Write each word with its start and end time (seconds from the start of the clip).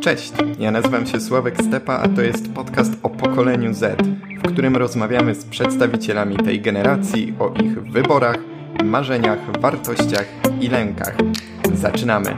Cześć, 0.00 0.32
ja 0.58 0.70
nazywam 0.70 1.06
się 1.06 1.20
Sławek 1.20 1.62
Stepa, 1.62 1.98
a 1.98 2.08
to 2.08 2.22
jest 2.22 2.52
podcast 2.52 2.92
o 3.02 3.10
pokoleniu 3.10 3.74
Z, 3.74 4.02
w 4.44 4.52
którym 4.52 4.76
rozmawiamy 4.76 5.34
z 5.34 5.44
przedstawicielami 5.44 6.36
tej 6.36 6.60
generacji 6.60 7.34
o 7.38 7.54
ich 7.62 7.82
wyborach, 7.82 8.38
marzeniach, 8.84 9.60
wartościach 9.60 10.26
i 10.60 10.68
lękach. 10.68 11.16
Zaczynamy! 11.74 12.36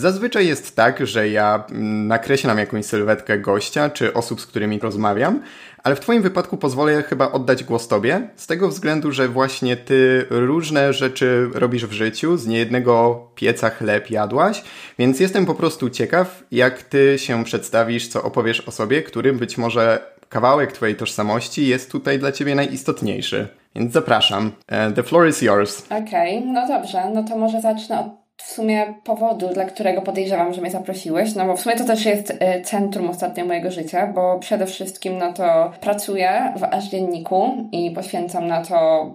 Zazwyczaj 0.00 0.46
jest 0.46 0.76
tak, 0.76 1.06
że 1.06 1.28
ja 1.28 1.64
mm, 1.70 2.06
nakreślam 2.06 2.58
jakąś 2.58 2.84
sylwetkę 2.84 3.38
gościa 3.38 3.90
czy 3.90 4.14
osób, 4.14 4.40
z 4.40 4.46
którymi 4.46 4.78
rozmawiam, 4.78 5.42
ale 5.82 5.96
w 5.96 6.00
Twoim 6.00 6.22
wypadku 6.22 6.56
pozwolę 6.56 7.02
chyba 7.02 7.32
oddać 7.32 7.64
głos 7.64 7.88
Tobie, 7.88 8.28
z 8.36 8.46
tego 8.46 8.68
względu, 8.68 9.12
że 9.12 9.28
właśnie 9.28 9.76
Ty 9.76 10.26
różne 10.30 10.92
rzeczy 10.92 11.50
robisz 11.54 11.86
w 11.86 11.92
życiu, 11.92 12.36
z 12.36 12.46
niejednego 12.46 13.26
pieca 13.34 13.70
chleb 13.70 14.10
jadłaś, 14.10 14.62
więc 14.98 15.20
jestem 15.20 15.46
po 15.46 15.54
prostu 15.54 15.90
ciekaw, 15.90 16.42
jak 16.52 16.82
Ty 16.82 17.18
się 17.18 17.44
przedstawisz, 17.44 18.08
co 18.08 18.22
opowiesz 18.22 18.60
o 18.60 18.70
sobie, 18.70 19.02
którym 19.02 19.38
być 19.38 19.58
może 19.58 19.98
kawałek 20.28 20.72
Twojej 20.72 20.96
tożsamości 20.96 21.66
jest 21.66 21.92
tutaj 21.92 22.18
dla 22.18 22.32
Ciebie 22.32 22.54
najistotniejszy. 22.54 23.48
Więc 23.74 23.92
zapraszam. 23.92 24.52
E, 24.68 24.92
the 24.92 25.02
floor 25.02 25.28
is 25.28 25.42
yours. 25.42 25.86
Okej, 25.86 26.38
okay, 26.38 26.52
no 26.52 26.68
dobrze, 26.68 27.10
no 27.14 27.24
to 27.24 27.38
może 27.38 27.60
zacznę 27.60 28.00
od 28.00 28.19
w 28.42 28.52
sumie 28.52 28.94
powodu, 29.04 29.48
dla 29.48 29.64
którego 29.64 30.02
podejrzewam, 30.02 30.54
że 30.54 30.60
mnie 30.60 30.70
zaprosiłeś, 30.70 31.34
no 31.34 31.46
bo 31.46 31.56
w 31.56 31.60
sumie 31.60 31.76
to 31.76 31.84
też 31.84 32.04
jest 32.04 32.30
y, 32.30 32.62
centrum 32.64 33.10
ostatnio 33.10 33.44
mojego 33.44 33.70
życia, 33.70 34.06
bo 34.06 34.38
przede 34.38 34.66
wszystkim 34.66 35.18
no 35.18 35.32
to 35.32 35.72
pracuję 35.80 36.52
w 36.56 36.64
aż 36.64 36.88
dzienniku 36.88 37.68
i 37.72 37.90
poświęcam 37.90 38.46
na 38.46 38.64
to 38.64 39.10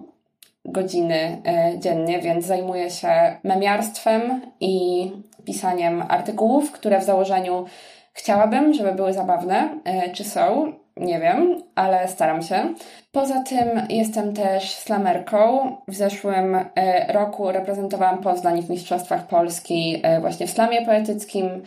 godziny 0.64 1.42
y, 1.74 1.78
dziennie, 1.78 2.18
więc 2.18 2.46
zajmuję 2.46 2.90
się 2.90 3.36
memiarstwem 3.44 4.40
i 4.60 5.12
pisaniem 5.44 6.02
artykułów, 6.08 6.72
które 6.72 7.00
w 7.00 7.04
założeniu 7.04 7.64
chciałabym, 8.12 8.74
żeby 8.74 8.92
były 8.92 9.12
zabawne, 9.12 9.78
y, 10.08 10.14
czy 10.14 10.24
są, 10.24 10.72
nie 10.96 11.20
wiem, 11.20 11.62
ale 11.74 12.08
staram 12.08 12.42
się. 12.42 12.74
Poza 13.16 13.40
tym 13.40 13.86
jestem 13.88 14.34
też 14.34 14.74
slamerką. 14.74 15.76
W 15.88 15.94
zeszłym 15.94 16.54
e, 16.54 17.12
roku 17.12 17.52
reprezentowałam 17.52 18.18
Poznań 18.18 18.62
w 18.62 18.70
Mistrzostwach 18.70 19.26
Polski 19.26 20.00
e, 20.02 20.20
właśnie 20.20 20.46
w 20.46 20.50
slamie 20.50 20.86
poetyckim. 20.86 21.62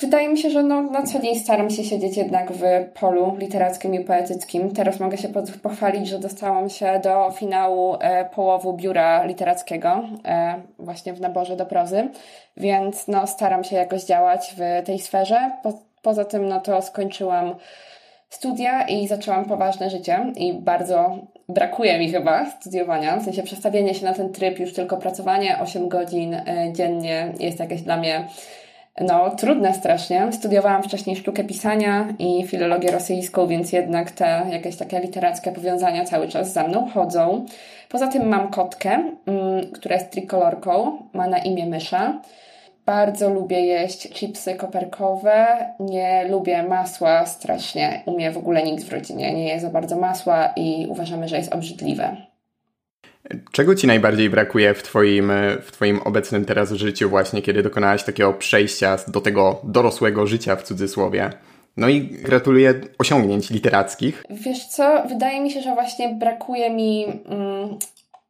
Wydaje 0.00 0.28
mi 0.28 0.38
się, 0.38 0.50
że 0.50 0.62
no, 0.62 0.82
na 0.82 1.02
co 1.02 1.18
dzień 1.18 1.38
staram 1.38 1.70
się 1.70 1.84
siedzieć 1.84 2.16
jednak 2.16 2.52
w 2.52 2.62
polu 3.00 3.36
literackim 3.38 3.94
i 3.94 4.04
poetyckim. 4.04 4.74
Teraz 4.74 5.00
mogę 5.00 5.16
się 5.18 5.28
pochwalić, 5.62 6.08
że 6.08 6.18
dostałam 6.18 6.70
się 6.70 7.00
do 7.04 7.30
finału 7.30 7.96
e, 8.00 8.24
połowu 8.24 8.72
biura 8.72 9.24
literackiego, 9.24 10.04
właśnie 10.78 11.12
w 11.12 11.20
naborze 11.20 11.56
do 11.56 11.66
prozy, 11.66 12.08
więc 12.56 13.08
no, 13.08 13.26
staram 13.26 13.64
się 13.64 13.76
jakoś 13.76 14.04
działać 14.04 14.54
w 14.56 14.86
tej 14.86 14.98
sferze. 14.98 15.50
Po, 15.62 15.72
poza 16.02 16.24
tym 16.24 16.48
no, 16.48 16.60
to 16.60 16.82
skończyłam 16.82 17.54
studia 18.28 18.82
i 18.82 19.08
zaczęłam 19.08 19.44
poważne 19.44 19.90
życie 19.90 20.32
i 20.36 20.52
bardzo 20.52 21.18
brakuje 21.48 21.98
mi 21.98 22.10
chyba 22.10 22.50
studiowania, 22.50 23.16
w 23.16 23.24
sensie 23.24 23.42
przestawienie 23.42 23.94
się 23.94 24.04
na 24.04 24.14
ten 24.14 24.32
tryb, 24.32 24.58
już 24.58 24.72
tylko 24.72 24.96
pracowanie 24.96 25.58
8 25.58 25.88
godzin 25.88 26.34
e, 26.34 26.72
dziennie 26.72 27.32
jest 27.40 27.60
jakieś 27.60 27.82
dla 27.82 27.96
mnie 27.96 28.28
no, 29.00 29.30
trudne 29.30 29.74
strasznie. 29.74 30.32
Studiowałam 30.32 30.82
wcześniej 30.82 31.16
sztukę 31.16 31.44
pisania 31.44 32.08
i 32.18 32.46
filologię 32.46 32.90
rosyjską, 32.90 33.46
więc 33.46 33.72
jednak 33.72 34.10
te 34.10 34.46
jakieś 34.50 34.76
takie 34.76 35.00
literackie 35.00 35.52
powiązania 35.52 36.04
cały 36.04 36.28
czas 36.28 36.52
za 36.52 36.68
mną 36.68 36.90
chodzą. 36.94 37.46
Poza 37.88 38.08
tym 38.08 38.28
mam 38.28 38.50
kotkę, 38.50 38.90
mm, 39.26 39.72
która 39.72 39.94
jest 39.94 40.10
trikolorką, 40.10 40.98
ma 41.12 41.28
na 41.28 41.38
imię 41.38 41.66
Mysza. 41.66 42.20
Bardzo 42.86 43.34
lubię 43.34 43.60
jeść 43.60 44.08
chipsy 44.08 44.54
koperkowe. 44.54 45.46
Nie 45.80 46.28
lubię 46.30 46.62
masła 46.62 47.26
strasznie. 47.26 48.02
U 48.06 48.14
mnie 48.14 48.30
w 48.30 48.36
ogóle 48.36 48.62
nikt 48.62 48.84
w 48.84 48.92
rodzinie 48.92 49.34
nie 49.34 49.48
je 49.48 49.60
za 49.60 49.70
bardzo 49.70 49.96
masła 49.96 50.52
i 50.56 50.86
uważamy, 50.88 51.28
że 51.28 51.36
jest 51.36 51.54
obrzydliwe. 51.54 52.16
Czego 53.52 53.74
Ci 53.74 53.86
najbardziej 53.86 54.30
brakuje 54.30 54.74
w 54.74 54.82
twoim, 54.82 55.32
w 55.62 55.72
twoim 55.72 56.00
obecnym 56.04 56.44
teraz 56.44 56.72
życiu, 56.72 57.10
właśnie 57.10 57.42
kiedy 57.42 57.62
dokonałaś 57.62 58.04
takiego 58.04 58.32
przejścia 58.32 58.96
do 59.08 59.20
tego 59.20 59.60
dorosłego 59.64 60.26
życia 60.26 60.56
w 60.56 60.62
cudzysłowie? 60.62 61.30
No 61.76 61.88
i 61.88 62.00
gratuluję 62.00 62.74
osiągnięć 62.98 63.50
literackich. 63.50 64.24
Wiesz 64.30 64.66
co, 64.66 65.02
wydaje 65.08 65.40
mi 65.40 65.50
się, 65.50 65.62
że 65.62 65.74
właśnie 65.74 66.14
brakuje 66.14 66.70
mi 66.70 67.04
mm, 67.04 67.78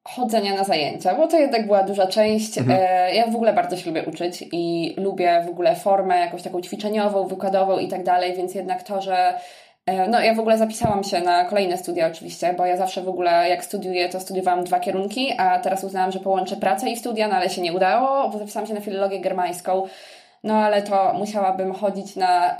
chodzenia 0.07 0.55
na 0.55 0.65
zajęcia, 0.65 1.15
bo 1.15 1.29
to 1.29 1.39
jednak 1.39 1.67
była 1.67 1.83
duża 1.83 2.07
część. 2.07 2.59
Mhm. 2.59 2.81
E, 2.83 3.15
ja 3.15 3.27
w 3.27 3.37
ogóle 3.37 3.53
bardzo 3.53 3.77
się 3.77 3.91
lubię 3.91 4.05
uczyć 4.05 4.45
i 4.53 4.95
lubię 4.97 5.43
w 5.47 5.51
ogóle 5.51 5.77
formę 5.77 6.19
jakąś 6.19 6.43
taką 6.43 6.61
ćwiczeniową, 6.61 7.27
wykładową 7.27 7.79
i 7.79 7.89
tak 7.89 8.05
dalej, 8.05 8.35
więc 8.37 8.55
jednak 8.55 8.83
to, 8.83 9.03
że 9.03 9.35
e, 9.87 10.09
no, 10.09 10.21
ja 10.21 10.35
w 10.35 10.41
ogóle 10.41 10.59
zapisałam 10.59 11.05
się 11.05 11.21
na 11.21 11.45
kolejne 11.45 11.79
studia 11.79 12.07
oczywiście, 12.07 12.55
bo 12.59 12.67
ja 12.67 12.77
zawsze 12.77 13.03
w 13.03 13.09
ogóle 13.09 13.49
jak 13.49 13.65
studiuję, 13.65 14.09
to 14.09 14.21
studiowałam 14.21 14.65
dwa 14.65 14.81
kierunki, 14.81 15.33
a 15.39 15.59
teraz 15.59 15.85
uznałam, 15.85 16.13
że 16.13 16.21
połączę 16.21 16.57
pracę 16.57 16.91
i 16.91 16.97
studia, 16.97 17.29
no 17.29 17.37
ale 17.37 17.51
się 17.51 17.63
nie 17.63 17.73
udało, 17.73 18.29
bo 18.29 18.39
zapisałam 18.39 18.67
się 18.67 18.75
na 18.75 18.81
filologię 18.81 19.21
germańską, 19.21 19.83
no 20.45 20.55
ale 20.55 20.83
to 20.83 21.13
musiałabym 21.19 21.73
chodzić 21.73 22.17
na 22.17 22.57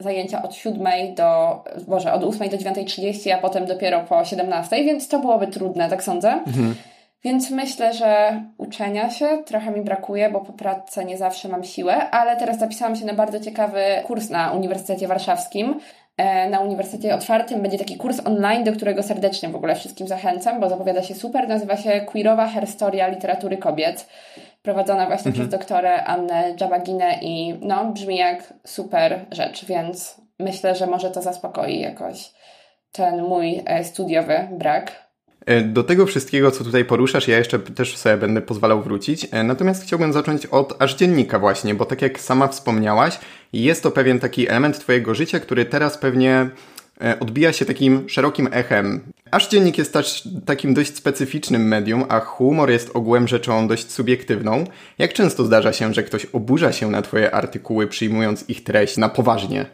zajęcia 0.00 0.42
od 0.42 0.54
7 0.54 1.14
do, 1.14 1.60
Boże, 1.88 2.12
od 2.12 2.24
8 2.24 2.48
do 2.48 2.56
9.30, 2.56 3.30
a 3.30 3.38
potem 3.38 3.66
dopiero 3.66 4.00
po 4.00 4.24
17, 4.24 4.84
więc 4.84 5.08
to 5.08 5.18
byłoby 5.18 5.46
trudne, 5.46 5.90
tak 5.90 6.02
sądzę. 6.02 6.32
Mhm. 6.32 6.74
Więc 7.24 7.50
myślę, 7.50 7.94
że 7.94 8.42
uczenia 8.58 9.10
się 9.10 9.42
trochę 9.46 9.70
mi 9.70 9.80
brakuje, 9.80 10.30
bo 10.30 10.40
po 10.40 10.52
pracy 10.52 11.04
nie 11.04 11.18
zawsze 11.18 11.48
mam 11.48 11.64
siłę, 11.64 12.10
ale 12.10 12.36
teraz 12.36 12.58
zapisałam 12.58 12.96
się 12.96 13.04
na 13.04 13.14
bardzo 13.14 13.40
ciekawy 13.40 13.82
kurs 14.06 14.30
na 14.30 14.52
Uniwersytecie 14.52 15.08
Warszawskim. 15.08 15.80
E, 16.16 16.50
na 16.50 16.60
Uniwersytecie 16.60 17.14
Otwartym 17.14 17.62
będzie 17.62 17.78
taki 17.78 17.96
kurs 17.96 18.20
online, 18.26 18.64
do 18.64 18.72
którego 18.72 19.02
serdecznie 19.02 19.48
w 19.48 19.56
ogóle 19.56 19.74
wszystkim 19.74 20.08
zachęcam, 20.08 20.60
bo 20.60 20.68
zapowiada 20.68 21.02
się 21.02 21.14
super. 21.14 21.48
Nazywa 21.48 21.76
się 21.76 22.00
Queerowa 22.00 22.46
Herstoria 22.46 23.08
Literatury 23.08 23.56
Kobiet 23.56 24.06
prowadzona 24.62 25.06
właśnie 25.06 25.28
mhm. 25.28 25.34
przez 25.34 25.60
doktorę 25.60 26.04
Annę 26.04 26.54
Dżabaginę 26.56 27.18
i 27.22 27.54
no, 27.62 27.92
brzmi 27.92 28.16
jak 28.16 28.54
super 28.64 29.26
rzecz, 29.30 29.64
więc 29.64 30.20
myślę, 30.38 30.74
że 30.74 30.86
może 30.86 31.10
to 31.10 31.22
zaspokoi 31.22 31.80
jakoś 31.80 32.30
ten 32.92 33.22
mój 33.22 33.62
e, 33.66 33.84
studiowy 33.84 34.48
brak. 34.52 35.10
E, 35.46 35.60
do 35.60 35.84
tego 35.84 36.06
wszystkiego, 36.06 36.50
co 36.50 36.64
tutaj 36.64 36.84
poruszasz, 36.84 37.28
ja 37.28 37.38
jeszcze 37.38 37.58
też 37.58 37.96
sobie 37.96 38.16
będę 38.16 38.40
pozwalał 38.40 38.82
wrócić. 38.82 39.26
E, 39.32 39.42
natomiast 39.42 39.82
chciałbym 39.82 40.12
zacząć 40.12 40.46
od 40.46 40.82
aż 40.82 40.94
dziennika 40.94 41.38
właśnie, 41.38 41.74
bo 41.74 41.84
tak 41.84 42.02
jak 42.02 42.20
sama 42.20 42.48
wspomniałaś, 42.48 43.18
jest 43.52 43.82
to 43.82 43.90
pewien 43.90 44.20
taki 44.20 44.48
element 44.48 44.78
Twojego 44.78 45.14
życia, 45.14 45.40
który 45.40 45.64
teraz 45.64 45.98
pewnie 45.98 46.50
odbija 47.20 47.52
się 47.52 47.64
takim 47.64 48.08
szerokim 48.08 48.48
echem. 48.52 49.12
Aż 49.30 49.48
dziennik 49.48 49.78
jest 49.78 49.92
też 49.92 50.28
takim 50.46 50.74
dość 50.74 50.96
specyficznym 50.96 51.68
medium, 51.68 52.04
a 52.08 52.20
humor 52.20 52.70
jest 52.70 52.96
ogółem 52.96 53.28
rzeczą 53.28 53.68
dość 53.68 53.90
subiektywną. 53.90 54.64
Jak 54.98 55.12
często 55.12 55.44
zdarza 55.44 55.72
się, 55.72 55.94
że 55.94 56.02
ktoś 56.02 56.26
oburza 56.26 56.72
się 56.72 56.90
na 56.90 57.02
Twoje 57.02 57.34
artykuły, 57.34 57.86
przyjmując 57.86 58.48
ich 58.48 58.64
treść 58.64 58.96
na 58.96 59.08
poważnie? 59.08 59.66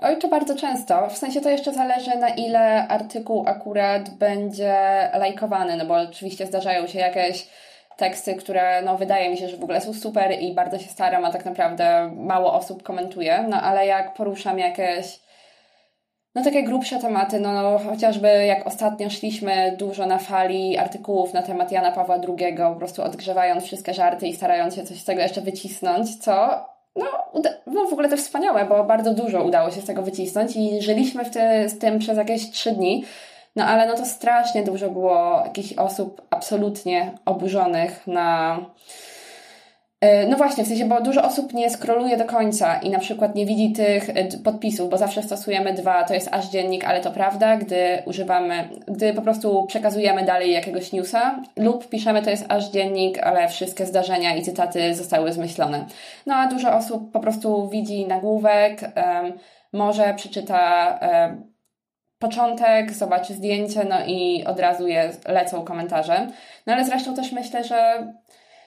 Oj, 0.00 0.18
to 0.18 0.28
bardzo 0.28 0.56
często. 0.56 1.08
W 1.08 1.18
sensie 1.18 1.40
to 1.40 1.50
jeszcze 1.50 1.72
zależy, 1.72 2.10
na 2.20 2.28
ile 2.28 2.88
artykuł 2.88 3.44
akurat 3.46 4.10
będzie 4.10 4.74
lajkowany, 5.14 5.76
no 5.76 5.86
bo 5.86 5.94
oczywiście 5.94 6.46
zdarzają 6.46 6.86
się 6.86 6.98
jakieś 6.98 7.48
teksty, 7.96 8.34
które 8.34 8.82
no, 8.82 8.96
wydaje 8.96 9.30
mi 9.30 9.36
się, 9.36 9.48
że 9.48 9.56
w 9.56 9.62
ogóle 9.62 9.80
są 9.80 9.94
super 9.94 10.40
i 10.40 10.54
bardzo 10.54 10.78
się 10.78 10.88
staram, 10.88 11.24
a 11.24 11.32
tak 11.32 11.44
naprawdę 11.44 12.12
mało 12.16 12.54
osób 12.54 12.82
komentuje. 12.82 13.44
No 13.48 13.62
ale 13.62 13.86
jak 13.86 14.14
poruszam 14.14 14.58
jakieś 14.58 15.25
no 16.36 16.44
takie 16.44 16.62
grubsze 16.62 16.98
tematy, 16.98 17.40
no, 17.40 17.52
no 17.52 17.78
chociażby 17.78 18.28
jak 18.28 18.66
ostatnio 18.66 19.10
szliśmy 19.10 19.76
dużo 19.78 20.06
na 20.06 20.18
fali 20.18 20.78
artykułów 20.78 21.34
na 21.34 21.42
temat 21.42 21.72
Jana 21.72 21.92
Pawła 21.92 22.14
II, 22.14 22.56
po 22.56 22.74
prostu 22.74 23.02
odgrzewając 23.02 23.64
wszystkie 23.64 23.94
żarty 23.94 24.26
i 24.26 24.36
starając 24.36 24.74
się 24.74 24.84
coś 24.84 25.00
z 25.00 25.04
tego 25.04 25.20
jeszcze 25.20 25.40
wycisnąć, 25.40 26.16
co 26.16 26.64
no, 26.96 27.06
no 27.66 27.86
w 27.86 27.92
ogóle 27.92 28.08
to 28.08 28.16
wspaniałe, 28.16 28.64
bo 28.64 28.84
bardzo 28.84 29.14
dużo 29.14 29.44
udało 29.44 29.70
się 29.70 29.80
z 29.80 29.84
tego 29.84 30.02
wycisnąć 30.02 30.56
i 30.56 30.82
żyliśmy 30.82 31.24
w 31.24 31.30
ty, 31.30 31.68
z 31.68 31.78
tym 31.78 31.98
przez 31.98 32.18
jakieś 32.18 32.50
trzy 32.50 32.72
dni. 32.72 33.04
No 33.56 33.64
ale 33.64 33.86
no 33.86 33.96
to 33.96 34.04
strasznie 34.04 34.62
dużo 34.62 34.90
było 34.90 35.42
jakichś 35.44 35.72
osób 35.72 36.22
absolutnie 36.30 37.12
oburzonych 37.24 38.06
na 38.06 38.58
no 40.28 40.36
właśnie, 40.36 40.64
w 40.64 40.68
sensie, 40.68 40.84
bo 40.84 41.00
dużo 41.00 41.22
osób 41.22 41.54
nie 41.54 41.70
skroluje 41.70 42.16
do 42.16 42.24
końca 42.24 42.76
i 42.76 42.90
na 42.90 42.98
przykład 42.98 43.34
nie 43.34 43.46
widzi 43.46 43.72
tych 43.72 44.10
e, 44.10 44.38
podpisów, 44.44 44.90
bo 44.90 44.98
zawsze 44.98 45.22
stosujemy 45.22 45.72
dwa, 45.72 46.04
to 46.04 46.14
jest 46.14 46.28
aż 46.32 46.46
dziennik, 46.46 46.84
ale 46.84 47.00
to 47.00 47.10
prawda, 47.10 47.56
gdy 47.56 48.02
używamy, 48.06 48.68
gdy 48.88 49.14
po 49.14 49.22
prostu 49.22 49.66
przekazujemy 49.66 50.24
dalej 50.24 50.52
jakiegoś 50.52 50.92
newsa 50.92 51.42
lub 51.56 51.88
piszemy 51.88 52.22
to 52.22 52.30
jest 52.30 52.44
aż 52.48 52.70
dziennik, 52.70 53.18
ale 53.18 53.48
wszystkie 53.48 53.86
zdarzenia 53.86 54.36
i 54.36 54.42
cytaty 54.42 54.94
zostały 54.94 55.32
zmyślone. 55.32 55.86
No 56.26 56.34
a 56.34 56.48
dużo 56.48 56.76
osób 56.76 57.12
po 57.12 57.20
prostu 57.20 57.68
widzi 57.68 58.06
nagłówek, 58.06 58.80
um, 58.80 59.32
może 59.72 60.14
przeczyta 60.14 60.98
um, 61.02 61.52
początek, 62.18 62.92
zobaczy 62.92 63.34
zdjęcie, 63.34 63.84
no 63.84 63.96
i 64.06 64.44
od 64.44 64.60
razu 64.60 64.86
je 64.86 65.10
lecą 65.28 65.64
komentarze. 65.64 66.26
No 66.66 66.72
ale 66.72 66.84
zresztą 66.84 67.14
też 67.14 67.32
myślę, 67.32 67.64
że 67.64 68.06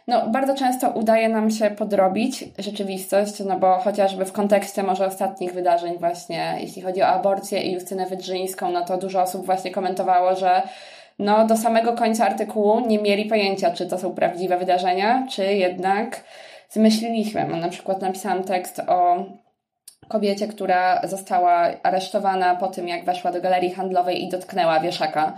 no, 0.10 0.28
bardzo 0.28 0.56
często 0.56 0.90
udaje 0.90 1.30
nam 1.30 1.52
się 1.52 1.70
podrobić 1.70 2.46
rzeczywistość, 2.58 3.40
no 3.40 3.60
bo 3.60 3.78
chociażby 3.78 4.26
w 4.26 4.32
kontekście 4.32 4.84
może 4.84 5.06
ostatnich 5.06 5.54
wydarzeń 5.54 5.98
właśnie, 5.98 6.58
jeśli 6.60 6.82
chodzi 6.82 7.02
o 7.02 7.08
aborcję 7.08 7.62
i 7.62 7.74
Justynę 7.74 8.06
Wydrzyńską, 8.06 8.72
no 8.72 8.86
to 8.86 8.98
dużo 8.98 9.22
osób 9.22 9.46
właśnie 9.46 9.72
komentowało, 9.72 10.36
że 10.36 10.62
no 11.20 11.48
do 11.48 11.58
samego 11.58 11.94
końca 11.94 12.26
artykułu 12.26 12.88
nie 12.88 13.00
mieli 13.00 13.26
pojęcia, 13.26 13.72
czy 13.72 13.88
to 13.88 13.98
są 13.98 14.12
prawdziwe 14.12 14.58
wydarzenia, 14.58 15.28
czy 15.30 15.46
jednak 15.46 16.24
zmyśliliśmy. 16.70 17.46
No, 17.50 17.58
na 17.58 17.70
przykład 17.70 18.02
napisałam 18.02 18.44
tekst 18.44 18.82
o 18.88 19.26
kobiecie, 20.08 20.48
która 20.48 21.08
została 21.08 21.68
aresztowana 21.84 22.56
po 22.56 22.68
tym, 22.68 22.88
jak 22.88 23.06
weszła 23.06 23.32
do 23.32 23.42
galerii 23.42 23.72
handlowej 23.72 24.24
i 24.24 24.30
dotknęła 24.30 24.80
wieszaka. 24.80 25.38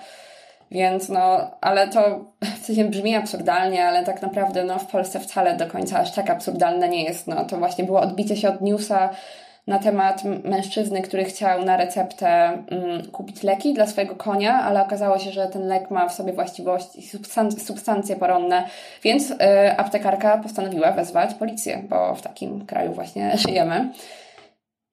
Więc 0.71 1.09
no, 1.09 1.51
ale 1.61 1.87
to 1.87 2.25
w 2.61 2.65
sensie 2.65 2.83
brzmi 2.83 3.15
absurdalnie, 3.15 3.85
ale 3.87 4.03
tak 4.05 4.21
naprawdę 4.21 4.63
no, 4.63 4.79
w 4.79 4.85
Polsce 4.85 5.19
wcale 5.19 5.57
do 5.57 5.67
końca 5.67 5.99
aż 5.99 6.11
tak 6.11 6.29
absurdalne 6.29 6.89
nie 6.89 7.03
jest. 7.03 7.27
No, 7.27 7.45
to 7.45 7.57
właśnie 7.57 7.83
było 7.83 8.01
odbicie 8.01 8.37
się 8.37 8.49
od 8.49 8.61
newsa 8.61 9.09
na 9.67 9.79
temat 9.79 10.23
mężczyzny, 10.43 11.01
który 11.01 11.23
chciał 11.23 11.65
na 11.65 11.77
receptę 11.77 12.27
mm, 12.27 13.05
kupić 13.11 13.43
leki 13.43 13.73
dla 13.73 13.87
swojego 13.87 14.15
konia, 14.15 14.61
ale 14.61 14.81
okazało 14.81 15.19
się, 15.19 15.31
że 15.31 15.47
ten 15.47 15.67
lek 15.67 15.91
ma 15.91 16.09
w 16.09 16.13
sobie 16.13 16.33
właściwości, 16.33 17.01
substan 17.01 17.51
substancje 17.51 18.15
poronne, 18.15 18.63
więc 19.03 19.31
y, 19.31 19.37
aptekarka 19.77 20.37
postanowiła 20.37 20.91
wezwać 20.91 21.33
policję, 21.33 21.83
bo 21.89 22.15
w 22.15 22.21
takim 22.21 22.65
kraju 22.65 22.93
właśnie 22.93 23.37
żyjemy. 23.47 23.89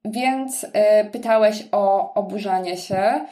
Więc 0.05 0.65
y, 0.65 0.71
pytałeś 1.13 1.65
o 1.73 2.15
oburzanie 2.15 2.77
się. 2.77 3.27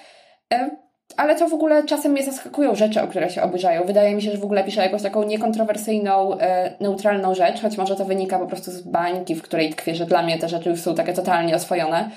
Y, 0.54 0.85
ale 1.16 1.36
to 1.36 1.48
w 1.48 1.54
ogóle 1.54 1.84
czasem 1.84 2.12
mnie 2.12 2.22
zaskakują 2.22 2.74
rzeczy, 2.74 3.02
o 3.02 3.08
które 3.08 3.30
się 3.30 3.42
oburzają. 3.42 3.84
Wydaje 3.84 4.14
mi 4.14 4.22
się, 4.22 4.30
że 4.30 4.38
w 4.38 4.44
ogóle 4.44 4.64
piszę 4.64 4.82
jakąś 4.82 5.02
taką 5.02 5.22
niekontrowersyjną, 5.22 6.38
e, 6.38 6.72
neutralną 6.80 7.34
rzecz, 7.34 7.62
choć 7.62 7.78
może 7.78 7.96
to 7.96 8.04
wynika 8.04 8.38
po 8.38 8.46
prostu 8.46 8.70
z 8.70 8.82
bańki, 8.82 9.34
w 9.34 9.42
której 9.42 9.70
tkwię, 9.70 9.94
że 9.94 10.06
dla 10.06 10.22
mnie 10.22 10.38
te 10.38 10.48
rzeczy 10.48 10.70
już 10.70 10.80
są 10.80 10.94
takie 10.94 11.12
totalnie 11.12 11.56
oswojone. 11.56 12.10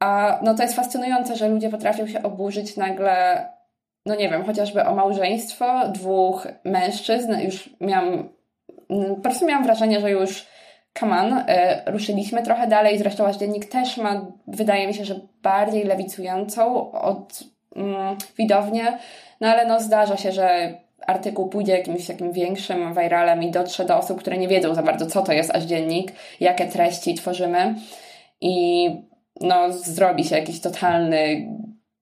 A 0.00 0.38
no 0.42 0.54
to 0.54 0.62
jest 0.62 0.74
fascynujące, 0.74 1.36
że 1.36 1.48
ludzie 1.48 1.68
potrafią 1.68 2.06
się 2.06 2.22
oburzyć 2.22 2.76
nagle, 2.76 3.46
no 4.06 4.14
nie 4.14 4.28
wiem, 4.28 4.44
chociażby 4.44 4.84
o 4.84 4.94
małżeństwo 4.94 5.88
dwóch 5.88 6.46
mężczyzn. 6.64 7.32
Już 7.40 7.70
miałam, 7.80 8.28
mm, 8.90 9.14
po 9.14 9.20
prostu 9.20 9.46
miałam 9.46 9.64
wrażenie, 9.64 10.00
że 10.00 10.10
już 10.10 10.46
on, 11.02 11.32
y, 11.32 11.42
ruszyliśmy 11.86 12.42
trochę 12.42 12.66
dalej. 12.66 12.98
Zresztą 12.98 13.26
aż 13.26 13.36
dziennik 13.36 13.64
też 13.64 13.96
ma, 13.96 14.26
wydaje 14.46 14.86
mi 14.86 14.94
się, 14.94 15.04
że 15.04 15.20
bardziej 15.42 15.84
lewicującą 15.84 16.92
od 16.92 17.53
widownię, 18.38 18.98
no 19.40 19.48
ale 19.48 19.66
no 19.66 19.80
zdarza 19.80 20.16
się, 20.16 20.32
że 20.32 20.74
artykuł 21.06 21.48
pójdzie 21.48 21.72
jakimś 21.72 22.06
takim 22.06 22.32
większym 22.32 22.94
viralem 22.94 23.42
i 23.42 23.50
dotrze 23.50 23.84
do 23.84 23.98
osób, 23.98 24.20
które 24.20 24.38
nie 24.38 24.48
wiedzą 24.48 24.74
za 24.74 24.82
bardzo, 24.82 25.06
co 25.06 25.22
to 25.22 25.32
jest 25.32 25.56
aż 25.56 25.62
dziennik, 25.62 26.12
jakie 26.40 26.66
treści 26.66 27.14
tworzymy. 27.14 27.74
I 28.40 28.88
no 29.40 29.72
zrobi 29.72 30.24
się 30.24 30.36
jakiś 30.36 30.60
totalny 30.60 31.48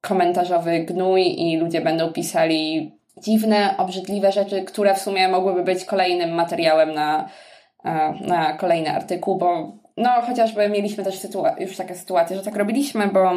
komentarzowy 0.01 0.81
gnój 0.81 1.41
i 1.41 1.57
ludzie 1.57 1.81
będą 1.81 2.13
pisali 2.13 2.93
dziwne, 3.23 3.75
obrzydliwe 3.79 4.33
rzeczy, 4.33 4.63
które 4.63 4.95
w 4.95 4.99
sumie 4.99 5.29
mogłyby 5.29 5.63
być 5.63 5.85
kolejnym 5.85 6.35
materiałem 6.35 6.95
na, 6.95 7.29
e, 7.85 8.15
na 8.21 8.53
kolejny 8.53 8.91
artykuł, 8.91 9.39
bo 9.39 9.73
no 9.97 10.11
chociażby 10.11 10.69
mieliśmy 10.69 11.05
też 11.05 11.19
już 11.59 11.77
takie 11.77 11.95
sytuacje, 11.95 12.37
że 12.37 12.43
tak 12.43 12.57
robiliśmy, 12.57 13.09
bo 13.09 13.31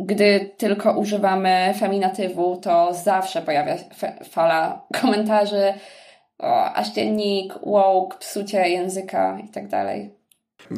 gdy 0.00 0.54
tylko 0.56 0.98
używamy 0.98 1.74
feminatywu, 1.78 2.56
to 2.56 2.94
zawsze 2.94 3.42
pojawia 3.42 3.78
się 3.78 3.84
fala 4.30 4.86
komentarzy 5.00 5.74
o 6.38 6.64
aż 6.64 6.92
dziennik, 6.92 7.54
woke, 7.66 8.18
psucie 8.18 8.68
języka 8.68 9.38
i 9.44 9.48
tak 9.48 9.68
dalej. 9.68 10.13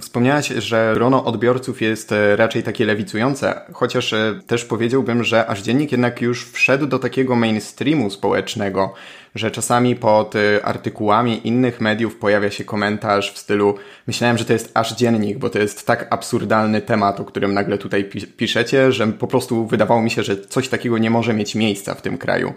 Wspomniałaś, 0.01 0.49
że 0.49 0.93
grono 0.95 1.25
odbiorców 1.25 1.83
jest 1.83 2.13
e, 2.13 2.37
raczej 2.37 2.63
takie 2.63 2.85
lewicujące, 2.85 3.61
chociaż 3.73 4.13
e, 4.13 4.41
też 4.47 4.65
powiedziałbym, 4.65 5.25
że 5.25 5.47
aż 5.47 5.63
dziennik 5.63 5.93
jednak 5.93 6.21
już 6.21 6.51
wszedł 6.51 6.87
do 6.87 6.99
takiego 6.99 7.37
mainstreamu 7.37 8.11
społecznego, 8.11 8.95
że 9.35 9.51
czasami 9.51 9.97
pod 9.97 10.37
e, 10.37 10.65
artykułami 10.65 11.49
innych 11.49 11.81
mediów 11.81 12.17
pojawia 12.17 12.51
się 12.51 12.65
komentarz 12.65 13.33
w 13.33 13.39
stylu 13.39 13.75
myślałem, 14.07 14.39
że 14.39 14.45
to 14.45 14.53
jest 14.53 14.71
aż 14.75 14.95
dziennik, 14.97 15.39
bo 15.39 15.51
to 15.51 15.59
jest 15.59 15.87
tak 15.87 16.07
absurdalny 16.11 16.81
temat, 16.81 17.21
o 17.21 17.25
którym 17.25 17.55
nagle 17.55 17.79
tutaj 17.79 18.11
piszecie, 18.37 18.93
że 18.93 19.07
po 19.07 19.27
prostu 19.27 19.67
wydawało 19.67 20.03
mi 20.03 20.11
się, 20.11 20.23
że 20.23 20.41
coś 20.41 20.69
takiego 20.69 20.99
nie 20.99 21.11
może 21.11 21.35
mieć 21.35 21.55
miejsca 21.55 21.95
w 21.95 22.03
tym 22.03 22.19
kraju. 22.19 22.53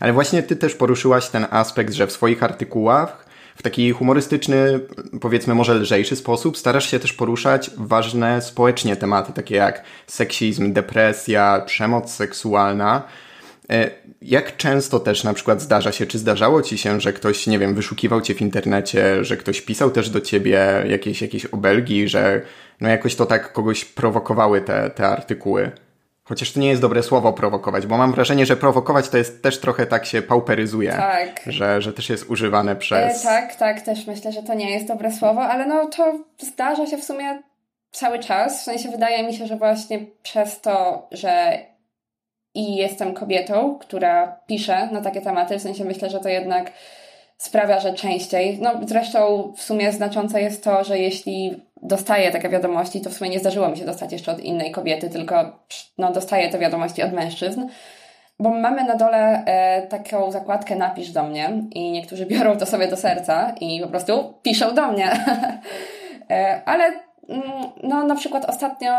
Ale 0.00 0.12
właśnie 0.12 0.42
ty 0.42 0.56
też 0.56 0.74
poruszyłaś 0.74 1.28
ten 1.28 1.46
aspekt, 1.50 1.94
że 1.94 2.06
w 2.06 2.12
swoich 2.12 2.42
artykułach 2.42 3.31
w 3.56 3.62
taki 3.62 3.92
humorystyczny, 3.92 4.80
powiedzmy 5.20 5.54
może 5.54 5.74
lżejszy 5.74 6.16
sposób 6.16 6.58
starasz 6.58 6.90
się 6.90 6.98
też 6.98 7.12
poruszać 7.12 7.70
ważne 7.76 8.42
społecznie 8.42 8.96
tematy, 8.96 9.32
takie 9.32 9.54
jak 9.54 9.82
seksizm, 10.06 10.72
depresja, 10.72 11.62
przemoc 11.66 12.12
seksualna. 12.12 13.02
E, 13.70 13.90
jak 14.22 14.56
często 14.56 15.00
też 15.00 15.24
na 15.24 15.34
przykład 15.34 15.62
zdarza 15.62 15.92
się, 15.92 16.06
czy 16.06 16.18
zdarzało 16.18 16.62
ci 16.62 16.78
się, 16.78 17.00
że 17.00 17.12
ktoś, 17.12 17.46
nie 17.46 17.58
wiem, 17.58 17.74
wyszukiwał 17.74 18.20
cię 18.20 18.34
w 18.34 18.40
internecie, 18.40 19.24
że 19.24 19.36
ktoś 19.36 19.60
pisał 19.60 19.90
też 19.90 20.10
do 20.10 20.20
ciebie 20.20 20.84
jakieś, 20.88 21.22
jakieś 21.22 21.46
obelgi, 21.46 22.08
że 22.08 22.42
no 22.80 22.88
jakoś 22.88 23.14
to 23.14 23.26
tak 23.26 23.52
kogoś 23.52 23.84
prowokowały 23.84 24.60
te, 24.60 24.90
te 24.90 25.08
artykuły? 25.08 25.70
Chociaż 26.24 26.52
to 26.52 26.60
nie 26.60 26.68
jest 26.68 26.82
dobre 26.82 27.02
słowo 27.02 27.32
prowokować, 27.32 27.86
bo 27.86 27.96
mam 27.96 28.12
wrażenie, 28.12 28.46
że 28.46 28.56
prowokować 28.56 29.08
to 29.08 29.18
jest 29.18 29.42
też 29.42 29.60
trochę 29.60 29.86
tak 29.86 30.06
się 30.06 30.22
pauperyzuje. 30.22 30.90
Tak. 30.90 31.40
Że, 31.46 31.82
że 31.82 31.92
też 31.92 32.10
jest 32.10 32.30
używane 32.30 32.76
przez. 32.76 33.20
E, 33.20 33.24
tak, 33.24 33.54
tak, 33.54 33.80
też 33.80 34.06
myślę, 34.06 34.32
że 34.32 34.42
to 34.42 34.54
nie 34.54 34.70
jest 34.70 34.86
dobre 34.86 35.12
słowo, 35.12 35.42
ale 35.42 35.66
no 35.66 35.86
to 35.86 36.18
zdarza 36.38 36.86
się 36.86 36.96
w 36.96 37.04
sumie 37.04 37.42
cały 37.92 38.18
czas. 38.18 38.60
W 38.60 38.64
sensie 38.64 38.90
wydaje 38.90 39.26
mi 39.26 39.34
się, 39.34 39.46
że 39.46 39.56
właśnie 39.56 39.98
przez 40.22 40.60
to, 40.60 41.06
że 41.12 41.58
i 42.54 42.76
jestem 42.76 43.14
kobietą, 43.14 43.78
która 43.80 44.40
pisze 44.46 44.88
na 44.92 45.00
takie 45.00 45.20
tematy, 45.20 45.58
w 45.58 45.62
sensie 45.62 45.84
myślę, 45.84 46.10
że 46.10 46.20
to 46.20 46.28
jednak 46.28 46.72
sprawia, 47.38 47.80
że 47.80 47.94
częściej. 47.94 48.58
No 48.60 48.80
zresztą 48.86 49.52
w 49.56 49.62
sumie 49.62 49.92
znaczące 49.92 50.42
jest 50.42 50.64
to, 50.64 50.84
że 50.84 50.98
jeśli 50.98 51.62
dostaję 51.82 52.30
takie 52.30 52.48
wiadomości, 52.48 53.00
to 53.00 53.10
w 53.10 53.14
sumie 53.14 53.30
nie 53.30 53.38
zdarzyło 53.38 53.68
mi 53.68 53.76
się 53.76 53.84
dostać 53.84 54.12
jeszcze 54.12 54.32
od 54.32 54.40
innej 54.40 54.70
kobiety, 54.70 55.10
tylko 55.10 55.58
no, 55.98 56.12
dostaję 56.12 56.50
te 56.50 56.58
wiadomości 56.58 57.02
od 57.02 57.12
mężczyzn. 57.12 57.66
Bo 58.38 58.50
mamy 58.50 58.84
na 58.84 58.96
dole 58.96 59.44
e, 59.44 59.86
taką 59.86 60.32
zakładkę 60.32 60.76
napisz 60.76 61.10
do 61.10 61.22
mnie 61.22 61.52
i 61.70 61.90
niektórzy 61.90 62.26
biorą 62.32 62.58
to 62.58 62.66
sobie 62.66 62.88
do 62.88 62.96
serca 62.96 63.54
i 63.60 63.80
po 63.80 63.88
prostu 63.88 64.34
piszą 64.42 64.74
do 64.74 64.92
mnie. 64.92 65.10
e, 66.30 66.62
ale 66.64 66.84
mm, 67.28 67.42
no 67.82 68.04
na 68.04 68.14
przykład 68.14 68.44
ostatnio 68.44 68.92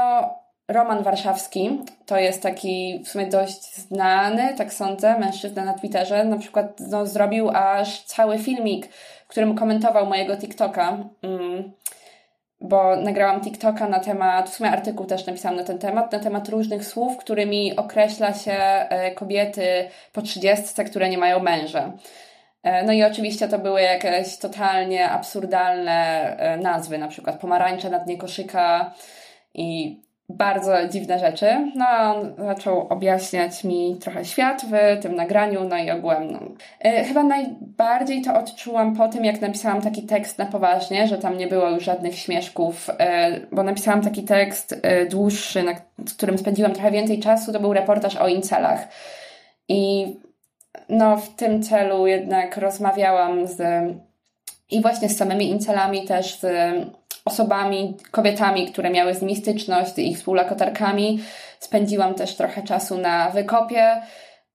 Roman 0.67 1.03
Warszawski 1.03 1.81
to 2.05 2.17
jest 2.17 2.43
taki 2.43 3.01
w 3.05 3.09
sumie 3.09 3.27
dość 3.27 3.75
znany, 3.75 4.53
tak 4.57 4.73
sądzę, 4.73 5.19
mężczyzna 5.19 5.65
na 5.65 5.73
Twitterze. 5.73 6.23
Na 6.23 6.37
przykład 6.37 6.79
no, 6.79 7.05
zrobił 7.05 7.49
aż 7.49 8.03
cały 8.03 8.39
filmik, 8.39 8.87
w 9.25 9.27
którym 9.27 9.55
komentował 9.55 10.05
mojego 10.05 10.37
TikToka. 10.37 10.97
Mm, 11.21 11.71
bo 12.63 12.95
nagrałam 12.95 13.41
TikToka 13.41 13.89
na 13.89 13.99
temat, 13.99 14.49
w 14.49 14.53
sumie 14.53 14.69
artykuł 14.69 15.05
też 15.05 15.25
napisałam 15.25 15.57
na 15.57 15.63
ten 15.63 15.79
temat, 15.79 16.11
na 16.11 16.19
temat 16.19 16.49
różnych 16.49 16.85
słów, 16.85 17.17
którymi 17.17 17.75
określa 17.75 18.33
się 18.33 18.53
e, 18.53 19.11
kobiety 19.11 19.89
po 20.13 20.21
trzydziestce, 20.21 20.83
które 20.83 21.09
nie 21.09 21.17
mają 21.17 21.39
męża. 21.39 21.93
E, 22.63 22.83
no 22.83 22.93
i 22.93 23.03
oczywiście 23.03 23.47
to 23.47 23.59
były 23.59 23.81
jakieś 23.81 24.37
totalnie 24.37 25.09
absurdalne 25.09 26.27
e, 26.37 26.57
nazwy, 26.57 26.97
na 26.97 27.07
przykład 27.07 27.39
pomarańcze 27.39 27.89
na 27.89 27.99
dnie 27.99 28.17
koszyka 28.17 28.93
i 29.53 29.99
bardzo 30.37 30.87
dziwne 30.87 31.19
rzeczy. 31.19 31.71
No, 31.75 31.85
on 31.87 32.33
zaczął 32.37 32.87
objaśniać 32.87 33.63
mi 33.63 33.97
trochę 34.01 34.25
świat 34.25 34.65
w 34.65 35.01
tym 35.01 35.15
nagraniu, 35.15 35.63
no 35.63 35.77
i 35.77 35.91
ogółem. 35.91 36.31
No. 36.31 36.39
E, 36.79 37.03
chyba 37.03 37.23
najbardziej 37.23 38.21
to 38.21 38.39
odczułam 38.39 38.95
po 38.95 39.07
tym, 39.07 39.25
jak 39.25 39.41
napisałam 39.41 39.81
taki 39.81 40.03
tekst 40.03 40.37
na 40.37 40.45
poważnie, 40.45 41.07
że 41.07 41.17
tam 41.17 41.37
nie 41.37 41.47
było 41.47 41.69
już 41.69 41.83
żadnych 41.83 42.15
śmieszków, 42.15 42.89
e, 42.97 43.39
bo 43.51 43.63
napisałam 43.63 44.01
taki 44.01 44.23
tekst 44.23 44.79
e, 44.81 45.05
dłuższy, 45.05 45.63
na 45.63 45.73
którym 46.15 46.37
spędziłam 46.37 46.73
trochę 46.73 46.91
więcej 46.91 47.19
czasu, 47.19 47.53
to 47.53 47.59
był 47.59 47.73
reportaż 47.73 48.15
o 48.15 48.27
incelach. 48.27 48.87
I 49.67 50.13
no, 50.89 51.17
w 51.17 51.35
tym 51.35 51.63
celu 51.63 52.07
jednak 52.07 52.57
rozmawiałam 52.57 53.47
z 53.47 53.61
i 54.73 54.81
właśnie 54.81 55.09
z 55.09 55.17
samymi 55.17 55.49
incelami 55.49 56.07
też 56.07 56.39
z 56.39 56.45
osobami, 57.25 57.97
kobietami, 58.11 58.71
które 58.71 58.89
miały 58.89 59.13
z 59.13 59.21
nimi 59.21 59.35
styczność, 59.35 59.93
z 59.93 59.97
ich 59.97 60.17
współlokatorkami. 60.17 61.19
Spędziłam 61.59 62.13
też 62.13 62.35
trochę 62.35 62.63
czasu 62.63 62.97
na 62.97 63.29
wykopie, 63.29 64.01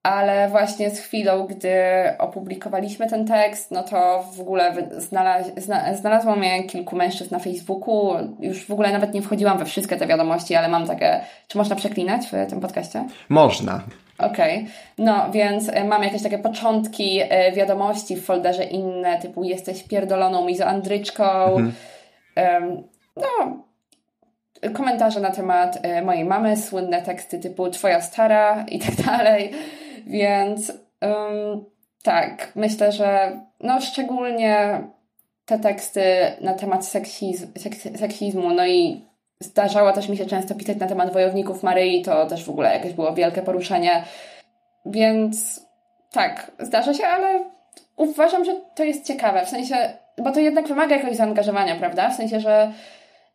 ale 0.03 0.49
właśnie 0.49 0.91
z 0.91 1.01
chwilą, 1.01 1.47
gdy 1.47 1.73
opublikowaliśmy 2.19 3.11
ten 3.11 3.27
tekst, 3.27 3.71
no 3.71 3.83
to 3.83 4.25
w 4.37 4.41
ogóle 4.41 4.75
znalaz, 4.97 5.47
zna, 5.57 5.95
znalazło 5.95 6.37
mnie 6.37 6.65
kilku 6.65 6.97
mężczyzn 6.97 7.35
na 7.35 7.39
Facebooku. 7.39 8.15
Już 8.41 8.67
w 8.67 8.71
ogóle 8.71 8.93
nawet 8.93 9.15
nie 9.15 9.23
wchodziłam 9.23 9.59
we 9.59 9.65
wszystkie 9.65 9.97
te 9.97 10.07
wiadomości, 10.07 10.55
ale 10.55 10.69
mam 10.69 10.87
takie. 10.87 11.21
Czy 11.49 11.59
można 11.59 11.77
przeklinać 11.77 12.27
w 12.27 12.51
tym 12.51 12.61
podcaście? 12.61 13.05
Można. 13.29 13.81
Okej, 14.19 14.57
okay. 14.57 14.71
no 14.99 15.31
więc 15.31 15.69
e, 15.69 15.85
mam 15.85 16.03
jakieś 16.03 16.23
takie 16.23 16.39
początki 16.39 17.21
e, 17.23 17.53
wiadomości 17.53 18.17
w 18.17 18.25
folderze 18.25 18.65
inne, 18.65 19.19
typu 19.19 19.45
jesteś 19.45 19.83
pierdoloną 19.83 20.45
mizoandryczką. 20.45 21.45
Mhm. 21.45 21.73
No, 23.17 23.65
komentarze 24.75 25.21
na 25.21 25.31
temat 25.31 25.79
e, 25.83 26.03
mojej 26.03 26.25
mamy, 26.25 26.57
słynne 26.57 27.03
teksty 27.03 27.39
typu 27.39 27.71
twoja 27.71 28.01
stara 28.01 28.65
i 28.69 28.79
tak 28.79 28.95
dalej. 29.07 29.53
Więc 30.07 30.73
um, 31.03 31.65
tak, 32.03 32.53
myślę, 32.55 32.93
że 32.93 33.41
no 33.61 33.81
szczególnie 33.81 34.83
te 35.45 35.59
teksty 35.59 36.03
na 36.41 36.55
temat 36.55 36.87
seksizm, 36.87 37.47
seksizmu, 37.97 38.51
no 38.51 38.67
i 38.67 39.05
zdarzało 39.41 39.93
też 39.93 40.09
mi 40.09 40.17
się 40.17 40.27
często 40.27 40.55
pisać 40.55 40.77
na 40.77 40.87
temat 40.87 41.13
wojowników 41.13 41.63
Maryi, 41.63 42.03
to 42.03 42.27
też 42.27 42.45
w 42.45 42.51
ogóle 42.51 42.75
jakieś 42.75 42.93
było 42.93 43.15
wielkie 43.15 43.43
poruszenie. 43.43 44.05
Więc 44.87 45.61
tak, 46.13 46.53
zdarza 46.59 46.95
się, 46.95 47.07
ale 47.07 47.45
uważam, 47.97 48.45
że 48.45 48.61
to 48.75 48.85
jest 48.85 49.07
ciekawe, 49.07 49.47
w 49.47 49.49
sensie, 49.49 49.99
bo 50.23 50.33
to 50.33 50.41
jednak 50.41 50.69
wymaga 50.69 50.97
jakiegoś 50.97 51.17
zaangażowania, 51.17 51.77
prawda? 51.77 52.11
W 52.11 52.17
sensie, 52.17 52.41
że 52.41 52.73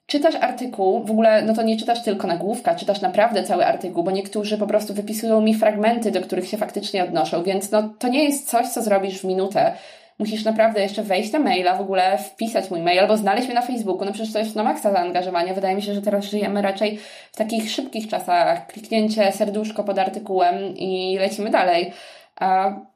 czytasz 0.05 0.35
artykuł, 0.35 1.05
w 1.05 1.11
ogóle 1.11 1.41
no 1.41 1.53
to 1.53 1.61
nie 1.61 1.77
czytasz 1.77 2.03
tylko 2.03 2.27
nagłówka, 2.27 2.75
czytasz 2.75 3.01
naprawdę 3.01 3.43
cały 3.43 3.65
artykuł, 3.65 4.03
bo 4.03 4.11
niektórzy 4.11 4.57
po 4.57 4.67
prostu 4.67 4.93
wypisują 4.93 5.41
mi 5.41 5.55
fragmenty, 5.55 6.11
do 6.11 6.21
których 6.21 6.47
się 6.47 6.57
faktycznie 6.57 7.03
odnoszą, 7.03 7.43
więc 7.43 7.71
no 7.71 7.93
to 7.99 8.07
nie 8.07 8.23
jest 8.23 8.49
coś, 8.49 8.67
co 8.67 8.81
zrobisz 8.81 9.19
w 9.19 9.23
minutę. 9.23 9.71
Musisz 10.19 10.43
naprawdę 10.43 10.81
jeszcze 10.81 11.03
wejść 11.03 11.31
na 11.31 11.39
maila, 11.39 11.75
w 11.75 11.81
ogóle 11.81 12.17
wpisać 12.17 12.71
mój 12.71 12.81
mail 12.81 12.99
albo 12.99 13.17
znaleźć 13.17 13.47
mnie 13.47 13.55
na 13.55 13.61
Facebooku. 13.61 14.05
No 14.05 14.11
przecież 14.11 14.33
to 14.33 14.39
jest 14.39 14.55
na 14.55 14.63
maksa 14.63 14.91
zaangażowania. 14.91 15.53
Wydaje 15.53 15.75
mi 15.75 15.81
się, 15.81 15.93
że 15.93 16.01
teraz 16.01 16.25
żyjemy 16.25 16.61
raczej 16.61 16.99
w 17.31 17.35
takich 17.37 17.71
szybkich 17.71 18.07
czasach. 18.07 18.67
Kliknięcie 18.67 19.31
serduszko 19.31 19.83
pod 19.83 19.99
artykułem 19.99 20.55
i 20.75 21.17
lecimy 21.19 21.49
dalej. 21.49 21.93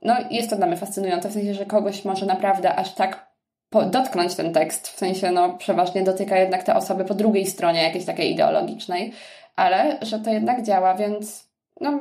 No 0.02 0.16
jest 0.32 0.50
to 0.50 0.56
dla 0.56 0.68
mnie 0.68 0.78
fascynujące, 0.78 1.30
w 1.30 1.34
sensie, 1.34 1.54
że 1.54 1.66
kogoś 1.66 2.06
może 2.06 2.26
naprawdę 2.26 2.76
aż 2.76 2.94
tak 2.94 3.27
dotknąć 3.72 4.36
ten 4.36 4.54
tekst, 4.54 4.88
w 4.88 4.98
sensie 4.98 5.32
no 5.32 5.58
przeważnie 5.58 6.04
dotyka 6.04 6.38
jednak 6.38 6.64
te 6.64 6.76
osoby 6.76 7.06
po 7.06 7.14
drugiej 7.14 7.46
stronie 7.46 7.84
jakiejś 7.84 8.06
takiej 8.06 8.34
ideologicznej, 8.34 9.14
ale 9.56 9.98
że 10.02 10.20
to 10.20 10.30
jednak 10.30 10.64
działa, 10.64 10.96
więc 10.96 11.48
no 11.82 12.00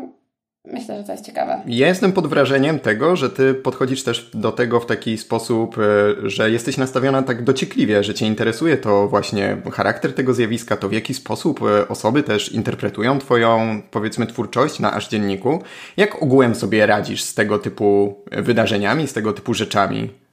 myślę, 0.64 0.99
że 0.99 1.04
to 1.04 1.12
jest 1.12 1.26
ciekawe. 1.26 1.61
Ja 1.66 1.88
jestem 1.88 2.12
pod 2.12 2.26
wrażeniem 2.26 2.78
tego, 2.78 3.16
że 3.16 3.30
ty 3.30 3.54
podchodzisz 3.54 4.02
też 4.02 4.30
do 4.35 4.52
tego 4.52 4.80
w 4.80 4.87
taki 4.87 5.18
sposób, 5.18 5.76
e, 5.78 5.82
że 6.30 6.50
jesteś 6.50 6.76
nastawiona 6.76 7.23
tak 7.23 7.44
dociekliwie, 7.44 8.04
że 8.04 8.14
cię 8.14 8.26
interesuje 8.26 8.76
to 8.76 9.08
właśnie 9.08 9.56
charakter 9.73 10.14
tego 10.14 10.35
zjawiska, 10.35 10.76
to 10.76 10.88
w 10.88 10.92
jaki 10.92 11.14
sposób 11.14 11.61
e, 11.62 11.88
osoby 11.88 12.23
też 12.23 12.52
interpretują 12.52 13.18
twoją, 13.18 13.82
powiedzmy, 13.90 14.26
twórczość 14.26 14.80
na 14.80 14.92
aż 14.92 15.08
dzienniku. 15.08 15.62
Jak 15.96 16.23
ogółem 16.23 16.54
sobie 16.54 16.87
radzisz 16.87 17.23
z 17.23 17.35
tego 17.35 17.58
typu 17.58 18.16
wydarzeniami, 18.32 19.08
z 19.08 19.12
tego 19.12 19.32
typu 19.32 19.54
rzeczami? 19.54 20.25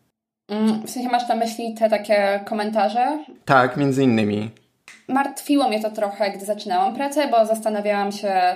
Mm, 0.49 0.87
w 0.87 0.89
sensie 0.89 1.09
masz 1.09 1.27
na 1.27 1.35
myśli 1.35 1.73
te 1.73 1.89
takie 1.89 2.39
komentarze? 2.45 3.23
Tak, 3.45 3.77
między 3.77 4.03
innymi. 4.03 4.49
Martwiło 5.07 5.67
mnie 5.69 5.81
to 5.81 5.91
trochę, 5.91 6.31
gdy 6.31 6.45
zaczynałam 6.45 6.95
pracę, 6.95 7.27
bo 7.27 7.45
zastanawiałam 7.45 8.11
się, 8.11 8.55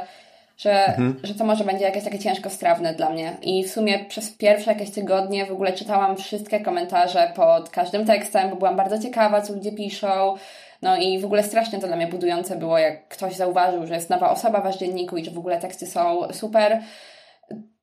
że, 0.58 0.86
mhm. 0.86 1.20
że 1.24 1.36
to 1.36 1.46
może 1.46 1.64
będzie 1.64 1.86
jakieś 1.86 2.04
takie 2.04 2.20
ciężko 2.20 2.50
strawne 2.50 2.94
dla 2.94 3.10
mnie. 3.10 3.38
I 3.42 3.64
w 3.64 3.72
sumie 3.72 4.06
przez 4.06 4.32
pierwsze 4.32 4.72
jakieś 4.72 4.92
tygodnie 4.92 5.46
w 5.46 5.52
ogóle 5.52 5.74
czytałam 5.74 6.18
wszystkie 6.18 6.60
komentarze 6.60 7.32
pod 7.36 7.70
każdym 7.70 8.06
tekstem, 8.06 8.50
bo 8.50 8.56
byłam 8.56 8.76
bardzo 8.76 9.00
ciekawa, 9.00 9.42
co 9.42 9.54
ludzie 9.54 9.72
piszą. 9.72 10.36
No 10.82 10.98
i 10.98 11.20
w 11.20 11.26
ogóle 11.26 11.44
strasznie 11.44 11.80
to 11.80 11.88
dla 11.88 11.96
mnie 11.96 12.08
budujące 12.08 12.56
było, 12.56 12.78
jak 12.78 13.08
ktoś 13.08 13.36
zauważył, 13.36 13.88
że 13.88 13.94
jest 13.94 14.10
nowa 14.10 14.30
osoba 14.30 14.72
w 14.72 14.78
dzienniku 14.78 15.18
i 15.18 15.26
że 15.26 15.32
w 15.32 15.38
ogóle 15.38 15.60
teksty 15.60 15.88
są 15.88 16.28
super. 16.32 16.82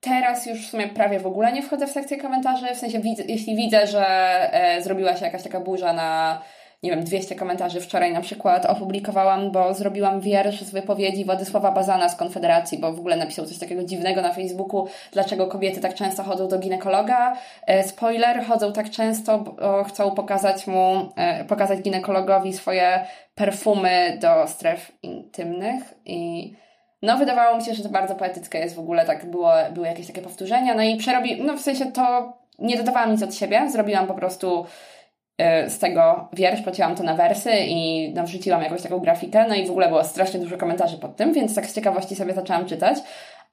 Teraz 0.05 0.47
już 0.47 0.67
w 0.67 0.71
sumie 0.71 0.89
prawie 0.89 1.21
w 1.21 1.27
ogóle 1.27 1.53
nie 1.53 1.63
wchodzę 1.63 1.87
w 1.87 1.91
sekcję 1.91 2.17
komentarzy, 2.17 2.75
w 2.75 2.79
sensie 2.79 3.01
jeśli 3.29 3.57
widzę, 3.57 3.87
że 3.87 4.07
e, 4.53 4.83
zrobiła 4.83 5.17
się 5.17 5.25
jakaś 5.25 5.43
taka 5.43 5.61
burza 5.61 5.93
na 5.93 6.41
nie 6.85 6.91
wiem, 6.91 7.05
200 7.05 7.35
komentarzy 7.35 7.81
wczoraj 7.81 8.13
na 8.13 8.21
przykład 8.21 8.67
opublikowałam, 8.67 9.51
bo 9.51 9.75
zrobiłam 9.75 10.21
wiersz 10.21 10.61
z 10.61 10.71
wypowiedzi 10.71 11.25
Władysława 11.25 11.73
Bazana 11.73 12.09
z 12.09 12.17
Konfederacji, 12.17 12.79
bo 12.79 12.93
w 12.93 12.99
ogóle 12.99 13.17
napisał 13.17 13.47
coś 13.47 13.59
takiego 13.59 13.85
dziwnego 13.85 14.23
na 14.23 14.33
Facebooku, 14.33 14.89
dlaczego 15.13 15.47
kobiety 15.47 15.81
tak 15.81 15.95
często 15.95 16.23
chodzą 16.23 16.49
do 16.49 16.59
ginekologa. 16.59 17.37
E, 17.67 17.85
spoiler, 17.85 18.45
chodzą 18.45 18.73
tak 18.73 18.91
często, 18.91 19.39
bo 19.39 19.85
chcą 19.85 20.11
pokazać 20.11 20.67
mu, 20.67 21.09
e, 21.17 21.45
pokazać 21.45 21.81
ginekologowi 21.81 22.53
swoje 22.53 23.07
perfumy 23.35 24.19
do 24.21 24.47
stref 24.47 24.93
intymnych 25.03 25.95
i 26.05 26.53
no, 27.05 27.19
wydawało 27.19 27.57
mi 27.57 27.65
się, 27.65 27.75
że 27.75 27.83
to 27.83 27.89
bardzo 27.89 28.15
poetyckie 28.15 28.59
jest 28.59 28.75
w 28.75 28.79
ogóle, 28.79 29.07
tak 29.07 29.27
było, 29.27 29.53
były 29.73 29.87
jakieś 29.87 30.07
takie 30.07 30.23
powtórzenia, 30.23 30.75
no 30.75 30.83
i 30.83 30.97
przerobi, 30.97 31.43
no 31.43 31.57
w 31.57 31.61
sensie 31.61 31.93
to 31.93 32.33
nie 32.59 32.77
dodawałam 32.77 33.13
nic 33.13 33.23
od 33.23 33.35
siebie, 33.35 33.71
zrobiłam 33.71 34.07
po 34.07 34.15
prostu 34.15 34.67
y, 35.67 35.71
z 35.71 35.79
tego 35.79 36.29
wiersz, 36.33 36.63
pocięłam 36.63 36.97
to 36.97 37.03
na 37.03 37.15
wersy 37.15 37.51
i 37.59 38.13
no, 38.15 38.25
wrzuciłam 38.25 38.63
jakąś 38.63 38.83
taką 38.83 38.99
grafikę, 38.99 39.47
no 39.49 39.55
i 39.55 39.67
w 39.67 39.71
ogóle 39.71 39.89
było 39.89 40.05
strasznie 40.05 40.41
dużo 40.41 40.57
komentarzy 40.57 40.99
pod 40.99 41.17
tym, 41.17 41.33
więc 41.33 41.55
tak 41.55 41.67
z 41.67 41.75
ciekawości 41.75 42.17
sobie 42.17 42.35
zaczęłam 42.35 42.67
czytać, 42.67 42.99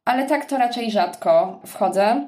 ale 0.06 0.26
tak 0.26 0.46
to 0.46 0.58
raczej 0.58 0.92
rzadko 0.92 1.60
wchodzę, 1.66 2.28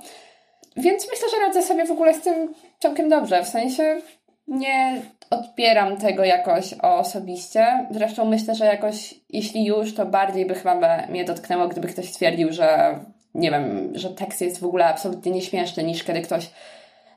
więc 0.77 1.07
myślę, 1.11 1.27
że 1.31 1.45
radzę 1.45 1.61
sobie 1.61 1.85
w 1.85 1.91
ogóle 1.91 2.13
z 2.13 2.21
tym 2.21 2.53
całkiem 2.79 3.09
dobrze, 3.09 3.43
w 3.43 3.47
sensie 3.47 4.01
nie 4.47 5.01
odbieram 5.33 5.97
tego 5.97 6.23
jakoś 6.23 6.73
osobiście. 6.73 7.87
Zresztą 7.91 8.25
myślę, 8.25 8.55
że 8.55 8.65
jakoś, 8.65 9.13
jeśli 9.29 9.65
już, 9.65 9.95
to 9.95 10.05
bardziej 10.05 10.45
by 10.45 10.55
chyba 10.55 11.07
mnie 11.09 11.25
dotknęło, 11.25 11.67
gdyby 11.67 11.87
ktoś 11.87 12.09
stwierdził, 12.09 12.53
że 12.53 12.99
nie 13.35 13.51
wiem, 13.51 13.91
że 13.95 14.09
tekst 14.09 14.41
jest 14.41 14.59
w 14.59 14.65
ogóle 14.65 14.85
absolutnie 14.85 15.31
nieśmieszny, 15.31 15.83
niż 15.83 16.03
kiedy 16.03 16.21
ktoś. 16.21 16.49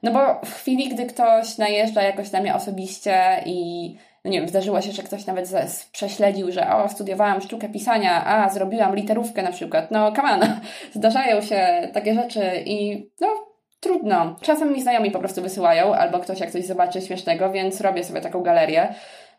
No 0.02 0.12
bo 0.12 0.40
w 0.44 0.54
chwili, 0.54 0.88
gdy 0.88 1.06
ktoś 1.06 1.58
najeżdża 1.58 2.02
jakoś 2.02 2.32
na 2.32 2.40
mnie 2.40 2.54
osobiście 2.54 3.42
i 3.46 3.90
no 4.25 4.30
nie 4.30 4.38
wiem, 4.40 4.49
zdarzyło 4.49 4.82
się, 4.82 4.92
że 4.92 5.02
ktoś 5.02 5.26
nawet 5.26 5.50
prześledził, 5.92 6.52
że 6.52 6.75
o, 6.75 6.88
studiowałam 6.88 7.40
sztukę 7.40 7.68
pisania, 7.68 8.26
a 8.26 8.49
zrobiłam 8.49 8.96
literówkę 8.96 9.42
na 9.42 9.52
przykład. 9.52 9.90
No, 9.90 10.06
on, 10.06 10.40
zdarzają 10.94 11.42
się 11.42 11.88
takie 11.92 12.14
rzeczy 12.14 12.62
i 12.64 13.08
no, 13.20 13.46
trudno. 13.80 14.37
Czasem 14.40 14.73
mi 14.73 14.83
znajomi 14.83 15.11
po 15.11 15.18
prostu 15.18 15.42
wysyłają, 15.42 15.95
albo 15.95 16.18
ktoś 16.18 16.40
jak 16.40 16.50
coś 16.50 16.66
zobaczy 16.66 17.00
śmiesznego, 17.00 17.52
więc 17.52 17.80
robię 17.80 18.04
sobie 18.04 18.21
taką 18.21 18.42
galerię, 18.42 18.95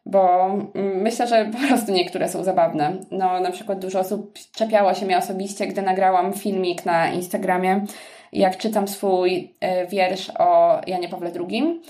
bo 0.05 0.45
mm, 0.75 1.01
myślę, 1.01 1.27
że 1.27 1.45
po 1.45 1.67
prostu 1.67 1.91
niektóre 1.91 2.29
są 2.29 2.43
zabawne. 2.43 2.97
No, 3.11 3.39
na 3.39 3.51
przykład 3.51 3.79
dużo 3.79 3.99
osób 3.99 4.39
czepiało 4.55 4.93
się 4.93 5.05
mnie 5.05 5.17
osobiście, 5.17 5.67
gdy 5.67 5.81
nagrałam 5.81 6.33
filmik 6.33 6.85
na 6.85 7.09
Instagramie, 7.09 7.85
jak 8.33 8.57
czytam 8.57 8.87
swój 8.87 9.55
e, 9.61 9.87
wiersz 9.87 10.31
o 10.39 10.81
Janie 10.87 11.09
Pawle 11.09 11.31
II. 11.49 11.81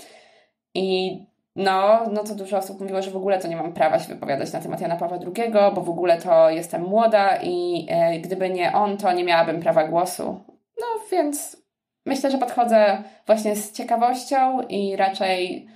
I 0.74 1.18
no, 1.56 2.00
no 2.12 2.24
to 2.24 2.34
dużo 2.34 2.58
osób 2.58 2.80
mówiło, 2.80 3.02
że 3.02 3.10
w 3.10 3.16
ogóle 3.16 3.38
to 3.38 3.48
nie 3.48 3.56
mam 3.56 3.72
prawa 3.72 3.98
się 3.98 4.14
wypowiadać 4.14 4.52
na 4.52 4.60
temat 4.60 4.80
Jana 4.80 4.96
Pawła 4.96 5.18
II, 5.18 5.52
bo 5.74 5.82
w 5.82 5.90
ogóle 5.90 6.20
to 6.20 6.50
jestem 6.50 6.82
młoda 6.82 7.38
i 7.42 7.86
e, 7.90 8.18
gdyby 8.18 8.50
nie 8.50 8.72
on, 8.72 8.96
to 8.96 9.12
nie 9.12 9.24
miałabym 9.24 9.60
prawa 9.60 9.84
głosu. 9.84 10.40
No 10.80 10.86
więc 11.12 11.67
Myślę, 12.08 12.30
że 12.30 12.38
podchodzę 12.38 13.02
właśnie 13.26 13.56
z 13.56 13.72
ciekawością 13.72 14.62
i 14.68 14.96
raczej 14.96 15.66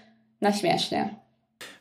na 0.40 0.52
śmiesznie. 0.52 1.14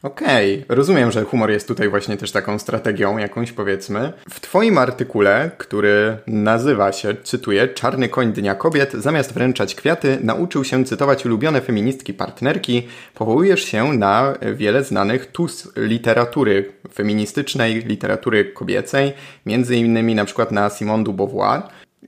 Okej, 0.03 0.63
okay. 0.63 0.75
rozumiem, 0.75 1.11
że 1.11 1.23
humor 1.23 1.51
jest 1.51 1.67
tutaj 1.67 1.89
właśnie 1.89 2.17
też 2.17 2.31
taką 2.31 2.59
strategią 2.59 3.17
jakąś 3.17 3.51
powiedzmy. 3.51 4.13
W 4.29 4.39
Twoim 4.39 4.77
artykule, 4.77 5.51
który 5.57 6.17
nazywa 6.27 6.91
się, 6.91 7.15
cytuję, 7.23 7.67
Czarny 7.67 8.09
koń 8.09 8.33
Dnia 8.33 8.55
Kobiet, 8.55 8.93
zamiast 8.93 9.33
wręczać 9.33 9.75
kwiaty, 9.75 10.17
nauczył 10.23 10.63
się 10.63 10.85
cytować 10.85 11.25
ulubione 11.25 11.61
feministki 11.61 12.13
partnerki, 12.13 12.87
powołujesz 13.13 13.63
się 13.63 13.93
na 13.93 14.33
wiele 14.53 14.83
znanych 14.83 15.25
tus 15.25 15.71
literatury 15.75 16.73
feministycznej, 16.93 17.75
literatury 17.75 18.45
kobiecej, 18.45 19.13
między 19.45 19.75
innymi 19.75 20.15
na 20.15 20.25
przykład 20.25 20.51
na 20.51 20.69
Simone 20.69 21.03
de 21.03 21.13
Beauvoir. 21.13 21.61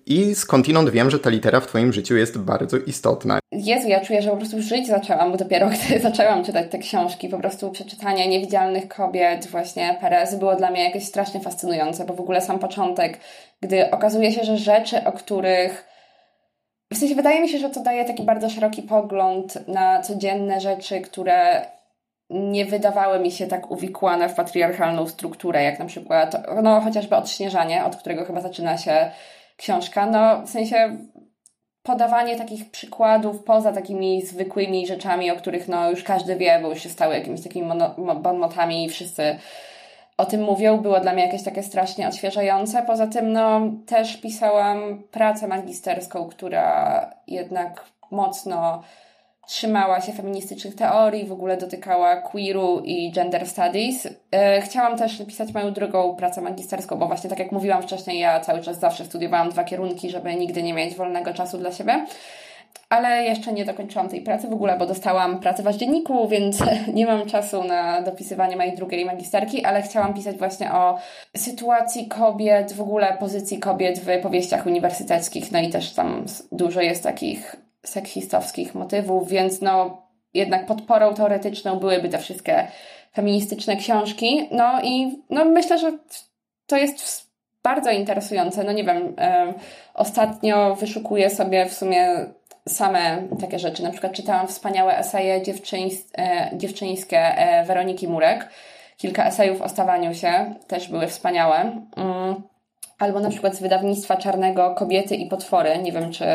I 0.05 0.35
skądinąd 0.35 0.89
wiem, 0.89 1.09
że 1.09 1.19
ta 1.19 1.29
litera 1.29 1.59
w 1.59 1.67
Twoim 1.67 1.93
życiu 1.93 2.17
jest 2.17 2.38
bardzo 2.38 2.77
istotna. 2.77 3.39
Jezu, 3.51 3.88
ja 3.88 4.01
czuję, 4.01 4.21
że 4.21 4.29
po 4.29 4.38
prostu 4.38 4.62
żyć 4.62 4.88
zaczęłam, 4.88 5.31
bo 5.31 5.38
dopiero 5.38 5.69
gdy 5.88 6.00
zaczęłam 6.00 6.43
czytać 6.43 6.71
te 6.71 6.77
książki, 6.77 7.29
po 7.29 7.38
prostu 7.38 7.71
przeczytanie 7.71 8.27
Niewidzialnych 8.27 8.88
Kobiet, 8.88 9.47
właśnie 9.47 9.97
Perez, 10.01 10.35
było 10.35 10.55
dla 10.55 10.71
mnie 10.71 10.83
jakieś 10.83 11.05
strasznie 11.05 11.39
fascynujące, 11.39 12.05
bo 12.05 12.13
w 12.13 12.19
ogóle 12.19 12.41
sam 12.41 12.59
początek, 12.59 13.19
gdy 13.62 13.91
okazuje 13.91 14.31
się, 14.31 14.43
że 14.43 14.57
rzeczy, 14.57 15.03
o 15.03 15.12
których 15.12 15.93
w 16.93 16.97
sensie 16.97 17.15
wydaje 17.15 17.41
mi 17.41 17.50
się, 17.50 17.57
że 17.57 17.69
to 17.69 17.79
daje 17.79 18.05
taki 18.05 18.23
bardzo 18.23 18.50
szeroki 18.50 18.81
pogląd 18.81 19.67
na 19.67 20.01
codzienne 20.01 20.62
rzeczy, 20.62 21.01
które 21.01 21.65
nie 22.29 22.65
wydawały 22.65 23.19
mi 23.19 23.31
się 23.31 23.47
tak 23.47 23.71
uwikłane 23.71 24.29
w 24.29 24.33
patriarchalną 24.33 25.07
strukturę, 25.07 25.63
jak 25.63 25.79
na 25.79 25.85
przykład, 25.85 26.35
no 26.63 26.81
chociażby 26.81 27.15
odśnieżanie, 27.15 27.85
od 27.85 27.95
którego 27.95 28.25
chyba 28.25 28.41
zaczyna 28.41 28.77
się 28.77 29.12
książka. 29.63 30.05
No, 30.05 30.41
w 30.41 30.50
sensie 30.50 30.98
podawanie 31.84 32.38
takich 32.38 32.72
przykładów 32.72 33.43
poza 33.43 33.72
takimi 33.72 34.22
zwykłymi 34.22 34.88
rzeczami, 34.88 35.32
o 35.32 35.36
których 35.36 35.67
no 35.67 35.89
już 35.89 36.03
każdy 36.03 36.36
wie, 36.36 36.60
bo 36.62 36.70
już 36.70 36.84
się 36.84 36.89
stały 36.89 37.15
jakimiś 37.15 37.43
takimi 37.43 37.72
bonmotami 38.22 38.86
i 38.86 38.89
wszyscy 38.89 39.39
o 40.17 40.25
tym 40.25 40.43
mówią, 40.43 40.77
było 40.77 41.00
dla 41.00 41.13
mnie 41.13 41.25
jakieś 41.25 41.43
takie 41.43 41.63
strasznie 41.63 42.08
odświeżające. 42.08 42.84
Poza 42.84 43.08
tym, 43.08 43.34
no, 43.34 43.62
też 43.86 44.17
pisałam 44.17 45.03
pracę 45.12 45.48
magisterską, 45.48 46.29
która 46.29 47.10
jednak 47.27 47.86
mocno 48.12 48.84
trzymała 49.47 50.01
się 50.01 50.13
feministycznych 50.13 50.75
teorii, 50.75 51.25
w 51.25 51.31
ogóle 51.31 51.57
dotykała 51.57 52.15
queeru 52.15 52.81
i 52.85 53.12
gender 53.12 53.47
studies. 53.47 54.07
E, 54.31 54.62
chciałam 54.62 54.97
też 54.97 55.19
napisać 55.19 55.53
moją 55.53 55.73
drugą 55.73 56.15
pracę 56.15 56.41
magisterską, 56.41 56.95
bo 56.95 57.07
właśnie 57.07 57.29
tak 57.29 57.39
jak 57.39 57.51
mówiłam 57.51 57.81
wcześniej, 57.81 58.19
ja 58.19 58.39
cały 58.39 58.62
czas 58.62 58.79
zawsze 58.79 59.05
studiowałam 59.05 59.50
dwa 59.50 59.63
kierunki, 59.63 60.09
żeby 60.09 60.35
nigdy 60.35 60.63
nie 60.63 60.73
mieć 60.73 60.95
wolnego 60.95 61.33
czasu 61.33 61.57
dla 61.57 61.71
siebie. 61.71 62.05
Ale 62.89 63.23
jeszcze 63.23 63.53
nie 63.53 63.65
dokończyłam 63.65 64.09
tej 64.09 64.21
pracy 64.21 64.47
w 64.47 64.53
ogóle, 64.53 64.77
bo 64.77 64.85
dostałam 64.85 65.39
pracę 65.39 65.63
w 65.63 65.77
dzienniku, 65.77 66.27
więc 66.33 66.63
nie 66.93 67.05
mam 67.05 67.25
czasu 67.25 67.63
na 67.63 68.01
dopisywanie 68.01 68.55
mojej 68.55 68.75
drugiej 68.75 69.05
magisterki, 69.05 69.65
ale 69.65 69.81
chciałam 69.81 70.13
pisać 70.13 70.38
właśnie 70.38 70.73
o 70.73 70.97
sytuacji 71.38 72.07
kobiet, 72.07 72.73
w 72.73 72.81
ogóle 72.81 73.17
pozycji 73.19 73.59
kobiet 73.59 74.00
w 74.00 74.21
powieściach 74.21 74.65
uniwersyteckich, 74.65 75.51
no 75.51 75.59
i 75.59 75.69
też 75.69 75.93
tam 75.93 76.25
dużo 76.51 76.81
jest 76.81 77.03
takich 77.03 77.62
seksistowskich 77.83 78.75
motywów, 78.75 79.29
więc 79.29 79.61
no 79.61 80.03
jednak 80.33 80.65
podporą 80.65 81.13
teoretyczną 81.13 81.79
byłyby 81.79 82.09
te 82.09 82.17
wszystkie 82.17 82.67
feministyczne 83.15 83.75
książki. 83.75 84.47
No 84.51 84.81
i 84.83 85.23
no 85.29 85.45
myślę, 85.45 85.79
że 85.79 85.91
to 86.67 86.77
jest 86.77 87.27
bardzo 87.63 87.91
interesujące. 87.91 88.63
No 88.63 88.71
nie 88.71 88.83
wiem, 88.83 89.15
e, 89.17 89.53
ostatnio 89.93 90.75
wyszukuję 90.75 91.29
sobie 91.29 91.65
w 91.65 91.73
sumie 91.73 92.25
same 92.69 93.27
takie 93.41 93.59
rzeczy. 93.59 93.83
Na 93.83 93.91
przykład 93.91 94.13
czytałam 94.13 94.47
wspaniałe 94.47 94.97
eseje 94.97 95.41
dziewczyńs, 95.41 95.93
e, 96.17 96.49
dziewczyńskie 96.53 97.19
e, 97.19 97.65
Weroniki 97.65 98.07
Murek. 98.07 98.49
Kilka 98.97 99.25
esejów 99.25 99.61
o 99.61 99.69
stawaniu 99.69 100.15
się 100.15 100.55
też 100.67 100.87
były 100.87 101.07
wspaniałe. 101.07 101.81
Mm. 101.95 102.35
Albo 102.99 103.19
na 103.19 103.29
przykład 103.29 103.55
z 103.55 103.61
wydawnictwa 103.61 104.17
czarnego 104.17 104.75
Kobiety 104.75 105.15
i 105.15 105.25
potwory. 105.25 105.77
Nie 105.77 105.91
wiem, 105.91 106.11
czy 106.11 106.25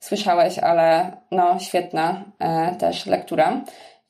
słyszałeś, 0.00 0.58
ale 0.58 1.16
no 1.30 1.58
świetna 1.58 2.24
e, 2.38 2.74
też 2.74 3.06
lektura. 3.06 3.60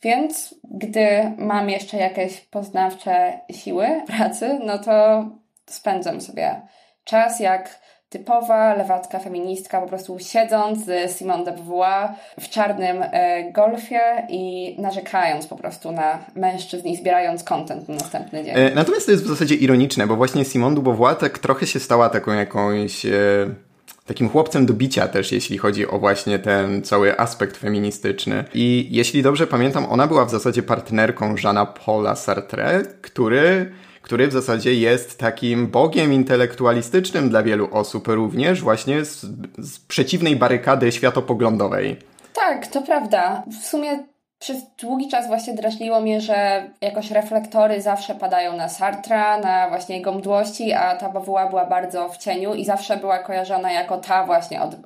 Więc 0.03 0.55
gdy 0.71 1.33
mam 1.39 1.71
jeszcze 1.71 1.97
jakieś 1.97 2.41
poznawcze 2.41 3.41
siły 3.51 3.87
pracy, 4.07 4.59
no 4.65 4.79
to 4.79 5.25
spędzam 5.67 6.21
sobie 6.21 6.61
czas 7.05 7.41
jak 7.41 7.81
typowa 8.09 8.75
lewacka 8.75 9.19
feministka, 9.19 9.81
po 9.81 9.87
prostu 9.87 10.19
siedząc 10.19 10.85
z 10.85 11.19
Simone 11.19 11.45
de 11.45 11.53
Beauvoir 11.53 12.09
w 12.41 12.49
czarnym 12.49 13.03
e, 13.03 13.53
golfie 13.53 14.27
i 14.29 14.75
narzekając 14.79 15.47
po 15.47 15.57
prostu 15.57 15.93
na 15.93 16.19
mężczyzn 16.35 16.89
i 16.89 16.97
zbierając 16.97 17.45
content 17.45 17.89
na 17.89 17.95
następny 17.95 18.45
dzień. 18.45 18.55
E, 18.57 18.75
natomiast 18.75 19.07
to 19.07 19.13
jest 19.13 19.25
w 19.25 19.29
zasadzie 19.29 19.55
ironiczne, 19.55 20.07
bo 20.07 20.17
właśnie 20.17 20.45
Simone 20.45 20.77
de 20.77 20.83
Beauvoir 20.83 21.17
tak 21.17 21.39
trochę 21.39 21.67
się 21.67 21.81
stała 21.81 22.09
taką 22.09 22.33
jakąś... 22.33 23.07
E 23.07 23.70
takim 24.11 24.29
chłopcem 24.29 24.67
do 24.67 24.75
bicia 24.75 25.09
też, 25.09 25.33
jeśli 25.33 25.59
chodzi 25.59 25.89
o 25.89 25.99
właśnie 25.99 26.39
ten 26.39 26.83
cały 26.83 27.19
aspekt 27.19 27.57
feministyczny. 27.57 28.45
I 28.55 28.89
jeśli 28.91 29.23
dobrze 29.23 29.47
pamiętam, 29.47 29.87
ona 29.91 30.07
była 30.07 30.25
w 30.25 30.31
zasadzie 30.31 30.63
partnerką 30.63 31.35
Jeana 31.45 31.67
Paula 31.67 32.17
Sartre, 32.17 32.83
który 33.03 33.73
który 34.03 34.29
w 34.29 34.33
zasadzie 34.33 34.75
jest 34.75 35.19
takim 35.19 35.67
bogiem 35.67 36.13
intelektualistycznym 36.13 37.29
dla 37.29 37.43
wielu 37.43 37.69
osób, 37.73 38.09
również 38.09 38.61
właśnie 38.61 39.05
z, 39.05 39.27
z 39.59 39.79
przeciwnej 39.79 40.37
barykady 40.37 40.93
światopoglądowej. 40.93 41.97
Tak, 42.35 42.67
to 42.67 42.83
prawda. 42.83 43.43
W 43.63 43.67
sumie 43.67 44.05
przez 44.41 44.63
długi 44.79 45.09
czas 45.09 45.27
właśnie 45.27 45.55
drażniło 45.55 46.01
mnie, 46.01 46.21
że 46.21 46.69
jakoś 46.81 47.11
reflektory 47.11 47.83
zawsze 47.83 48.15
padają 48.15 48.57
na 48.57 48.69
Sartra, 48.69 49.39
na 49.39 49.69
właśnie 49.69 49.97
jego 49.97 50.13
mdłości, 50.13 50.73
a 50.73 50.97
ta 50.97 51.09
babuła 51.09 51.47
była 51.47 51.67
bardzo 51.67 52.09
w 52.09 52.17
cieniu 52.17 52.55
i 52.55 52.65
zawsze 52.65 52.97
była 52.97 53.19
kojarzona 53.19 53.73
jako 53.73 53.99
ta 53.99 54.27
właśnie 54.27 54.63
od 54.63 54.75
y, 54.75 54.79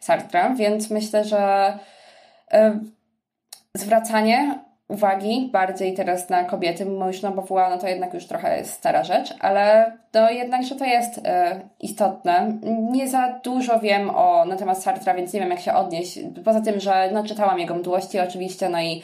Sartra, 0.00 0.50
więc 0.50 0.90
myślę, 0.90 1.24
że 1.24 1.72
y, 2.54 2.58
zwracanie 3.74 4.58
uwagi 4.88 5.48
bardziej 5.52 5.94
teraz 5.94 6.28
na 6.28 6.44
kobiety, 6.44 6.84
mimo 6.84 7.06
już 7.06 7.22
no 7.22 7.30
babuła, 7.30 7.70
no 7.70 7.78
to 7.78 7.88
jednak 7.88 8.14
już 8.14 8.26
trochę 8.26 8.58
jest 8.58 8.72
stara 8.72 9.04
rzecz, 9.04 9.34
ale 9.40 9.92
no 10.14 10.30
jednak, 10.30 10.62
że 10.62 10.76
to 10.76 10.84
jest 10.84 11.18
y, 11.18 11.22
istotne. 11.80 12.52
Nie 12.90 13.08
za 13.08 13.40
dużo 13.44 13.80
wiem 13.80 14.10
o, 14.10 14.44
na 14.44 14.56
temat 14.56 14.82
Sartra, 14.82 15.14
więc 15.14 15.32
nie 15.32 15.40
wiem 15.40 15.50
jak 15.50 15.60
się 15.60 15.74
odnieść. 15.74 16.18
Poza 16.44 16.60
tym, 16.60 16.80
że 16.80 17.10
no, 17.12 17.24
czytałam 17.24 17.58
jego 17.58 17.74
mdłości 17.74 18.20
oczywiście, 18.20 18.68
no 18.68 18.80
i 18.80 19.02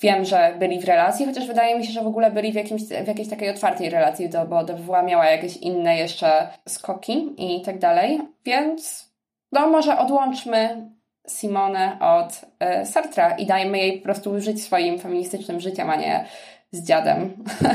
wiem, 0.00 0.24
że 0.24 0.54
byli 0.58 0.80
w 0.80 0.84
relacji, 0.84 1.26
chociaż 1.26 1.46
wydaje 1.46 1.78
mi 1.78 1.86
się, 1.86 1.92
że 1.92 2.02
w 2.02 2.06
ogóle 2.06 2.30
byli 2.30 2.52
w, 2.52 2.54
jakimś, 2.54 2.82
w 2.82 3.06
jakiejś 3.06 3.28
takiej 3.28 3.50
otwartej 3.50 3.90
relacji, 3.90 4.28
to, 4.28 4.46
bo 4.46 4.64
babuła 4.64 5.02
miała 5.02 5.26
jakieś 5.26 5.56
inne 5.56 5.96
jeszcze 5.96 6.48
skoki 6.68 7.34
i 7.38 7.62
tak 7.62 7.78
dalej, 7.78 8.20
więc 8.44 9.12
no 9.52 9.66
może 9.66 9.98
odłączmy 9.98 10.90
Simone 11.28 11.98
od 12.00 12.40
e, 12.60 12.86
Sartra 12.86 13.36
i 13.36 13.46
dajmy 13.46 13.78
jej 13.78 13.98
po 13.98 14.04
prostu 14.04 14.40
żyć 14.40 14.62
swoim 14.62 14.98
feministycznym 14.98 15.60
życiem, 15.60 15.90
a 15.90 15.96
nie 15.96 16.26
z 16.72 16.86
dziadem. 16.86 17.30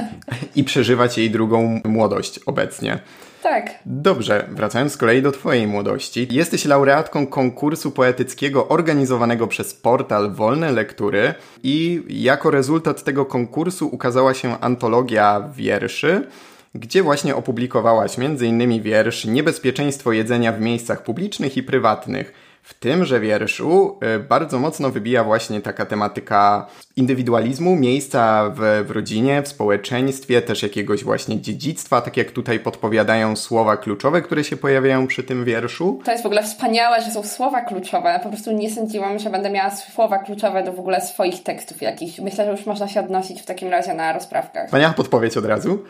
I 0.56 0.64
przeżywać 0.64 1.18
jej 1.18 1.32
drugą 1.32 1.82
młodość 1.86 2.40
obecnie. 2.46 3.00
Tak. 3.44 3.80
Dobrze, 3.86 4.46
wracając 4.52 4.94
z 4.94 4.98
kolei 4.98 5.22
do 5.22 5.32
Twojej 5.32 5.68
młodości. 5.68 6.28
Jesteś 6.32 6.66
laureatką 6.66 7.28
konkursu 7.28 7.92
poetyckiego 7.92 8.68
organizowanego 8.68 9.48
przez 9.48 9.74
portal 9.74 10.32
Wolne 10.32 10.72
Lektury 10.72 11.34
i 11.64 12.04
jako 12.10 12.52
rezultat 12.52 13.04
tego 13.04 13.26
konkursu 13.26 13.88
ukazała 13.88 14.34
się 14.34 14.60
antologia 14.60 15.50
wierszy, 15.56 16.28
gdzie 16.76 17.04
właśnie 17.04 17.36
opublikowałaś 17.36 18.20
m.in. 18.20 18.82
wiersz 18.82 19.26
Niebezpieczeństwo 19.26 20.12
jedzenia 20.12 20.52
w 20.52 20.62
miejscach 20.62 21.04
publicznych 21.04 21.58
i 21.58 21.64
prywatnych 21.64 22.47
w 22.68 22.74
tymże 22.74 23.20
wierszu 23.20 24.00
y, 24.16 24.20
bardzo 24.20 24.60
mocno 24.60 24.90
wybija 24.90 25.24
właśnie 25.24 25.62
taka 25.62 25.86
tematyka 25.86 26.68
indywidualizmu, 26.96 27.76
miejsca 27.76 28.52
w, 28.56 28.86
w 28.88 28.92
rodzinie, 28.92 29.42
w 29.42 29.48
społeczeństwie, 29.48 30.42
też 30.42 30.64
jakiegoś 30.64 31.04
właśnie 31.04 31.42
dziedzictwa, 31.42 32.02
tak 32.02 32.18
jak 32.18 32.32
tutaj 32.32 32.60
podpowiadają 32.60 33.36
słowa 33.36 33.78
kluczowe, 33.78 34.22
które 34.22 34.44
się 34.44 34.58
pojawiają 34.58 35.08
przy 35.08 35.24
tym 35.24 35.46
wierszu. 35.46 36.00
To 36.06 36.12
jest 36.12 36.24
w 36.24 36.26
ogóle 36.26 36.44
wspaniałe, 36.44 37.02
że 37.02 37.12
są 37.12 37.24
słowa 37.24 37.62
kluczowe. 37.62 38.20
Po 38.24 38.30
prostu 38.30 38.52
nie 38.52 38.70
sądziłam, 38.70 39.20
że 39.20 39.30
będę 39.30 39.50
miała 39.50 39.72
słowa 39.72 40.18
kluczowe 40.18 40.64
do 40.64 40.74
w 40.74 40.80
ogóle 40.80 41.02
swoich 41.02 41.44
tekstów 41.44 41.82
jakichś. 41.82 42.20
Myślę, 42.20 42.46
że 42.46 42.52
już 42.52 42.66
można 42.66 42.88
się 42.88 43.00
odnosić 43.00 43.42
w 43.42 43.46
takim 43.46 43.70
razie 43.70 43.94
na 43.94 44.14
rozprawkach. 44.14 44.66
Wspaniała 44.66 44.94
podpowiedź 44.94 45.38
od 45.38 45.46
razu. 45.46 45.84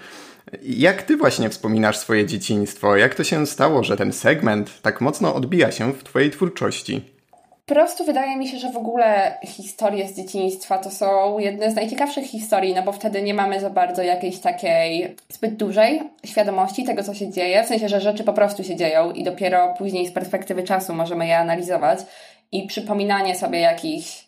Jak 0.63 1.03
ty 1.03 1.17
właśnie 1.17 1.49
wspominasz 1.49 1.97
swoje 1.97 2.25
dzieciństwo? 2.25 2.95
Jak 2.95 3.15
to 3.15 3.23
się 3.23 3.47
stało, 3.47 3.83
że 3.83 3.97
ten 3.97 4.13
segment 4.13 4.81
tak 4.81 5.01
mocno 5.01 5.35
odbija 5.35 5.71
się 5.71 5.93
w 5.93 6.03
twojej 6.03 6.31
twórczości? 6.31 7.17
Po 7.65 7.73
prostu 7.73 8.05
wydaje 8.05 8.37
mi 8.37 8.47
się, 8.47 8.57
że 8.57 8.71
w 8.71 8.77
ogóle 8.77 9.37
historie 9.45 10.07
z 10.07 10.15
dzieciństwa 10.15 10.77
to 10.77 10.91
są 10.91 11.39
jedne 11.39 11.71
z 11.71 11.75
najciekawszych 11.75 12.25
historii, 12.25 12.73
no 12.73 12.83
bo 12.83 12.91
wtedy 12.91 13.21
nie 13.21 13.33
mamy 13.33 13.59
za 13.59 13.69
bardzo 13.69 14.03
jakiejś 14.03 14.39
takiej 14.39 15.15
zbyt 15.29 15.55
dużej 15.55 16.01
świadomości 16.25 16.83
tego, 16.83 17.03
co 17.03 17.13
się 17.13 17.31
dzieje, 17.31 17.63
w 17.63 17.67
sensie, 17.67 17.89
że 17.89 18.01
rzeczy 18.01 18.23
po 18.23 18.33
prostu 18.33 18.63
się 18.63 18.75
dzieją 18.75 19.11
i 19.11 19.23
dopiero 19.23 19.73
później 19.77 20.07
z 20.07 20.11
perspektywy 20.11 20.63
czasu 20.63 20.93
możemy 20.93 21.27
je 21.27 21.37
analizować 21.37 21.99
i 22.51 22.67
przypominanie 22.67 23.35
sobie 23.35 23.59
jakichś 23.59 24.27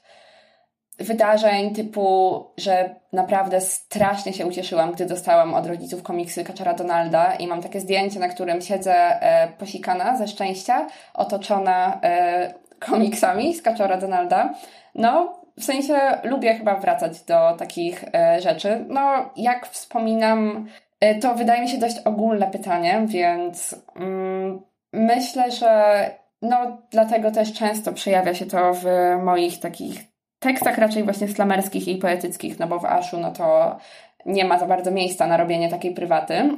wydarzeń 0.97 1.75
typu, 1.75 2.45
że 2.57 2.95
naprawdę 3.13 3.61
strasznie 3.61 4.33
się 4.33 4.45
ucieszyłam, 4.45 4.91
gdy 4.91 5.05
dostałam 5.05 5.53
od 5.53 5.67
rodziców 5.67 6.03
komiksy 6.03 6.43
Kaczora 6.43 6.73
Donalda 6.73 7.35
i 7.35 7.47
mam 7.47 7.61
takie 7.61 7.79
zdjęcie, 7.79 8.19
na 8.19 8.27
którym 8.27 8.61
siedzę 8.61 8.93
e, 9.21 9.47
posikana 9.47 10.17
ze 10.17 10.27
szczęścia, 10.27 10.87
otoczona 11.13 11.99
e, 12.03 12.53
komiksami 12.79 13.53
z 13.53 13.61
Kaczora 13.61 13.97
Donalda. 13.97 14.53
No, 14.95 15.39
w 15.57 15.63
sensie 15.63 15.99
lubię 16.23 16.55
chyba 16.55 16.75
wracać 16.75 17.21
do 17.21 17.55
takich 17.57 18.05
e, 18.13 18.41
rzeczy. 18.41 18.85
No, 18.89 19.29
jak 19.35 19.67
wspominam, 19.67 20.67
e, 20.99 21.15
to 21.15 21.35
wydaje 21.35 21.61
mi 21.61 21.69
się 21.69 21.77
dość 21.77 21.99
ogólne 22.05 22.47
pytanie, 22.47 23.01
więc 23.05 23.75
mm, 23.95 24.61
myślę, 24.93 25.51
że 25.51 26.01
no, 26.41 26.81
dlatego 26.91 27.31
też 27.31 27.53
często 27.53 27.93
przejawia 27.93 28.33
się 28.33 28.45
to 28.45 28.73
w 28.73 28.85
moich 29.23 29.59
takich 29.59 30.08
tekstach 30.39 30.77
raczej 30.77 31.03
właśnie 31.03 31.27
slamerskich 31.27 31.87
i 31.87 31.97
poetyckich, 31.97 32.59
no 32.59 32.67
bo 32.67 32.79
w 32.79 32.85
Aszu 32.85 33.19
no 33.19 33.31
to 33.31 33.77
nie 34.25 34.45
ma 34.45 34.59
za 34.59 34.65
bardzo 34.65 34.91
miejsca 34.91 35.27
na 35.27 35.37
robienie 35.37 35.69
takiej 35.69 35.93
prywaty. 35.93 36.49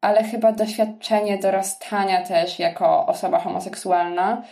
Ale 0.00 0.24
chyba 0.24 0.52
doświadczenie 0.52 1.38
dorastania 1.38 2.22
też 2.22 2.58
jako 2.58 3.06
osoba 3.06 3.38
homoseksualna, 3.38 4.42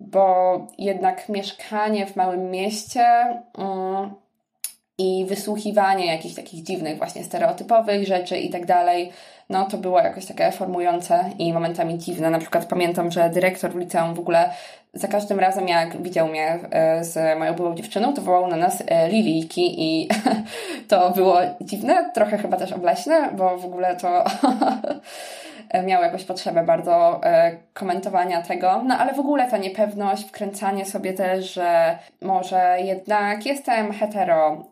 bo 0.00 0.66
jednak 0.78 1.28
mieszkanie 1.28 2.06
w 2.06 2.16
małym 2.16 2.50
mieście 2.50 3.04
mm, 3.58 4.14
i 4.98 5.24
wysłuchiwanie 5.28 6.06
jakichś 6.06 6.34
takich 6.34 6.62
dziwnych, 6.62 6.98
właśnie 6.98 7.24
stereotypowych 7.24 8.06
rzeczy 8.06 8.38
i 8.38 8.50
tak 8.50 8.66
dalej, 8.66 9.12
no 9.50 9.64
to 9.64 9.78
było 9.78 10.00
jakoś 10.00 10.26
takie 10.26 10.52
formujące 10.52 11.30
i 11.38 11.52
momentami 11.52 11.98
dziwne. 11.98 12.30
Na 12.30 12.38
przykład 12.38 12.66
pamiętam, 12.66 13.10
że 13.10 13.30
dyrektor 13.30 13.72
w 13.72 13.76
liceum 13.76 14.14
w 14.14 14.18
ogóle 14.18 14.50
za 14.94 15.08
każdym 15.08 15.40
razem, 15.40 15.68
jak 15.68 16.02
widział 16.02 16.28
mnie 16.28 16.58
e, 16.70 17.04
z 17.04 17.38
moją 17.38 17.54
byłą 17.54 17.74
dziewczyną, 17.74 18.14
to 18.14 18.22
wołał 18.22 18.46
na 18.46 18.56
nas 18.56 18.82
e, 18.86 19.08
Lilijki 19.08 19.82
i 19.82 20.08
to 20.88 21.10
było 21.10 21.38
dziwne, 21.60 22.10
trochę 22.14 22.38
chyba 22.38 22.56
też 22.56 22.72
obleśne, 22.72 23.28
bo 23.32 23.58
w 23.58 23.64
ogóle 23.64 23.96
to 23.96 24.24
miał 25.86 26.02
jakąś 26.02 26.24
potrzebę 26.24 26.64
bardzo 26.64 27.20
e, 27.24 27.56
komentowania 27.74 28.42
tego. 28.42 28.82
No 28.84 28.98
ale 28.98 29.14
w 29.14 29.20
ogóle 29.20 29.50
ta 29.50 29.56
niepewność, 29.56 30.24
wkręcanie 30.28 30.86
sobie 30.86 31.12
też, 31.12 31.54
że 31.54 31.98
może 32.20 32.76
jednak 32.80 33.46
jestem 33.46 33.92
hetero, 33.92 34.64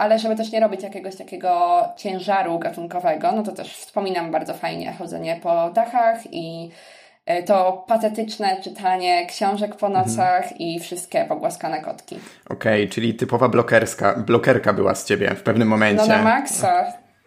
ale 0.00 0.18
żeby 0.18 0.36
też 0.36 0.52
nie 0.52 0.60
robić 0.60 0.82
jakiegoś 0.82 1.16
takiego 1.16 1.82
ciężaru 1.96 2.58
gatunkowego, 2.58 3.32
no 3.32 3.42
to 3.42 3.52
też 3.52 3.76
wspominam 3.76 4.30
bardzo 4.30 4.54
fajnie 4.54 4.92
chodzenie 4.92 5.40
po 5.42 5.70
dachach 5.70 6.18
i 6.32 6.70
e, 7.26 7.42
to 7.42 7.84
patetyczne 7.88 8.62
czytanie 8.62 9.26
książek 9.26 9.76
po 9.76 9.88
nocach 9.88 10.42
mhm. 10.42 10.58
i 10.58 10.80
wszystkie 10.80 11.24
pogłaskane 11.24 11.80
kotki. 11.80 12.18
Okej, 12.50 12.82
okay, 12.82 12.94
czyli 12.94 13.14
typowa 13.14 13.48
blokerska, 13.48 14.14
blokerka 14.26 14.72
była 14.72 14.94
z 14.94 15.04
ciebie 15.04 15.34
w 15.34 15.42
pewnym 15.42 15.68
momencie. 15.68 16.02
No 16.02 16.08
na 16.08 16.22
maksa. 16.22 16.84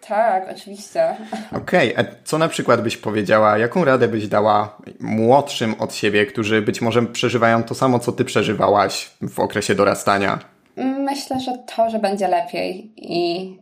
Tak, 0.07 0.43
oczywiście. 0.51 1.15
Okej, 1.51 1.93
okay. 1.93 2.05
a 2.05 2.23
co 2.23 2.37
na 2.37 2.47
przykład 2.47 2.81
byś 2.81 2.97
powiedziała, 2.97 3.57
jaką 3.57 3.85
radę 3.85 4.07
byś 4.07 4.27
dała 4.27 4.77
młodszym 4.99 5.75
od 5.79 5.95
siebie, 5.95 6.25
którzy 6.25 6.61
być 6.61 6.81
może 6.81 7.01
przeżywają 7.01 7.63
to 7.63 7.75
samo, 7.75 7.99
co 7.99 8.11
ty 8.11 8.25
przeżywałaś 8.25 9.11
w 9.21 9.39
okresie 9.39 9.75
dorastania? 9.75 10.52
Myślę, 10.75 11.39
że 11.39 11.57
to, 11.57 11.89
że 11.89 11.99
będzie 11.99 12.27
lepiej 12.27 12.93
i 12.97 13.57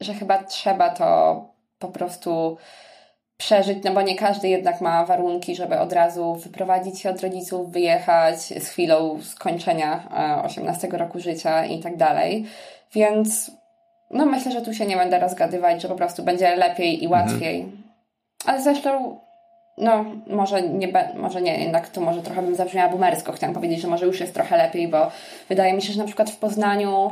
że 0.00 0.14
chyba 0.14 0.42
trzeba 0.42 0.90
to 0.90 1.44
po 1.78 1.88
prostu 1.88 2.56
przeżyć, 3.36 3.78
no 3.84 3.92
bo 3.92 4.02
nie 4.02 4.16
każdy 4.16 4.48
jednak 4.48 4.80
ma 4.80 5.04
warunki, 5.04 5.56
żeby 5.56 5.78
od 5.78 5.92
razu 5.92 6.34
wyprowadzić 6.34 7.00
się 7.00 7.10
od 7.10 7.20
rodziców, 7.20 7.72
wyjechać 7.72 8.40
z 8.40 8.68
chwilą 8.68 9.22
skończenia 9.22 10.08
18 10.44 10.88
e, 10.88 10.98
roku 10.98 11.20
życia 11.20 11.64
i 11.64 11.78
tak 11.78 11.96
dalej. 11.96 12.46
Więc 12.92 13.50
no 14.10 14.26
myślę, 14.26 14.52
że 14.52 14.62
tu 14.62 14.74
się 14.74 14.86
nie 14.86 14.96
będę 14.96 15.18
rozgadywać, 15.18 15.82
że 15.82 15.88
po 15.88 15.94
prostu 15.94 16.22
będzie 16.22 16.56
lepiej 16.56 17.02
i 17.02 17.06
mhm. 17.06 17.28
łatwiej. 17.28 17.60
Mhm. 17.60 17.82
Ale 18.46 18.62
zresztą 18.62 19.20
no, 19.78 20.04
może 20.26 20.62
nie, 20.62 20.88
może 21.16 21.42
nie, 21.42 21.64
jednak 21.64 21.88
to 21.88 22.00
może 22.00 22.22
trochę 22.22 22.42
bym 22.42 22.54
zabrzmiała 22.54 22.88
boomersko. 22.88 23.32
Chciałam 23.32 23.54
powiedzieć, 23.54 23.80
że 23.80 23.88
może 23.88 24.06
już 24.06 24.20
jest 24.20 24.34
trochę 24.34 24.56
lepiej, 24.56 24.88
bo 24.88 25.10
wydaje 25.48 25.72
mi 25.72 25.82
się, 25.82 25.92
że 25.92 25.98
na 25.98 26.06
przykład 26.06 26.30
w 26.30 26.36
Poznaniu 26.36 27.10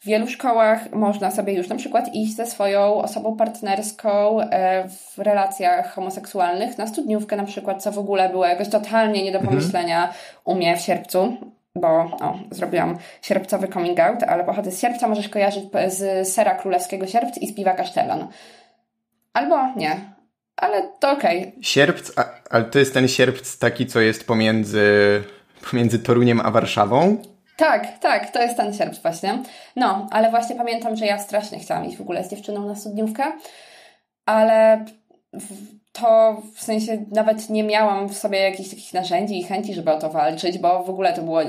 w 0.00 0.06
wielu 0.06 0.26
szkołach 0.26 0.92
można 0.92 1.30
sobie 1.30 1.52
już 1.52 1.68
na 1.68 1.76
przykład 1.76 2.14
iść 2.14 2.36
ze 2.36 2.46
swoją 2.46 2.94
osobą 2.94 3.36
partnerską 3.36 4.40
e, 4.40 4.88
w 4.88 5.18
relacjach 5.18 5.94
homoseksualnych 5.94 6.78
na 6.78 6.86
studniówkę 6.86 7.36
na 7.36 7.44
przykład, 7.44 7.82
co 7.82 7.92
w 7.92 7.98
ogóle 7.98 8.28
było 8.28 8.46
jakoś 8.46 8.68
totalnie 8.68 9.24
nie 9.24 9.32
do 9.32 9.38
mhm. 9.38 9.56
pomyślenia 9.56 9.96
mhm. 9.96 10.16
u 10.44 10.54
mnie 10.54 10.76
w 10.76 10.80
sierpcu, 10.80 11.36
bo 11.74 11.88
o, 11.88 12.38
zrobiłam 12.50 12.98
sierpcowy 13.22 13.68
coming 13.68 14.00
out, 14.00 14.22
ale 14.22 14.44
pochodzę 14.44 14.70
z 14.70 14.80
sierpca, 14.80 15.08
możesz 15.08 15.28
kojarzyć 15.28 15.64
z 15.88 16.28
sera 16.28 16.54
królewskiego 16.54 17.06
sierpc 17.06 17.38
i 17.38 17.46
z 17.46 17.54
piwa 17.54 17.72
kasztelan. 17.72 18.28
Albo 19.32 19.56
nie, 19.76 19.96
ale 20.56 20.88
to 21.00 21.10
okej. 21.10 21.40
Okay. 21.40 21.62
Sierpc, 21.62 22.12
a, 22.18 22.24
ale 22.50 22.64
to 22.64 22.78
jest 22.78 22.94
ten 22.94 23.08
sierpc 23.08 23.58
taki, 23.58 23.86
co 23.86 24.00
jest 24.00 24.26
pomiędzy, 24.26 25.22
pomiędzy 25.70 25.98
Toruniem 25.98 26.40
a 26.40 26.50
Warszawą? 26.50 27.16
Tak, 27.56 27.98
tak, 27.98 28.30
to 28.30 28.42
jest 28.42 28.56
ten 28.56 28.74
sierpc 28.74 29.02
właśnie. 29.02 29.42
No, 29.76 30.08
ale 30.10 30.30
właśnie 30.30 30.56
pamiętam, 30.56 30.96
że 30.96 31.06
ja 31.06 31.18
strasznie 31.18 31.58
chciałam 31.58 31.84
iść 31.84 31.96
w 31.96 32.00
ogóle 32.00 32.24
z 32.24 32.30
dziewczyną 32.30 32.66
na 32.66 32.74
studniówkę, 32.74 33.32
ale 34.26 34.84
to 35.92 36.42
w 36.54 36.62
sensie 36.62 37.04
nawet 37.10 37.50
nie 37.50 37.62
miałam 37.62 38.08
w 38.08 38.18
sobie 38.18 38.38
jakichś 38.38 38.70
takich 38.70 38.94
narzędzi 38.94 39.38
i 39.38 39.44
chęci, 39.44 39.74
żeby 39.74 39.92
o 39.92 40.00
to 40.00 40.10
walczyć, 40.10 40.58
bo 40.58 40.84
w 40.84 40.90
ogóle 40.90 41.12
to 41.12 41.22
było 41.22 41.40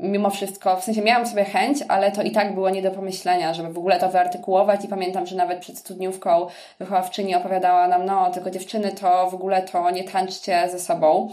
mimo 0.00 0.30
wszystko, 0.30 0.76
w 0.76 0.84
sensie 0.84 1.02
miałam 1.02 1.26
sobie 1.26 1.44
chęć, 1.44 1.78
ale 1.88 2.12
to 2.12 2.22
i 2.22 2.30
tak 2.30 2.54
było 2.54 2.70
nie 2.70 2.82
do 2.82 2.90
pomyślenia, 2.90 3.54
żeby 3.54 3.72
w 3.72 3.78
ogóle 3.78 4.00
to 4.00 4.08
wyartykułować 4.08 4.84
i 4.84 4.88
pamiętam, 4.88 5.26
że 5.26 5.36
nawet 5.36 5.58
przed 5.58 5.78
studniówką 5.78 6.46
wychowawczyni 6.78 7.34
opowiadała 7.34 7.88
nam, 7.88 8.04
no 8.04 8.30
tylko 8.30 8.50
dziewczyny 8.50 8.92
to 8.92 9.30
w 9.30 9.34
ogóle 9.34 9.62
to 9.62 9.90
nie 9.90 10.04
tańczcie 10.04 10.68
ze 10.68 10.78
sobą. 10.78 11.28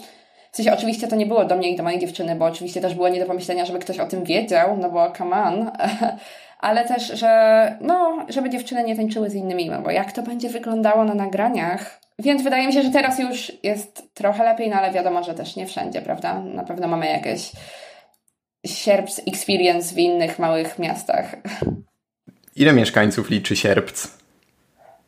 W 0.51 0.55
sensie 0.55 0.73
oczywiście 0.73 1.07
to 1.07 1.15
nie 1.15 1.25
było 1.25 1.45
do 1.45 1.55
mnie 1.55 1.69
i 1.69 1.75
do 1.75 1.83
mojej 1.83 1.99
dziewczyny, 1.99 2.35
bo 2.35 2.45
oczywiście 2.45 2.81
też 2.81 2.95
było 2.95 3.09
nie 3.09 3.19
do 3.19 3.25
pomyślenia, 3.25 3.65
żeby 3.65 3.79
ktoś 3.79 3.99
o 3.99 4.05
tym 4.05 4.23
wiedział, 4.23 4.77
no 4.77 4.89
bo 4.89 5.11
come 5.11 5.43
on. 5.43 5.71
ale 6.59 6.85
też, 6.85 7.07
że 7.07 7.77
no, 7.81 8.25
żeby 8.29 8.49
dziewczyny 8.49 8.83
nie 8.83 8.95
tańczyły 8.95 9.29
z 9.29 9.35
innymi, 9.35 9.69
no 9.69 9.81
bo 9.81 9.91
jak 9.91 10.11
to 10.11 10.21
będzie 10.21 10.49
wyglądało 10.49 11.03
na 11.03 11.13
nagraniach, 11.13 11.99
więc 12.19 12.43
wydaje 12.43 12.67
mi 12.67 12.73
się, 12.73 12.81
że 12.81 12.89
teraz 12.89 13.19
już 13.19 13.51
jest 13.63 14.13
trochę 14.13 14.43
lepiej, 14.43 14.69
no 14.69 14.75
ale 14.75 14.91
wiadomo, 14.91 15.23
że 15.23 15.33
też 15.33 15.55
nie 15.55 15.65
wszędzie, 15.65 16.01
prawda? 16.01 16.39
Na 16.39 16.63
pewno 16.63 16.87
mamy 16.87 17.07
jakieś 17.07 17.51
Sierpc 18.65 19.21
Experience 19.27 19.95
w 19.95 19.97
innych 19.97 20.39
małych 20.39 20.79
miastach. 20.79 21.35
Ile 22.55 22.73
mieszkańców 22.73 23.29
liczy 23.29 23.55
Sierpc? 23.55 24.07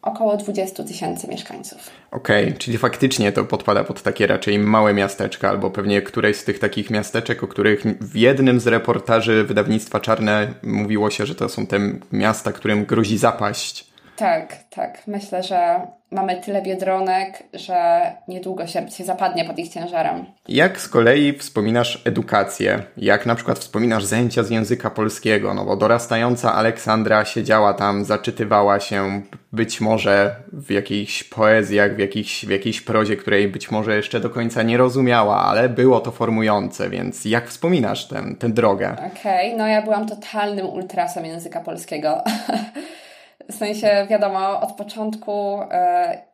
Około 0.02 0.38
20 0.38 0.84
tysięcy 0.84 1.28
mieszkańców. 1.28 1.90
Okej, 2.12 2.46
okay, 2.46 2.58
czyli 2.58 2.78
faktycznie 2.78 3.32
to 3.32 3.46
podpada 3.46 3.84
pod 3.84 4.02
takie 4.02 4.28
raczej 4.28 4.60
małe 4.60 4.94
miasteczka, 4.94 5.50
albo 5.50 5.72
pewnie 5.72 6.02
któreś 6.02 6.38
z 6.38 6.44
tych 6.44 6.60
takich 6.60 6.90
miasteczek, 6.90 7.44
o 7.44 7.48
których 7.48 7.84
w 8.02 8.16
jednym 8.16 8.60
z 8.60 8.68
reportaży 8.68 9.44
wydawnictwa 9.44 10.00
Czarne 10.00 10.54
mówiło 10.64 11.10
się, 11.10 11.26
że 11.26 11.36
to 11.36 11.50
są 11.50 11.68
te 11.68 11.80
miasta, 12.12 12.52
którym 12.52 12.86
grozi 12.86 13.18
zapaść. 13.18 13.87
Tak, 14.18 14.56
tak. 14.70 15.08
Myślę, 15.08 15.44
że 15.44 15.88
mamy 16.12 16.42
tyle 16.42 16.62
biedronek, 16.62 17.44
że 17.54 18.02
niedługo 18.28 18.68
się, 18.68 18.90
się 18.90 19.04
zapadnie 19.04 19.46
pod 19.46 19.60
ich 19.60 19.70
ciężarem. 19.70 20.26
Jak 20.48 20.82
z 20.82 20.90
kolei 20.90 21.34
wspominasz 21.34 22.02
edukację? 22.06 22.84
Jak 22.98 23.26
na 23.26 23.36
przykład 23.36 23.60
wspominasz 23.60 24.04
zajęcia 24.04 24.44
z 24.44 24.50
języka 24.50 24.90
polskiego? 24.90 25.54
No 25.54 25.66
bo 25.66 25.76
dorastająca 25.76 26.54
Aleksandra 26.54 27.26
siedziała 27.26 27.74
tam, 27.74 28.06
zaczytywała 28.06 28.80
się 28.80 29.22
być 29.52 29.82
może 29.82 30.36
w 30.54 30.72
jakichś 30.72 31.24
poezjach, 31.24 31.96
w 31.96 32.00
jakiejś, 32.00 32.46
w 32.46 32.50
jakiejś 32.50 32.82
prozie, 32.82 33.18
której 33.18 33.48
być 33.48 33.72
może 33.72 33.96
jeszcze 33.96 34.20
do 34.20 34.30
końca 34.30 34.64
nie 34.64 34.78
rozumiała, 34.78 35.38
ale 35.38 35.70
było 35.70 36.00
to 36.00 36.12
formujące, 36.12 36.90
więc 36.90 37.26
jak 37.26 37.48
wspominasz 37.48 38.08
tę 38.40 38.50
drogę? 38.50 38.92
Okej, 38.94 39.48
okay, 39.48 39.58
no 39.58 39.68
ja 39.68 39.82
byłam 39.82 40.08
totalnym 40.08 40.66
ultrasem 40.66 41.26
języka 41.26 41.60
polskiego. 41.60 42.24
W 43.50 43.56
sensie, 43.56 44.08
wiadomo, 44.10 44.62
od 44.62 44.72
początku 44.72 45.62
e, 45.72 46.28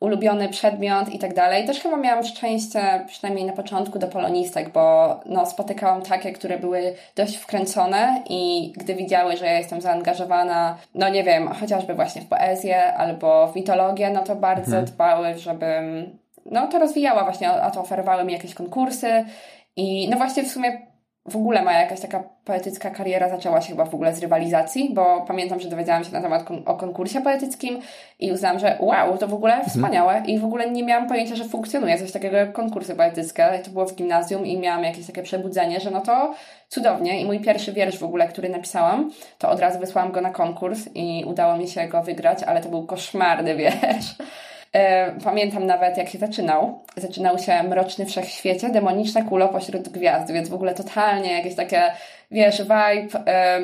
ulubiony 0.00 0.48
przedmiot 0.48 1.08
i 1.08 1.18
tak 1.18 1.34
dalej. 1.34 1.66
Też 1.66 1.80
chyba 1.80 1.96
miałam 1.96 2.24
szczęście, 2.24 3.04
przynajmniej 3.06 3.44
na 3.46 3.52
początku, 3.52 3.98
do 3.98 4.08
polonistek, 4.08 4.72
bo 4.72 5.20
no, 5.26 5.46
spotykałam 5.46 6.02
takie, 6.02 6.32
które 6.32 6.58
były 6.58 6.94
dość 7.16 7.36
wkręcone 7.36 8.22
i 8.28 8.72
gdy 8.76 8.94
widziały, 8.94 9.36
że 9.36 9.46
ja 9.46 9.58
jestem 9.58 9.80
zaangażowana, 9.80 10.78
no 10.94 11.08
nie 11.08 11.24
wiem, 11.24 11.48
chociażby 11.48 11.94
właśnie 11.94 12.22
w 12.22 12.28
poezję 12.28 12.94
albo 12.94 13.46
w 13.46 13.56
mitologię, 13.56 14.10
no 14.10 14.22
to 14.22 14.36
bardzo 14.36 14.76
mhm. 14.76 14.84
dbały, 14.84 15.38
żebym 15.38 16.18
no 16.46 16.66
to 16.66 16.78
rozwijała 16.78 17.24
właśnie, 17.24 17.50
a 17.50 17.70
to 17.70 17.80
oferowały 17.80 18.24
mi 18.24 18.32
jakieś 18.32 18.54
konkursy 18.54 19.24
i 19.76 20.08
no 20.08 20.16
właśnie 20.16 20.42
w 20.42 20.50
sumie 20.50 20.89
w 21.28 21.36
ogóle 21.36 21.62
moja 21.62 21.80
jakaś 21.80 22.00
taka 22.00 22.22
poetycka 22.44 22.90
kariera 22.90 23.28
zaczęła 23.28 23.60
się 23.60 23.68
chyba 23.68 23.84
w 23.84 23.94
ogóle 23.94 24.14
z 24.14 24.18
rywalizacji, 24.18 24.94
bo 24.94 25.24
pamiętam, 25.28 25.60
że 25.60 25.68
dowiedziałam 25.68 26.04
się 26.04 26.12
na 26.12 26.20
temat 26.22 26.44
kon 26.44 26.62
o 26.66 26.74
konkursie 26.74 27.22
poetyckim 27.22 27.80
i 28.18 28.32
uznałam, 28.32 28.58
że 28.58 28.76
wow, 28.80 29.18
to 29.18 29.28
w 29.28 29.34
ogóle 29.34 29.54
mhm. 29.54 29.70
wspaniałe 29.70 30.22
i 30.26 30.38
w 30.38 30.44
ogóle 30.44 30.70
nie 30.70 30.84
miałam 30.84 31.08
pojęcia, 31.08 31.34
że 31.34 31.44
funkcjonuje 31.44 31.98
coś 31.98 32.12
takiego 32.12 32.36
jak 32.36 32.52
konkursy 32.52 32.94
poetyckie. 32.94 33.60
To 33.64 33.70
było 33.70 33.86
w 33.86 33.94
gimnazjum 33.94 34.46
i 34.46 34.58
miałam 34.58 34.84
jakieś 34.84 35.06
takie 35.06 35.22
przebudzenie, 35.22 35.80
że 35.80 35.90
no 35.90 36.00
to 36.00 36.34
cudownie 36.68 37.20
i 37.20 37.24
mój 37.24 37.40
pierwszy 37.40 37.72
wiersz 37.72 37.98
w 37.98 38.04
ogóle, 38.04 38.28
który 38.28 38.48
napisałam, 38.48 39.10
to 39.38 39.50
od 39.50 39.60
razu 39.60 39.78
wysłałam 39.78 40.12
go 40.12 40.20
na 40.20 40.30
konkurs 40.30 40.88
i 40.94 41.24
udało 41.26 41.56
mi 41.56 41.68
się 41.68 41.88
go 41.88 42.02
wygrać, 42.02 42.42
ale 42.42 42.60
to 42.60 42.68
był 42.68 42.86
koszmarny 42.86 43.56
wiersz. 43.60 44.14
E, 44.72 45.12
pamiętam 45.24 45.66
nawet, 45.66 45.96
jak 45.96 46.08
się 46.08 46.18
zaczynał. 46.18 46.84
Zaczynał 46.96 47.38
się 47.38 47.62
Mroczny 47.62 48.06
Wszechświecie, 48.06 48.68
demoniczna 48.68 49.22
kula 49.22 49.48
pośród 49.48 49.88
gwiazd, 49.88 50.32
więc 50.32 50.48
w 50.48 50.54
ogóle 50.54 50.74
totalnie 50.74 51.32
jakieś 51.32 51.54
takie, 51.54 51.82
wiesz, 52.30 52.62
vibe 52.62 53.24
e, 53.26 53.60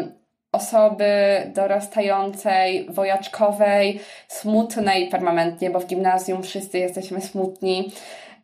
osoby 0.53 1.07
dorastającej, 1.55 2.87
wojaczkowej, 2.91 4.01
smutnej 4.29 5.09
permanentnie, 5.09 5.71
bo 5.71 5.81
w 5.81 5.87
gimnazjum 5.87 6.43
wszyscy 6.43 6.79
jesteśmy 6.79 7.21
smutni. 7.21 7.93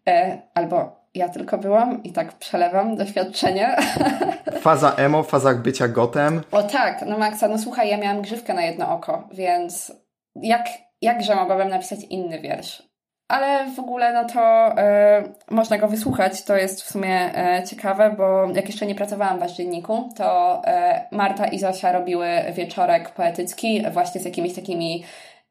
E, 0.09 0.39
albo 0.55 1.03
ja 1.15 1.29
tylko 1.29 1.59
byłam 1.59 2.03
i 2.03 2.13
tak 2.13 2.33
przelewam 2.33 2.97
doświadczenie. 2.97 3.77
Faza 4.61 4.95
emo, 4.95 5.23
faza 5.23 5.55
bycia 5.55 5.89
gotem. 5.89 6.43
O 6.53 6.63
tak, 6.63 7.05
no 7.07 7.19
Maxa, 7.19 7.49
no 7.49 7.59
słuchaj, 7.59 7.89
ja 7.89 7.99
miałam 7.99 8.23
grzywkę 8.23 8.55
na 8.55 8.63
jedno 8.63 8.95
oko, 8.95 9.29
więc 9.33 9.93
jak 10.35 10.67
jakże 11.03 11.35
mogłabym 11.35 11.69
napisać 11.69 12.01
inny 12.11 12.41
wiersz? 12.41 12.93
ale 13.33 13.71
w 13.71 13.79
ogóle 13.79 14.13
no 14.13 14.25
to 14.25 14.41
e, 14.79 15.23
można 15.51 15.79
go 15.79 15.89
wysłuchać, 15.89 16.45
to 16.45 16.57
jest 16.57 16.83
w 16.83 16.91
sumie 16.91 17.39
e, 17.39 17.63
ciekawe, 17.63 18.15
bo 18.17 18.49
jak 18.55 18.67
jeszcze 18.67 18.87
nie 18.87 18.95
pracowałam 18.95 19.49
w 19.49 19.53
dzienniku, 19.53 20.09
to 20.17 20.61
e, 20.65 21.07
Marta 21.11 21.47
i 21.47 21.59
Zosia 21.59 21.93
robiły 21.93 22.29
wieczorek 22.53 23.11
poetycki 23.11 23.85
właśnie 23.91 24.21
z 24.21 24.25
jakimiś 24.25 24.55
takimi 24.55 25.05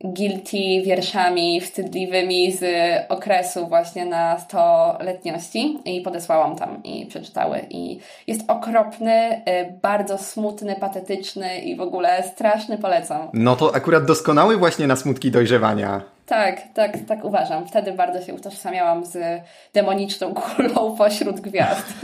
guilty 0.04 0.82
wierszami 0.86 1.62
wstydliwymi 1.62 2.52
z 2.52 2.64
okresu 3.10 3.68
właśnie 3.68 4.06
na 4.06 4.40
stoletniości 4.40 5.80
i 5.86 6.02
podesłałam 6.02 6.56
tam 6.56 6.84
i 6.84 7.06
przeczytały 7.06 7.66
i 7.70 8.00
jest 8.28 8.42
okropny, 8.48 9.34
y, 9.34 9.42
bardzo 9.82 10.18
smutny, 10.18 10.76
patetyczny 10.80 11.60
i 11.60 11.76
w 11.76 11.82
ogóle 11.82 12.24
straszny, 12.24 12.78
polecam. 12.78 13.28
No 13.34 13.56
to 13.56 13.76
akurat 13.76 14.06
doskonały 14.06 14.58
właśnie 14.58 14.88
na 14.88 14.96
smutki 14.96 15.32
dojrzewania. 15.32 16.02
Tak, 16.26 16.62
tak, 16.74 16.98
tak 17.08 17.26
uważam. 17.26 17.68
Wtedy 17.68 17.92
bardzo 17.92 18.22
się 18.22 18.34
utożsamiałam 18.34 19.06
z 19.06 19.42
demoniczną 19.74 20.34
kulą 20.34 20.96
pośród 20.98 21.40
gwiazd. 21.40 21.94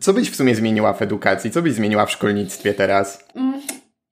Co 0.00 0.12
byś 0.12 0.30
w 0.30 0.36
sumie 0.36 0.54
zmieniła 0.54 0.92
w 0.92 1.02
edukacji? 1.02 1.50
Co 1.50 1.62
byś 1.62 1.72
zmieniła 1.72 2.06
w 2.06 2.10
szkolnictwie 2.10 2.74
teraz? 2.74 3.24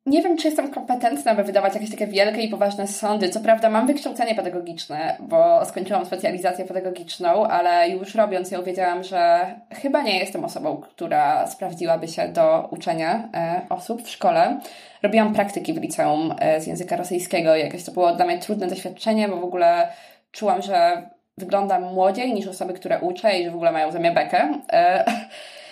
Nie 0.07 0.23
wiem, 0.23 0.37
czy 0.37 0.49
jestem 0.49 0.71
kompetentna, 0.71 1.31
aby 1.33 1.45
wydawać 1.45 1.75
jakieś 1.75 1.91
takie 1.91 2.07
wielkie 2.07 2.43
i 2.43 2.49
poważne 2.49 2.87
sądy. 2.87 3.29
Co 3.29 3.41
prawda 3.41 3.71
mam 3.71 3.87
wykształcenie 3.87 4.35
pedagogiczne, 4.35 5.17
bo 5.21 5.65
skończyłam 5.65 6.07
specjalizację 6.07 6.65
pedagogiczną, 6.65 7.47
ale 7.47 7.89
już 7.89 8.15
robiąc 8.15 8.51
ją 8.51 8.63
wiedziałam, 8.63 9.05
że 9.05 9.47
chyba 9.71 10.03
nie 10.03 10.19
jestem 10.19 10.45
osobą, 10.45 10.77
która 10.77 11.47
sprawdziłaby 11.47 12.09
się 12.09 12.29
do 12.29 12.69
uczenia 12.71 13.29
e, 13.35 13.61
osób 13.69 14.03
w 14.03 14.11
szkole. 14.11 14.61
Robiłam 15.03 15.35
praktyki 15.35 15.73
w 15.73 15.83
liceum 15.83 16.35
e, 16.39 16.61
z 16.61 16.67
języka 16.67 16.97
rosyjskiego. 16.97 17.57
Jakieś 17.57 17.85
to 17.85 17.93
było 17.93 18.13
dla 18.13 18.27
mnie 18.27 18.39
trudne 18.39 18.67
doświadczenie, 18.67 19.29
bo 19.29 19.37
w 19.37 19.45
ogóle 19.45 19.89
czułam, 20.33 20.63
że 20.63 21.09
wyglądam 21.39 21.83
młodziej 21.83 22.35
niż 22.35 22.47
osoby, 22.47 22.73
które 22.73 23.01
uczę 23.01 23.39
i 23.39 23.45
że 23.45 23.51
w 23.51 23.55
ogóle 23.55 23.73
mają 23.73 23.93
ze 23.93 23.99
mnie 23.99 24.11
bekę. 24.11 24.49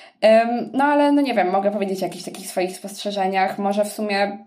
No 0.73 0.85
ale 0.85 1.13
no 1.13 1.23
nie 1.23 1.35
wiem, 1.35 1.51
mogę 1.51 1.71
powiedzieć 1.71 2.03
o 2.03 2.07
jakichś 2.07 2.25
takich 2.25 2.47
swoich 2.47 2.77
spostrzeżeniach. 2.77 3.59
Może 3.59 3.85
w 3.85 3.93
sumie 3.93 4.39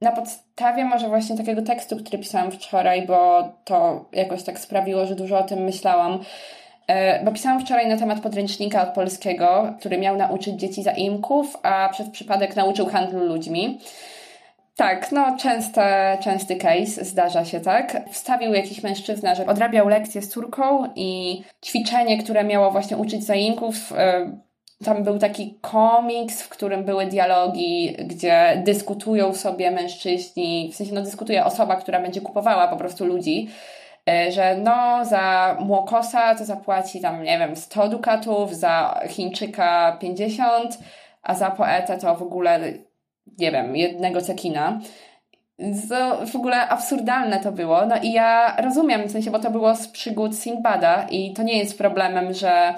na 0.00 0.12
podstawie 0.12 0.84
może 0.84 1.08
właśnie 1.08 1.36
takiego 1.36 1.62
tekstu, 1.62 1.96
który 1.96 2.18
pisałam 2.18 2.50
wczoraj, 2.50 3.06
bo 3.06 3.48
to 3.64 4.04
jakoś 4.12 4.42
tak 4.42 4.58
sprawiło, 4.58 5.06
że 5.06 5.14
dużo 5.14 5.38
o 5.38 5.42
tym 5.42 5.58
myślałam. 5.58 6.18
E, 6.86 7.24
bo 7.24 7.32
pisałam 7.32 7.60
wczoraj 7.60 7.88
na 7.88 7.96
temat 7.96 8.20
podręcznika 8.20 8.82
od 8.82 8.94
polskiego, 8.94 9.74
który 9.80 9.98
miał 9.98 10.16
nauczyć 10.16 10.60
dzieci 10.60 10.82
zaimków, 10.82 11.56
a 11.62 11.88
przez 11.88 12.10
przypadek 12.10 12.56
nauczył 12.56 12.86
handlu 12.86 13.24
ludźmi. 13.24 13.80
Tak, 14.76 15.12
no 15.12 15.36
częste, 15.36 16.18
częsty 16.20 16.56
case, 16.56 17.04
zdarza 17.04 17.44
się 17.44 17.60
tak. 17.60 18.02
Wstawił 18.10 18.54
jakiś 18.54 18.82
mężczyzna, 18.82 19.34
że 19.34 19.46
odrabiał 19.46 19.88
lekcję 19.88 20.22
z 20.22 20.28
córką 20.28 20.88
i 20.96 21.42
ćwiczenie, 21.64 22.22
które 22.22 22.44
miało 22.44 22.70
właśnie 22.70 22.96
uczyć 22.96 23.24
zaimków, 23.24 23.92
e, 23.96 24.30
tam 24.84 25.04
był 25.04 25.18
taki 25.18 25.58
komiks, 25.60 26.42
w 26.42 26.48
którym 26.48 26.84
były 26.84 27.06
dialogi, 27.06 27.96
gdzie 27.98 28.62
dyskutują 28.64 29.34
sobie 29.34 29.70
mężczyźni, 29.70 30.70
w 30.72 30.76
sensie 30.76 30.94
no 30.94 31.02
dyskutuje 31.02 31.44
osoba, 31.44 31.76
która 31.76 32.00
będzie 32.00 32.20
kupowała 32.20 32.68
po 32.68 32.76
prostu 32.76 33.04
ludzi, 33.04 33.48
e, 34.08 34.32
że 34.32 34.56
no 34.56 35.04
za 35.04 35.56
młokosa 35.60 36.34
to 36.34 36.44
zapłaci 36.44 37.00
tam, 37.00 37.22
nie 37.22 37.38
wiem, 37.38 37.56
100 37.56 37.88
dukatów, 37.88 38.54
za 38.54 39.00
Chińczyka 39.08 39.96
50, 40.00 40.78
a 41.22 41.34
za 41.34 41.50
poetę 41.50 41.98
to 41.98 42.14
w 42.14 42.22
ogóle, 42.22 42.60
nie 43.38 43.52
wiem, 43.52 43.76
jednego 43.76 44.20
cekina. 44.20 44.80
To 45.88 46.26
w 46.26 46.36
ogóle 46.36 46.68
absurdalne 46.68 47.40
to 47.40 47.52
było. 47.52 47.86
No 47.86 47.96
i 48.02 48.12
ja 48.12 48.56
rozumiem, 48.56 49.08
w 49.08 49.12
sensie, 49.12 49.30
bo 49.30 49.38
to 49.38 49.50
było 49.50 49.76
z 49.76 49.88
przygód 49.88 50.38
Sinbada 50.38 51.06
i 51.10 51.32
to 51.32 51.42
nie 51.42 51.58
jest 51.58 51.78
problemem, 51.78 52.32
że 52.32 52.74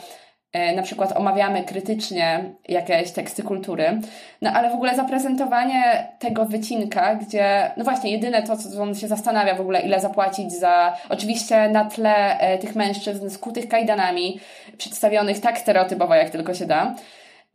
na 0.77 0.83
przykład 0.83 1.17
omawiamy 1.17 1.65
krytycznie 1.65 2.45
jakieś 2.69 3.11
teksty 3.11 3.43
kultury, 3.43 4.01
no 4.43 4.51
ale 4.51 4.71
w 4.71 4.75
ogóle 4.75 4.97
zaprezentowanie 4.97 6.09
tego 6.19 6.47
wycinka, 6.47 7.15
gdzie, 7.15 7.71
no 7.77 7.85
właśnie, 7.85 8.11
jedyne 8.11 8.43
to, 8.43 8.57
co 8.57 8.83
on 8.83 8.95
się 8.95 9.09
zastanawia 9.09 9.55
w 9.55 9.61
ogóle, 9.61 9.81
ile 9.81 10.01
zapłacić 10.01 10.53
za, 10.53 10.97
oczywiście 11.09 11.69
na 11.69 11.85
tle 11.85 12.39
e, 12.39 12.59
tych 12.59 12.75
mężczyzn 12.75 13.31
skutych 13.31 13.69
kajdanami, 13.69 14.41
przedstawionych 14.79 15.41
tak 15.41 15.59
stereotypowo, 15.59 16.15
jak 16.15 16.31
tylko 16.31 16.55
się 16.55 16.67
da, 16.67 16.95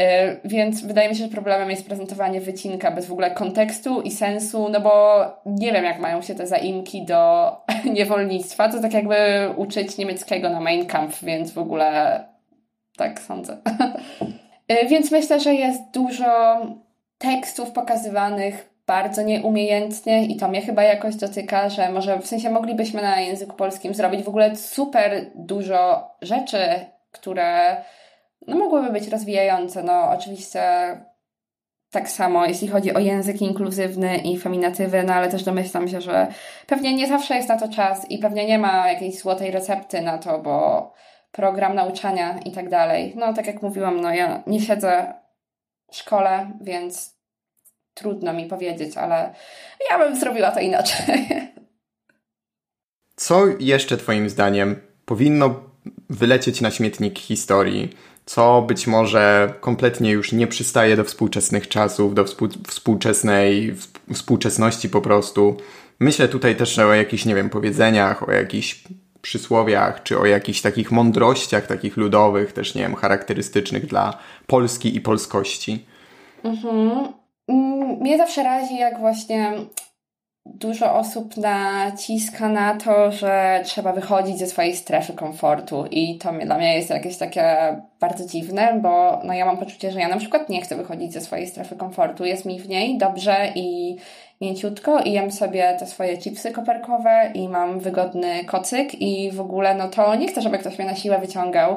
e, 0.01 0.35
więc 0.45 0.85
wydaje 0.85 1.09
mi 1.09 1.15
się, 1.15 1.23
że 1.23 1.29
problemem 1.29 1.69
jest 1.69 1.87
prezentowanie 1.87 2.41
wycinka 2.41 2.91
bez 2.91 3.05
w 3.05 3.11
ogóle 3.11 3.31
kontekstu 3.31 4.01
i 4.01 4.11
sensu, 4.11 4.69
no 4.69 4.81
bo 4.81 5.23
nie 5.45 5.71
wiem, 5.71 5.85
jak 5.85 5.99
mają 5.99 6.21
się 6.21 6.35
te 6.35 6.47
zaimki 6.47 7.05
do 7.05 7.51
niewolnictwa. 7.95 8.69
To 8.69 8.81
tak 8.81 8.93
jakby 8.93 9.15
uczyć 9.55 9.97
niemieckiego 9.97 10.49
na 10.49 10.59
Mein 10.59 10.85
Kampf, 10.85 11.23
więc 11.23 11.51
w 11.51 11.57
ogóle 11.57 12.30
tak 13.01 13.19
sądzę. 13.19 13.57
Y, 14.71 14.87
więc 14.91 15.11
myślę, 15.11 15.39
że 15.39 15.53
jest 15.53 15.81
dużo 15.93 16.61
tekstów 17.17 17.71
pokazywanych 17.71 18.69
bardzo 18.87 19.21
nieumiejętnie 19.21 20.25
i 20.25 20.37
to 20.37 20.47
mnie 20.47 20.61
chyba 20.61 20.83
jakoś 20.83 21.15
dotyka, 21.15 21.69
że 21.69 21.91
może 21.91 22.19
w 22.19 22.27
sensie 22.27 22.49
moglibyśmy 22.49 23.01
na 23.01 23.19
języku 23.19 23.55
polskim 23.55 23.93
zrobić 23.93 24.23
w 24.23 24.29
ogóle 24.29 24.55
super 24.55 25.25
dużo 25.35 26.09
rzeczy, 26.21 26.59
które 27.11 27.77
no, 28.47 28.57
mogłyby 28.57 28.91
być 28.91 29.07
rozwijające. 29.07 29.83
No 29.83 30.09
oczywiście 30.09 30.61
tak 31.91 32.09
samo, 32.09 32.45
jeśli 32.45 32.67
chodzi 32.67 32.93
o 32.93 32.99
język 32.99 33.41
inkluzywny 33.41 34.17
i 34.17 34.37
feminatywy, 34.37 35.03
no 35.03 35.13
ale 35.13 35.29
też 35.29 35.43
domyślam 35.43 35.87
się, 35.87 36.01
że 36.01 36.27
pewnie 36.67 36.93
nie 36.95 37.07
zawsze 37.07 37.35
jest 37.35 37.49
na 37.49 37.57
to 37.57 37.69
czas 37.69 38.11
i 38.11 38.17
pewnie 38.17 38.45
nie 38.45 38.59
ma 38.59 38.91
jakiejś 38.91 39.19
złotej 39.19 39.51
recepty 39.51 40.01
na 40.01 40.17
to, 40.17 40.39
bo 40.39 40.93
program 41.31 41.75
nauczania 41.75 42.39
i 42.45 42.51
tak 42.51 42.69
dalej. 42.69 43.13
No, 43.15 43.33
tak 43.33 43.47
jak 43.47 43.61
mówiłam, 43.61 44.01
no 44.01 44.13
ja 44.13 44.43
nie 44.47 44.61
siedzę 44.61 45.13
w 45.91 45.95
szkole, 45.95 46.51
więc 46.61 47.15
trudno 47.93 48.33
mi 48.33 48.45
powiedzieć, 48.45 48.97
ale 48.97 49.33
ja 49.89 49.99
bym 49.99 50.19
zrobiła 50.19 50.51
to 50.51 50.59
inaczej. 50.59 51.27
Co 53.15 53.45
jeszcze 53.59 53.97
Twoim 53.97 54.29
zdaniem 54.29 54.75
powinno 55.05 55.55
wylecieć 56.09 56.61
na 56.61 56.71
śmietnik 56.71 57.19
historii? 57.19 57.89
Co 58.25 58.61
być 58.61 58.87
może 58.87 59.53
kompletnie 59.59 60.11
już 60.11 60.31
nie 60.31 60.47
przystaje 60.47 60.95
do 60.95 61.03
współczesnych 61.03 61.67
czasów, 61.67 62.15
do 62.15 62.25
współczesnej 62.67 63.75
współczesności 64.13 64.89
po 64.89 65.01
prostu? 65.01 65.57
Myślę 65.99 66.27
tutaj 66.27 66.55
też 66.55 66.79
o 66.79 66.93
jakichś, 66.93 67.25
nie 67.25 67.35
wiem, 67.35 67.49
powiedzeniach, 67.49 68.29
o 68.29 68.31
jakichś 68.31 68.83
przysłowiach, 69.21 70.03
czy 70.03 70.19
o 70.19 70.25
jakichś 70.25 70.61
takich 70.61 70.91
mądrościach, 70.91 71.67
takich 71.67 71.97
ludowych, 71.97 72.53
też 72.53 72.75
nie 72.75 72.81
wiem, 72.81 72.95
charakterystycznych 72.95 73.85
dla 73.85 74.17
Polski 74.47 74.95
i 74.95 75.01
polskości. 75.01 75.85
Mhm. 76.43 77.07
Mm, 77.47 77.97
mnie 77.99 78.17
zawsze 78.17 78.43
razi, 78.43 78.75
jak 78.75 78.99
właśnie 78.99 79.53
dużo 80.45 80.95
osób 80.95 81.37
naciska 81.37 82.49
na 82.49 82.75
to, 82.75 83.11
że 83.11 83.61
trzeba 83.65 83.93
wychodzić 83.93 84.39
ze 84.39 84.47
swojej 84.47 84.75
strefy 84.75 85.13
komfortu 85.13 85.85
i 85.91 86.17
to 86.17 86.31
dla 86.45 86.57
mnie 86.57 86.75
jest 86.75 86.89
jakieś 86.89 87.17
takie 87.17 87.75
bardzo 87.99 88.25
dziwne, 88.25 88.79
bo 88.81 89.21
no 89.23 89.33
ja 89.33 89.45
mam 89.45 89.57
poczucie, 89.57 89.91
że 89.91 89.99
ja 89.99 90.07
na 90.07 90.17
przykład 90.17 90.49
nie 90.49 90.61
chcę 90.61 90.75
wychodzić 90.75 91.13
ze 91.13 91.21
swojej 91.21 91.47
strefy 91.47 91.75
komfortu, 91.75 92.25
jest 92.25 92.45
mi 92.45 92.59
w 92.59 92.69
niej 92.69 92.97
dobrze 92.97 93.51
i 93.55 93.95
mięciutko 94.41 94.99
i 94.99 95.11
jem 95.11 95.31
sobie 95.31 95.75
te 95.79 95.87
swoje 95.87 96.17
chipsy 96.17 96.51
koperkowe 96.51 97.31
i 97.33 97.49
mam 97.49 97.79
wygodny 97.79 98.45
kocyk 98.45 99.01
i 99.01 99.31
w 99.31 99.41
ogóle 99.41 99.75
no 99.75 99.89
to 99.89 100.15
nie 100.15 100.27
chcę, 100.27 100.41
żeby 100.41 100.57
ktoś 100.57 100.77
mnie 100.77 100.87
na 100.87 100.95
siłę 100.95 101.19
wyciągał. 101.19 101.75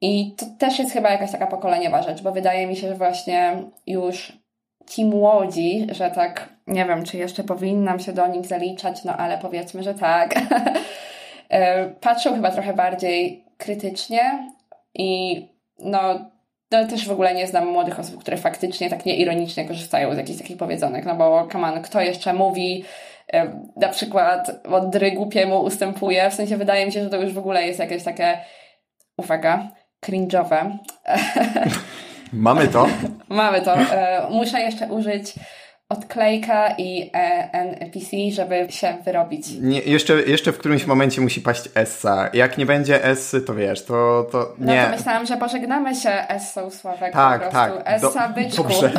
I 0.00 0.34
to 0.36 0.46
też 0.58 0.78
jest 0.78 0.92
chyba 0.92 1.10
jakaś 1.10 1.32
taka 1.32 1.46
pokoleniowa 1.46 2.02
rzecz, 2.02 2.22
bo 2.22 2.32
wydaje 2.32 2.66
mi 2.66 2.76
się, 2.76 2.88
że 2.88 2.94
właśnie 2.94 3.56
już 3.86 4.32
ci 4.86 5.04
młodzi, 5.04 5.86
że 5.92 6.10
tak, 6.10 6.48
nie 6.66 6.84
wiem, 6.84 7.04
czy 7.04 7.16
jeszcze 7.16 7.44
powinnam 7.44 8.00
się 8.00 8.12
do 8.12 8.26
nich 8.26 8.46
zaliczać, 8.46 9.04
no 9.04 9.16
ale 9.16 9.38
powiedzmy, 9.38 9.82
że 9.82 9.94
tak, 9.94 10.34
e, 11.48 11.88
patrzą 11.88 12.34
chyba 12.34 12.50
trochę 12.50 12.74
bardziej 12.74 13.44
krytycznie 13.58 14.52
i 14.94 15.42
no 15.78 16.30
no 16.82 16.88
też 16.88 17.08
w 17.08 17.12
ogóle 17.12 17.34
nie 17.34 17.46
znam 17.46 17.66
młodych 17.66 17.98
osób, 17.98 18.20
które 18.20 18.36
faktycznie 18.36 18.90
tak 18.90 19.06
nieironicznie 19.06 19.68
korzystają 19.68 20.14
z 20.14 20.16
jakichś 20.16 20.38
takich 20.38 20.56
powiedzonek, 20.56 21.04
no 21.04 21.14
bo 21.14 21.46
kaman, 21.46 21.82
kto 21.82 22.00
jeszcze 22.00 22.32
mówi 22.32 22.84
na 23.76 23.88
przykład 23.88 24.50
mądry 24.68 25.12
głupiemu 25.12 25.62
ustępuje, 25.62 26.30
w 26.30 26.34
sensie 26.34 26.56
wydaje 26.56 26.86
mi 26.86 26.92
się, 26.92 27.04
że 27.04 27.10
to 27.10 27.16
już 27.16 27.32
w 27.32 27.38
ogóle 27.38 27.66
jest 27.66 27.78
jakieś 27.78 28.02
takie, 28.02 28.38
uwaga, 29.16 29.68
cringe'owe. 30.06 30.78
Mamy 32.32 32.68
to. 32.68 32.86
Mamy 33.28 33.60
to. 33.60 33.74
E, 33.76 34.26
muszę 34.30 34.60
jeszcze 34.60 34.86
użyć 34.86 35.34
odklejka 35.98 36.74
i 36.78 37.10
e, 37.14 37.50
NPC, 37.52 38.16
żeby 38.30 38.66
się 38.70 38.96
wyrobić. 39.04 39.46
Nie, 39.60 39.80
jeszcze, 39.80 40.22
jeszcze 40.22 40.52
w 40.52 40.58
którymś 40.58 40.86
momencie 40.86 41.20
musi 41.20 41.40
paść 41.40 41.68
Essa. 41.74 42.30
Jak 42.32 42.58
nie 42.58 42.66
będzie 42.66 43.04
Essy, 43.04 43.40
to 43.40 43.54
wiesz, 43.54 43.84
to, 43.84 44.26
to 44.32 44.54
nie. 44.58 44.76
No 44.76 44.84
to 44.84 44.96
myślałam, 44.96 45.26
że 45.26 45.36
pożegnamy 45.36 45.94
się 45.94 46.10
Essą 46.10 46.70
Sławek 46.70 47.12
tak, 47.12 47.44
po 47.44 47.50
prostu. 47.50 47.78
Tak, 47.78 47.94
Essa 47.94 48.28
Do, 48.28 48.34
byczku. 48.34 48.62
Dobrze. 48.62 48.92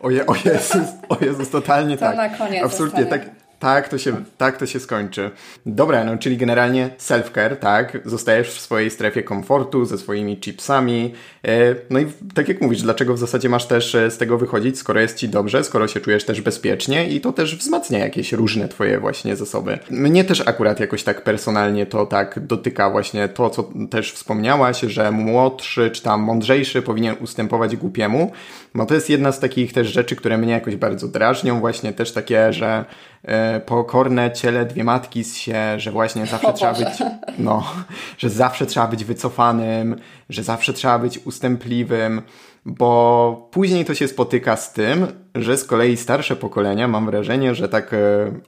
O, 0.00 0.10
Je, 0.10 0.26
o, 0.26 0.34
Jezus, 0.44 0.88
o 1.08 1.16
Jezus, 1.24 1.50
totalnie 1.50 1.96
to 1.96 2.04
tak. 2.04 2.16
na 2.16 2.28
koniec 2.28 2.64
Absolutnie 2.64 3.06
tak. 3.06 3.20
Tak 3.58 3.88
to, 3.88 3.98
się, 3.98 4.24
tak 4.36 4.56
to 4.56 4.66
się 4.66 4.80
skończy. 4.80 5.30
Dobra, 5.66 6.04
no 6.04 6.18
czyli 6.18 6.36
generalnie 6.36 6.90
self-care, 6.98 7.56
tak? 7.56 7.98
Zostajesz 8.04 8.48
w 8.50 8.60
swojej 8.60 8.90
strefie 8.90 9.22
komfortu 9.22 9.84
ze 9.84 9.98
swoimi 9.98 10.40
chipsami. 10.40 11.14
E, 11.44 11.74
no 11.90 11.98
i 11.98 12.06
tak 12.34 12.48
jak 12.48 12.60
mówisz, 12.60 12.82
dlaczego 12.82 13.14
w 13.14 13.18
zasadzie 13.18 13.48
masz 13.48 13.66
też 13.66 13.94
e, 13.94 14.10
z 14.10 14.18
tego 14.18 14.38
wychodzić, 14.38 14.78
skoro 14.78 15.00
jest 15.00 15.16
ci 15.16 15.28
dobrze, 15.28 15.64
skoro 15.64 15.88
się 15.88 16.00
czujesz 16.00 16.24
też 16.24 16.40
bezpiecznie 16.40 17.08
i 17.08 17.20
to 17.20 17.32
też 17.32 17.56
wzmacnia 17.56 17.98
jakieś 17.98 18.32
różne 18.32 18.68
twoje 18.68 19.00
właśnie 19.00 19.36
zasoby. 19.36 19.78
Mnie 19.90 20.24
też 20.24 20.42
akurat 20.46 20.80
jakoś 20.80 21.02
tak 21.02 21.24
personalnie 21.24 21.86
to 21.86 22.06
tak 22.06 22.46
dotyka 22.46 22.90
właśnie 22.90 23.28
to, 23.28 23.50
co 23.50 23.70
też 23.90 24.12
wspomniałaś, 24.12 24.80
że 24.80 25.10
młodszy 25.10 25.90
czy 25.90 26.02
tam 26.02 26.20
mądrzejszy 26.20 26.82
powinien 26.82 27.16
ustępować 27.20 27.76
głupiemu, 27.76 28.32
bo 28.74 28.86
to 28.86 28.94
jest 28.94 29.10
jedna 29.10 29.32
z 29.32 29.40
takich 29.40 29.72
też 29.72 29.88
rzeczy, 29.88 30.16
które 30.16 30.38
mnie 30.38 30.52
jakoś 30.52 30.76
bardzo 30.76 31.08
drażnią, 31.08 31.60
właśnie 31.60 31.92
też 31.92 32.12
takie, 32.12 32.52
że 32.52 32.84
pokorne 33.66 34.32
ciele 34.32 34.66
dwie 34.66 34.84
matki 34.84 35.24
z 35.24 35.36
się, 35.36 35.80
że 35.80 35.90
właśnie 35.90 36.26
zawsze 36.26 36.52
trzeba 36.52 36.74
być, 36.74 36.88
no, 37.38 37.64
że 38.18 38.30
zawsze 38.30 38.66
trzeba 38.66 38.86
być 38.86 39.04
wycofanym, 39.04 39.96
że 40.28 40.42
zawsze 40.42 40.72
trzeba 40.72 40.98
być 40.98 41.18
ustępliwym, 41.18 42.22
bo 42.64 43.48
później 43.50 43.84
to 43.84 43.94
się 43.94 44.08
spotyka 44.08 44.56
z 44.56 44.72
tym, 44.72 45.06
że 45.34 45.56
z 45.56 45.64
kolei 45.64 45.96
starsze 45.96 46.36
pokolenia, 46.36 46.88
mam 46.88 47.06
wrażenie, 47.06 47.54
że 47.54 47.68
tak 47.68 47.94
e, 47.94 47.96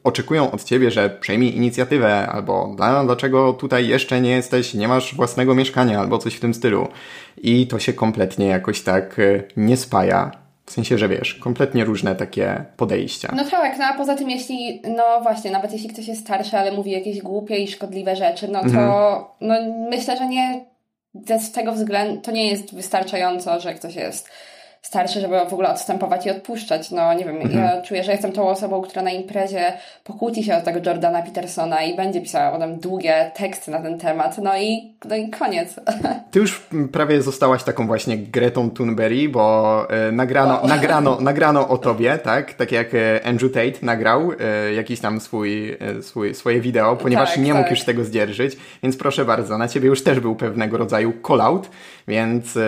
oczekują 0.05 0.51
od 0.51 0.65
ciebie, 0.65 0.91
że 0.91 1.11
przejmij 1.11 1.57
inicjatywę, 1.57 2.29
albo 2.29 2.77
dlaczego 3.05 3.53
tutaj 3.53 3.89
jeszcze 3.89 4.21
nie 4.21 4.31
jesteś, 4.31 4.75
nie 4.75 4.89
masz 4.89 5.15
własnego 5.15 5.55
mieszkania, 5.55 6.01
albo 6.01 6.19
coś 6.19 6.35
w 6.35 6.41
tym 6.41 6.55
stylu. 6.55 6.89
I 7.37 7.67
to 7.67 7.79
się 7.79 7.93
kompletnie 7.93 8.47
jakoś 8.47 8.83
tak 8.83 9.19
e, 9.19 9.43
nie 9.57 9.77
spaja. 9.77 10.31
W 10.66 10.73
sensie, 10.73 10.99
że 10.99 11.09
wiesz, 11.09 11.35
kompletnie 11.35 11.85
różne 11.85 12.16
takie 12.16 12.64
podejścia. 12.77 13.33
No 13.37 13.44
tak, 13.44 13.79
no 13.79 13.85
a 13.85 13.96
poza 13.96 14.14
tym 14.14 14.31
jeśli, 14.31 14.83
no 14.96 15.20
właśnie, 15.23 15.51
nawet 15.51 15.73
jeśli 15.73 15.88
ktoś 15.88 16.09
jest 16.09 16.20
starszy, 16.20 16.59
ale 16.59 16.73
mówi 16.73 16.90
jakieś 16.90 17.23
głupie 17.23 17.57
i 17.57 17.68
szkodliwe 17.68 18.16
rzeczy, 18.16 18.49
no 18.49 18.61
to 18.61 18.66
mhm. 18.66 19.25
no 19.40 19.55
myślę, 19.90 20.16
że 20.16 20.27
nie 20.27 20.64
z 21.38 21.53
tego 21.53 21.73
względu, 21.73 22.20
to 22.20 22.31
nie 22.31 22.51
jest 22.51 22.75
wystarczająco, 22.75 23.61
że 23.61 23.75
ktoś 23.75 23.94
jest 23.94 24.29
starszy, 24.83 25.21
żeby 25.21 25.37
w 25.51 25.53
ogóle 25.53 25.71
odstępować 25.71 26.27
i 26.27 26.31
odpuszczać. 26.31 26.90
No 26.90 27.14
nie 27.14 27.25
wiem, 27.25 27.37
mhm. 27.37 27.64
ja 27.64 27.83
czuję, 27.83 28.05
że 28.05 28.12
jestem 28.12 28.33
tą 28.33 28.49
osobą, 28.49 28.83
która 28.83 29.03
na 29.03 29.11
imprezie 29.11 29.73
pokłóci 30.05 30.45
się 30.45 30.57
od 30.57 30.64
tego 30.64 30.81
Jordana 30.87 31.23
Petersona 31.23 31.83
i 31.83 31.97
będzie 31.97 32.21
pisała 32.21 32.53
potem 32.53 32.79
długie 32.79 33.31
teksty 33.35 33.71
na 33.71 33.83
ten 33.83 33.99
temat. 33.99 34.38
No 34.38 34.59
i, 34.59 34.95
no 35.05 35.16
i 35.16 35.31
koniec. 35.31 35.81
Ty 36.31 36.38
już 36.38 36.69
prawie 36.93 37.23
zostałaś 37.23 37.64
taką 37.64 37.87
właśnie 37.87 38.19
Gretą 38.19 38.71
Thunberry, 38.71 39.29
bo 39.29 39.87
e, 39.90 40.12
nagrano, 40.12 40.55
wow. 40.55 40.69
nagrano, 40.69 41.21
nagrano 41.31 41.69
o 41.69 41.79
tobie, 41.79 42.19
tak? 42.19 42.55
Tak 42.55 42.73
jak 42.73 42.95
e, 42.95 43.27
Andrew 43.27 43.53
Tate 43.53 43.87
nagrał 43.87 44.33
e, 44.33 44.73
jakiś 44.73 45.01
tam 45.01 45.21
swój, 45.21 45.71
e, 45.71 46.03
swój, 46.03 46.35
swoje 46.35 46.61
wideo, 46.61 46.97
ponieważ 46.97 47.31
tak, 47.31 47.38
nie 47.38 47.55
mógł 47.55 47.64
tak. 47.64 47.71
już 47.71 47.85
tego 47.85 48.05
zdzierżyć. 48.05 48.57
Więc 48.83 48.97
proszę 48.97 49.25
bardzo, 49.25 49.59
na 49.59 49.69
ciebie 49.69 49.88
już 49.88 50.05
też 50.05 50.21
był 50.21 50.37
pewnego 50.37 50.77
rodzaju 50.77 51.12
call-out, 51.23 51.71
więc 52.11 52.59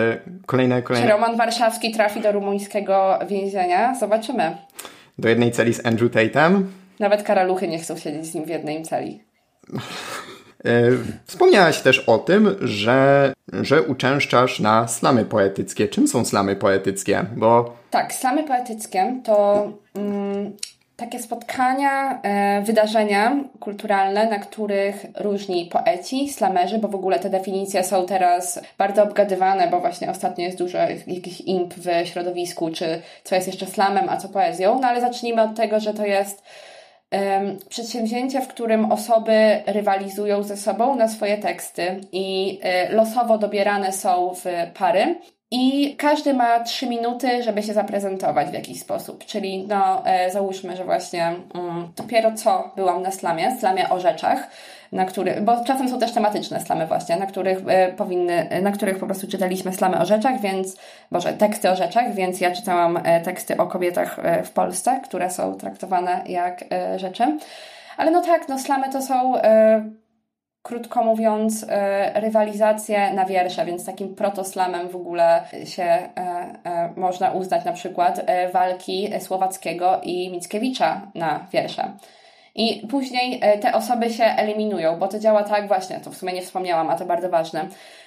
kolejne, 0.45 0.81
kolejne... 0.81 1.07
Czy 1.07 1.13
Roman 1.13 1.37
Warszawski 1.37 1.91
trafi 1.91 2.21
do 2.21 2.31
rumuńskiego 2.31 3.19
więzienia. 3.27 3.95
Zobaczymy. 3.95 4.57
Do 5.17 5.29
jednej 5.29 5.51
celi 5.51 5.73
z 5.73 5.85
Andrew 5.85 6.11
Tatem. 6.11 6.71
Nawet 6.99 7.23
karaluchy 7.23 7.67
nie 7.67 7.79
chcą 7.79 7.97
siedzieć 7.97 8.25
z 8.25 8.33
nim 8.33 8.45
w 8.45 8.49
jednej 8.49 8.83
celi. 8.83 9.23
E, 9.73 10.81
wspomniałaś 11.27 11.81
też 11.81 11.99
o 11.99 12.17
tym, 12.17 12.55
że, 12.61 13.33
że 13.53 13.81
uczęszczasz 13.81 14.59
na 14.59 14.87
slamy 14.87 15.25
poetyckie. 15.25 15.87
Czym 15.87 16.07
są 16.07 16.25
slamy 16.25 16.55
poetyckie? 16.55 17.25
Bo... 17.35 17.77
Tak, 17.89 18.13
slamy 18.13 18.43
poetyckie 18.43 19.21
to 19.23 19.67
mm, 19.95 20.51
takie 21.05 21.19
spotkania, 21.19 22.21
e, 22.21 22.61
wydarzenia 22.61 23.35
kulturalne, 23.59 24.29
na 24.29 24.39
których 24.39 25.05
różni 25.19 25.65
poeci, 25.65 26.29
slamerzy, 26.29 26.77
bo 26.77 26.87
w 26.87 26.95
ogóle 26.95 27.19
te 27.19 27.29
definicje 27.29 27.83
są 27.83 28.05
teraz 28.05 28.59
bardzo 28.77 29.03
obgadywane, 29.03 29.67
bo 29.67 29.79
właśnie 29.79 30.11
ostatnio 30.11 30.45
jest 30.45 30.57
dużo 30.57 30.77
jakichś 31.07 31.41
imp 31.41 31.73
w 31.73 32.07
środowisku, 32.07 32.71
czy 32.71 33.01
co 33.23 33.35
jest 33.35 33.47
jeszcze 33.47 33.65
slamem, 33.65 34.09
a 34.09 34.17
co 34.17 34.29
poezją. 34.29 34.79
No 34.79 34.87
ale 34.87 35.01
zacznijmy 35.01 35.41
od 35.41 35.55
tego, 35.55 35.79
że 35.79 35.93
to 35.93 36.05
jest 36.05 36.43
przedsięwzięcie, 37.69 38.41
w 38.41 38.47
którym 38.47 38.91
osoby 38.91 39.61
rywalizują 39.65 40.43
ze 40.43 40.57
sobą 40.57 40.95
na 40.95 41.07
swoje 41.07 41.37
teksty 41.37 42.01
i 42.11 42.59
e, 42.63 42.93
losowo 42.93 43.37
dobierane 43.37 43.91
są 43.91 44.33
w 44.35 44.45
pary. 44.73 45.15
I 45.55 45.95
każdy 45.95 46.33
ma 46.33 46.59
trzy 46.59 46.87
minuty, 46.87 47.43
żeby 47.43 47.63
się 47.63 47.73
zaprezentować 47.73 48.47
w 48.47 48.53
jakiś 48.53 48.79
sposób. 48.79 49.25
Czyli, 49.25 49.67
no, 49.67 50.05
e, 50.05 50.31
załóżmy, 50.31 50.77
że 50.77 50.85
właśnie 50.85 51.25
mm, 51.55 51.91
dopiero 51.95 52.31
co 52.31 52.71
byłam 52.75 53.01
na 53.01 53.11
slamie, 53.11 53.55
slamie 53.59 53.89
o 53.89 53.99
rzeczach, 53.99 54.47
na 54.91 55.05
których, 55.05 55.41
bo 55.41 55.63
czasem 55.63 55.89
są 55.89 55.99
też 55.99 56.11
tematyczne 56.11 56.59
slamy 56.59 56.87
właśnie, 56.87 57.17
na 57.17 57.25
których 57.25 57.57
e, 57.67 57.93
powinny, 57.93 58.61
na 58.61 58.71
których 58.71 58.99
po 58.99 59.05
prostu 59.05 59.27
czytaliśmy 59.27 59.73
slamy 59.73 59.99
o 59.99 60.05
rzeczach, 60.05 60.41
więc, 60.41 60.77
boże, 61.11 61.33
teksty 61.33 61.69
o 61.69 61.75
rzeczach, 61.75 62.13
więc 62.13 62.41
ja 62.41 62.51
czytałam 62.51 62.99
e, 63.03 63.21
teksty 63.21 63.57
o 63.57 63.67
kobietach 63.67 64.19
e, 64.19 64.43
w 64.43 64.51
Polsce, 64.51 65.01
które 65.03 65.31
są 65.31 65.55
traktowane 65.55 66.21
jak 66.25 66.63
e, 66.71 66.99
rzeczy. 66.99 67.37
Ale 67.97 68.11
no 68.11 68.21
tak, 68.21 68.49
no 68.49 68.59
slamy 68.59 68.89
to 68.89 69.01
są 69.01 69.37
e, 69.37 69.83
krótko 70.63 71.03
mówiąc, 71.03 71.65
e, 71.69 72.21
rywalizację 72.21 73.13
na 73.13 73.25
wiersze, 73.25 73.65
więc 73.65 73.85
takim 73.85 74.15
protoslamem 74.15 74.89
w 74.89 74.95
ogóle 74.95 75.43
się 75.65 75.83
e, 75.83 76.09
e, 76.65 76.93
można 76.95 77.31
uznać 77.31 77.65
na 77.65 77.73
przykład 77.73 78.21
walki 78.53 79.09
Słowackiego 79.19 80.01
i 80.03 80.29
Mickiewicza 80.31 81.01
na 81.15 81.47
wiersze. 81.51 81.91
I 82.55 82.87
później 82.87 83.41
te 83.61 83.73
osoby 83.73 84.09
się 84.09 84.23
eliminują, 84.23 84.99
bo 84.99 85.07
to 85.07 85.19
działa 85.19 85.43
tak 85.43 85.67
właśnie, 85.67 85.99
to 85.99 86.11
w 86.11 86.17
sumie 86.17 86.33
nie 86.33 86.41
wspomniałam, 86.41 86.89
a 86.89 86.95
to 86.95 87.05
bardzo 87.05 87.29
ważne 87.29 87.65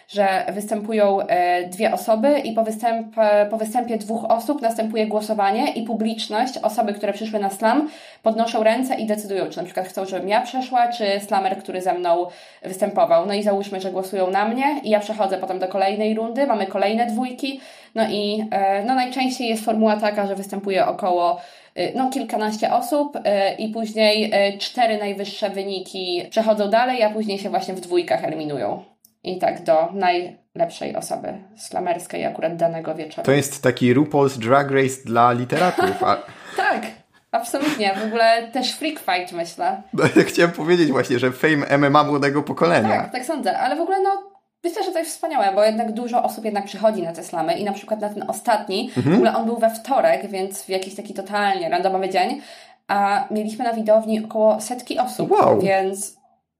że 0.08 0.44
występują 0.52 1.20
e, 1.20 1.68
dwie 1.68 1.92
osoby 1.92 2.38
i 2.38 2.52
po, 2.52 2.62
występ, 2.62 3.14
po 3.50 3.56
występie 3.56 3.96
dwóch 3.96 4.24
osób 4.24 4.62
następuje 4.62 5.06
głosowanie 5.06 5.72
i 5.72 5.82
publiczność, 5.82 6.58
osoby, 6.58 6.94
które 6.94 7.12
przyszły 7.12 7.38
na 7.38 7.50
slam, 7.50 7.90
podnoszą 8.22 8.62
ręce 8.62 8.94
i 8.94 9.06
decydują, 9.06 9.46
czy 9.50 9.58
na 9.58 9.64
przykład 9.64 9.88
chcą, 9.88 10.04
żebym 10.04 10.28
ja 10.28 10.40
przeszła, 10.40 10.88
czy 10.88 11.20
slamer, 11.20 11.58
który 11.58 11.82
ze 11.82 11.94
mną 11.94 12.26
występował. 12.62 13.26
No 13.26 13.34
i 13.34 13.42
załóżmy, 13.42 13.80
że 13.80 13.90
głosują 13.90 14.30
na 14.30 14.48
mnie 14.48 14.80
i 14.82 14.90
ja 14.90 15.00
przechodzę 15.00 15.38
potem 15.38 15.58
do 15.58 15.68
kolejnej 15.68 16.14
rundy, 16.14 16.46
mamy 16.46 16.66
kolejne 16.66 17.06
dwójki, 17.06 17.60
no 17.94 18.02
i 18.10 18.44
e, 18.50 18.84
no 18.84 18.94
najczęściej 18.94 19.48
jest 19.48 19.64
formuła 19.64 19.96
taka, 19.96 20.26
że 20.26 20.36
występuje 20.36 20.86
około 20.86 21.40
e, 21.74 21.92
no, 21.94 22.10
kilkanaście 22.10 22.72
osób 22.72 23.18
i 23.58 23.68
później 23.68 24.32
cztery 24.58 24.98
najwyższe 24.98 25.50
wyniki 25.50 26.22
przechodzą 26.30 26.70
dalej, 26.70 27.02
a 27.02 27.10
później 27.10 27.38
się 27.38 27.50
właśnie 27.50 27.74
w 27.74 27.80
dwójkach 27.80 28.24
eliminują 28.24 28.95
i 29.26 29.38
tak 29.38 29.64
do 29.64 29.88
najlepszej 29.92 30.96
osoby 30.96 31.32
slamerskiej 31.56 32.26
akurat 32.26 32.56
danego 32.56 32.94
wieczoru. 32.94 33.26
To 33.26 33.32
jest 33.32 33.62
taki 33.62 33.94
RuPaul's 33.94 34.38
Drag 34.38 34.70
Race 34.70 35.04
dla 35.04 35.32
literatów. 35.32 36.02
A... 36.02 36.16
tak, 36.56 36.82
absolutnie. 37.30 37.94
W 37.94 38.06
ogóle 38.06 38.48
też 38.52 38.72
freak 38.72 38.98
fight 38.98 39.32
myślę. 39.32 39.82
No, 39.92 40.04
chciałem 40.26 40.52
powiedzieć 40.52 40.92
właśnie, 40.92 41.18
że 41.18 41.32
fame 41.32 41.78
MMA 41.78 42.04
młodego 42.04 42.42
pokolenia. 42.42 42.88
Tak, 42.88 43.12
tak 43.12 43.24
sądzę, 43.24 43.58
ale 43.58 43.76
w 43.76 43.80
ogóle 43.80 44.00
no 44.00 44.36
Myślę, 44.64 44.84
że 44.84 44.92
to 44.92 44.98
jest 44.98 45.10
wspaniałe, 45.10 45.52
bo 45.54 45.64
jednak 45.64 45.92
dużo 45.92 46.22
osób 46.22 46.44
jednak 46.44 46.64
przychodzi 46.64 47.02
na 47.02 47.12
te 47.12 47.24
slamy 47.24 47.54
i 47.54 47.64
na 47.64 47.72
przykład 47.72 48.00
na 48.00 48.08
ten 48.08 48.30
ostatni, 48.30 48.90
mhm. 48.96 49.10
w 49.10 49.14
ogóle 49.14 49.36
on 49.36 49.46
był 49.46 49.58
we 49.58 49.70
wtorek, 49.70 50.30
więc 50.30 50.62
w 50.62 50.68
jakiś 50.68 50.94
taki 50.94 51.14
totalnie 51.14 51.68
randomowy 51.68 52.08
dzień, 52.08 52.40
a 52.88 53.26
mieliśmy 53.30 53.64
na 53.64 53.72
widowni 53.72 54.24
około 54.24 54.60
setki 54.60 54.98
osób, 54.98 55.30
wow. 55.30 55.60
więc 55.60 56.16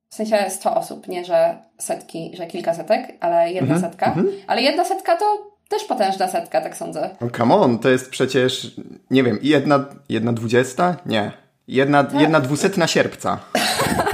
w 0.08 0.14
sensie 0.14 0.50
100 0.50 0.74
osób, 0.74 1.08
nie 1.08 1.24
że 1.24 1.56
setki, 1.78 2.32
że 2.36 2.46
kilka 2.46 2.74
setek, 2.74 3.16
ale 3.20 3.52
jedna 3.52 3.74
mhm, 3.74 3.90
setka. 3.90 4.06
Mhm. 4.06 4.28
Ale 4.46 4.62
jedna 4.62 4.84
setka 4.84 5.16
to 5.16 5.56
też 5.68 5.84
potężna 5.84 6.28
setka, 6.28 6.60
tak 6.60 6.76
sądzę. 6.76 7.10
Oh, 7.20 7.30
come 7.36 7.54
on, 7.54 7.78
to 7.78 7.88
jest 7.88 8.10
przecież, 8.10 8.70
nie 9.10 9.22
wiem, 9.22 9.38
jedna, 9.42 9.84
jedna 10.08 10.32
dwudziesta? 10.32 10.96
Nie. 11.06 11.32
Jedna, 11.68 12.04
tak. 12.04 12.20
jedna 12.20 12.40
dwusetna 12.40 12.86
sierpca. 12.86 13.38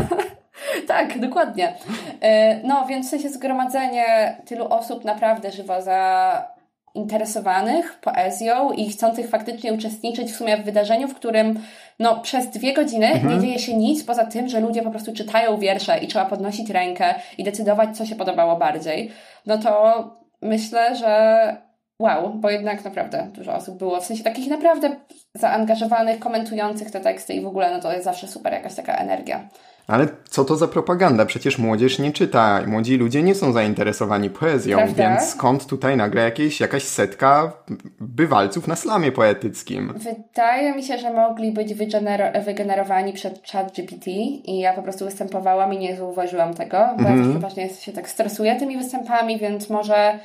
tak, 0.88 1.20
dokładnie. 1.20 1.74
E, 2.20 2.61
no, 2.64 2.87
więc 2.87 3.07
w 3.07 3.11
sensie 3.11 3.28
zgromadzenie 3.28 4.37
tylu 4.46 4.64
osób 4.64 5.05
naprawdę 5.05 5.52
żywo 5.52 5.83
za 5.83 6.52
interesowanych 6.94 7.98
poezją 8.00 8.72
i 8.72 8.90
chcących 8.90 9.28
faktycznie 9.28 9.72
uczestniczyć 9.72 10.33
w 10.33 10.37
sumie 10.37 10.57
w 10.57 10.64
wydarzeniu, 10.64 11.09
w 11.09 11.14
którym 11.14 11.61
no, 11.98 12.20
przez 12.20 12.50
dwie 12.50 12.74
godziny 12.74 13.07
mhm. 13.07 13.35
nie 13.35 13.40
dzieje 13.40 13.59
się 13.59 13.76
nic 13.76 14.05
poza 14.05 14.26
tym, 14.26 14.48
że 14.48 14.61
ludzie 14.61 14.83
po 14.83 14.90
prostu 14.90 15.12
czytają 15.12 15.59
wiersze 15.59 15.98
i 15.98 16.09
trzeba 16.09 16.24
podnosić 16.24 16.70
rękę 16.70 17.14
i 17.38 17.44
decydować, 17.44 17.96
co 17.96 18.07
się 18.07 18.16
podobało 18.16 18.57
bardziej. 18.57 19.11
No 19.46 19.59
to 19.59 20.05
myślę, 20.42 20.96
że 20.96 21.57
wow, 21.98 22.35
bo 22.35 22.50
jednak 22.50 22.85
naprawdę 22.85 23.28
dużo 23.33 23.55
osób 23.55 23.78
było, 23.78 24.00
w 24.00 24.05
sensie 24.05 24.24
takich 24.24 24.50
naprawdę 24.50 24.96
zaangażowanych, 25.35 26.18
komentujących 26.18 26.90
te 26.90 27.00
teksty 27.00 27.35
i 27.35 27.40
w 27.40 27.46
ogóle 27.46 27.70
no 27.70 27.81
to 27.81 27.92
jest 27.92 28.05
zawsze 28.05 28.28
super 28.28 28.53
jakaś 28.53 28.74
taka 28.74 28.95
energia. 28.97 29.49
Ale 29.87 30.07
co 30.28 30.45
to 30.45 30.57
za 30.57 30.68
propaganda? 30.68 31.26
Przecież 31.26 31.59
młodzież 31.59 31.99
nie 31.99 32.12
czyta, 32.12 32.61
młodzi 32.66 32.97
ludzie 32.97 33.22
nie 33.22 33.35
są 33.35 33.53
zainteresowani 33.53 34.30
poezją, 34.30 34.78
więc 34.95 35.22
skąd 35.22 35.66
tutaj 35.66 35.97
nagle 35.97 36.22
jakieś, 36.22 36.61
jakaś 36.61 36.83
setka 36.83 37.53
bywalców 38.01 38.68
na 38.68 38.76
slamie 38.76 39.12
poetyckim? 39.12 39.95
Wydaje 39.97 40.74
mi 40.74 40.83
się, 40.83 40.99
że 40.99 41.12
mogli 41.12 41.53
być 41.53 41.74
wygener- 41.74 42.45
wygenerowani 42.45 43.12
przed 43.12 43.49
chat 43.49 43.72
GPT 43.76 44.11
i 44.45 44.59
ja 44.59 44.72
po 44.72 44.83
prostu 44.83 45.05
występowałam 45.05 45.74
i 45.74 45.78
nie 45.78 45.97
zauważyłam 45.97 46.55
tego, 46.55 46.78
bo 46.97 47.03
ja 47.03 47.11
mhm. 47.11 47.30
przeważnie 47.30 47.68
się 47.68 47.93
tak 47.93 48.09
stresuję 48.09 48.57
tymi 48.57 48.78
występami, 48.78 49.39
więc 49.39 49.70
może 49.70 50.18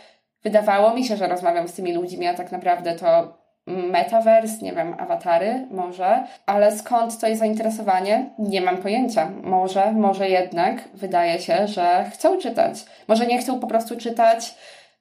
wydawało 0.43 0.93
mi 0.93 1.05
się, 1.05 1.17
że 1.17 1.27
rozmawiam 1.27 1.67
z 1.67 1.73
tymi 1.73 1.93
ludźmi, 1.93 2.27
a 2.27 2.33
tak 2.33 2.51
naprawdę 2.51 2.95
to 2.95 3.37
metaverse, 3.67 4.57
nie 4.61 4.73
wiem, 4.73 4.95
awatary 4.99 5.67
może, 5.71 6.23
ale 6.45 6.77
skąd 6.77 7.19
to 7.19 7.27
jest 7.27 7.39
zainteresowanie? 7.39 8.29
Nie 8.39 8.61
mam 8.61 8.77
pojęcia. 8.77 9.31
Może, 9.43 9.91
może 9.91 10.29
jednak 10.29 10.89
wydaje 10.93 11.39
się, 11.39 11.67
że 11.67 12.05
chcą 12.13 12.37
czytać. 12.37 12.85
Może 13.07 13.25
nie 13.25 13.37
chcą 13.37 13.59
po 13.59 13.67
prostu 13.67 13.97
czytać 13.97 14.55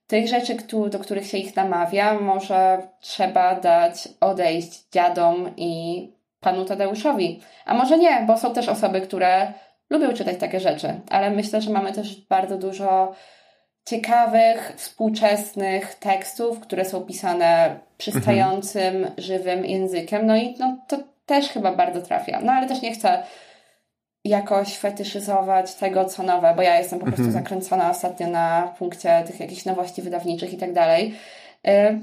tych 0.07 0.29
rzeczy, 0.29 0.57
do 0.91 0.99
których 0.99 1.27
się 1.27 1.39
ich 1.39 1.57
namawia. 1.57 2.15
Może 2.15 2.79
trzeba 3.01 3.55
dać 3.55 4.09
odejść 4.21 4.91
dziadom 4.91 5.51
i 5.57 6.13
panu 6.41 6.65
Tadeuszowi. 6.65 7.41
A 7.65 7.75
może 7.75 7.99
nie, 7.99 8.25
bo 8.27 8.39
są 8.39 8.55
też 8.55 8.69
osoby, 8.69 9.01
które 9.01 9.53
lubią 9.91 10.13
czytać 10.13 10.37
takie 10.37 10.61
rzeczy, 10.61 11.01
ale 11.11 11.31
myślę, 11.31 11.61
że 11.61 11.71
mamy 11.71 11.93
też 11.93 12.21
bardzo 12.21 12.59
dużo 12.59 13.13
ciekawych, 13.87 14.73
współczesnych 14.77 15.95
tekstów, 15.95 16.61
które 16.61 16.85
są 16.85 17.01
pisane 17.01 17.79
przystającym, 17.99 18.97
mhm. 18.97 19.15
żywym 19.19 19.65
językiem. 19.65 20.27
No 20.27 20.37
i 20.37 20.55
no, 20.59 20.79
to 20.89 20.99
też 21.27 21.49
chyba 21.49 21.73
bardzo 21.73 22.03
trafia. 22.03 22.41
No 22.41 22.53
ale 22.53 22.69
też 22.69 22.83
nie 22.83 22.93
chcę 22.93 23.23
jakoś 24.25 24.77
fetyszyzować 24.77 25.75
tego, 25.75 26.05
co 26.05 26.23
nowe, 26.23 26.55
bo 26.57 26.63
ja 26.63 26.79
jestem 26.79 26.99
po 26.99 27.07
prostu 27.07 27.25
mhm. 27.25 27.45
zakręcona 27.45 27.91
ostatnio 27.91 28.27
na 28.27 28.75
punkcie 28.79 29.25
tych 29.27 29.41
jakichś 29.41 29.65
nowości 29.65 30.03
wydawniczych 30.03 30.53
i 30.53 30.57
tak 30.57 30.73
dalej. 30.73 31.15
Y, 31.69 32.01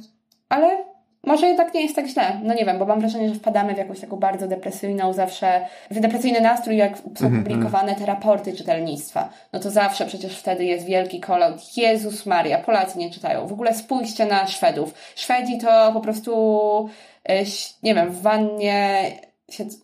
ale 0.50 0.93
może 1.24 1.48
jednak 1.48 1.74
nie 1.74 1.82
jest 1.82 1.96
tak 1.96 2.08
źle. 2.08 2.40
No 2.44 2.54
nie 2.54 2.66
wiem, 2.66 2.80
bo 2.80 2.86
mam 2.86 3.00
wrażenie, 3.00 3.30
że 3.30 3.36
wpadamy 3.36 3.76
w 3.76 3.78
jakąś 3.78 4.00
taką 4.00 4.18
bardzo 4.18 4.48
depresyjną 4.48 5.14
zawsze, 5.14 5.68
w 5.92 6.00
depresyjny 6.00 6.42
nastrój, 6.42 6.78
jak 6.78 6.98
są 6.98 7.04
mhm, 7.04 7.26
mhm. 7.26 7.44
publikowane 7.44 7.96
te 7.96 8.06
raporty 8.06 8.54
czytelnictwa. 8.54 9.30
No 9.54 9.60
to 9.60 9.72
zawsze 9.72 10.06
przecież 10.06 10.38
wtedy 10.38 10.66
jest 10.66 10.86
wielki 10.86 11.20
kolot. 11.20 11.78
Jezus 11.78 12.26
Maria, 12.26 12.58
Polacy 12.58 12.98
nie 12.98 13.12
czytają. 13.12 13.48
W 13.48 13.54
ogóle 13.54 13.74
spójrzcie 13.74 14.26
na 14.26 14.48
Szwedów. 14.48 14.94
Szwedzi 15.16 15.58
to 15.58 15.92
po 15.94 16.02
prostu, 16.02 16.90
e, 17.30 17.44
nie 17.84 17.96
wiem, 17.96 18.10
w 18.12 18.22
wannie 18.22 19.12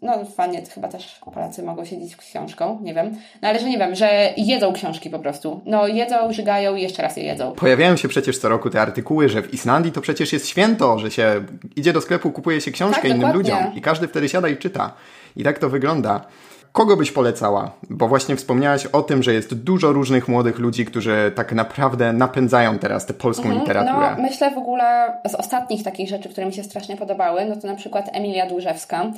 no 0.02 0.26
w 0.26 0.36
wannie 0.36 0.62
chyba 0.66 0.88
też 0.88 1.20
Polacy 1.34 1.64
mogą 1.64 1.86
siedzieć 1.86 2.16
książką, 2.16 2.80
nie 2.82 2.94
wiem. 2.94 3.16
No 3.42 3.50
ale 3.50 3.60
że 3.60 3.70
nie 3.70 3.78
wiem, 3.78 3.96
że 3.96 4.34
jedzą 4.38 4.74
książki 4.74 5.10
po 5.10 5.20
prostu. 5.20 5.62
No 5.66 5.88
jedzą, 5.88 6.34
żygają 6.34 6.76
i 6.76 6.82
jeszcze 6.82 7.02
raz 7.02 7.18
je 7.18 7.24
jedzą. 7.24 7.52
Pojawiają 7.52 7.96
się 7.96 8.08
przecież 8.08 8.38
co 8.38 8.50
roku 8.50 8.70
te 8.70 8.82
artykuły, 8.82 9.30
że 9.30 9.42
w 9.42 9.54
Islandii 9.54 9.92
to 9.92 10.02
przecież 10.02 10.34
jest 10.34 10.48
święto, 10.48 11.00
że 11.00 11.12
się 11.12 11.46
idzie 11.76 11.94
do 11.94 12.02
sklepu, 12.02 12.32
kupuje 12.32 12.62
się 12.62 12.72
książkę 12.72 13.02
tak, 13.02 13.12
innym 13.12 13.20
dokładnie. 13.20 13.54
ludziom 13.54 13.76
i 13.76 13.82
każdy 13.82 14.08
wtedy 14.08 14.30
siada 14.30 14.48
i 14.48 14.58
czyta. 14.58 14.94
I 15.36 15.44
tak 15.44 15.60
to 15.60 15.70
wygląda. 15.70 16.26
Kogo 16.72 16.98
byś 16.98 17.12
polecała? 17.12 17.72
Bo 17.90 18.08
właśnie 18.08 18.36
wspomniałaś 18.36 18.86
o 18.86 19.02
tym, 19.02 19.24
że 19.24 19.34
jest 19.34 19.54
dużo 19.54 19.92
różnych 19.92 20.28
młodych 20.28 20.60
ludzi, 20.60 20.86
którzy 20.86 21.32
tak 21.36 21.54
naprawdę 21.54 22.14
napędzają 22.14 22.80
teraz 22.80 23.06
tę 23.06 23.14
polską 23.14 23.44
mhm, 23.44 23.62
literaturę. 23.62 24.16
No, 24.18 24.24
myślę 24.24 24.52
w 24.52 24.58
ogóle 24.58 25.14
z 25.28 25.36
ostatnich 25.36 25.84
takich 25.84 26.10
rzeczy, 26.10 26.30
które 26.30 26.48
mi 26.48 26.54
się 26.54 26.64
strasznie 26.64 26.98
podobały, 26.98 27.46
no 27.46 27.56
to 27.56 27.68
na 27.68 27.76
przykład 27.76 28.10
Emilia 28.14 28.50
Dłużewska, 28.50 29.12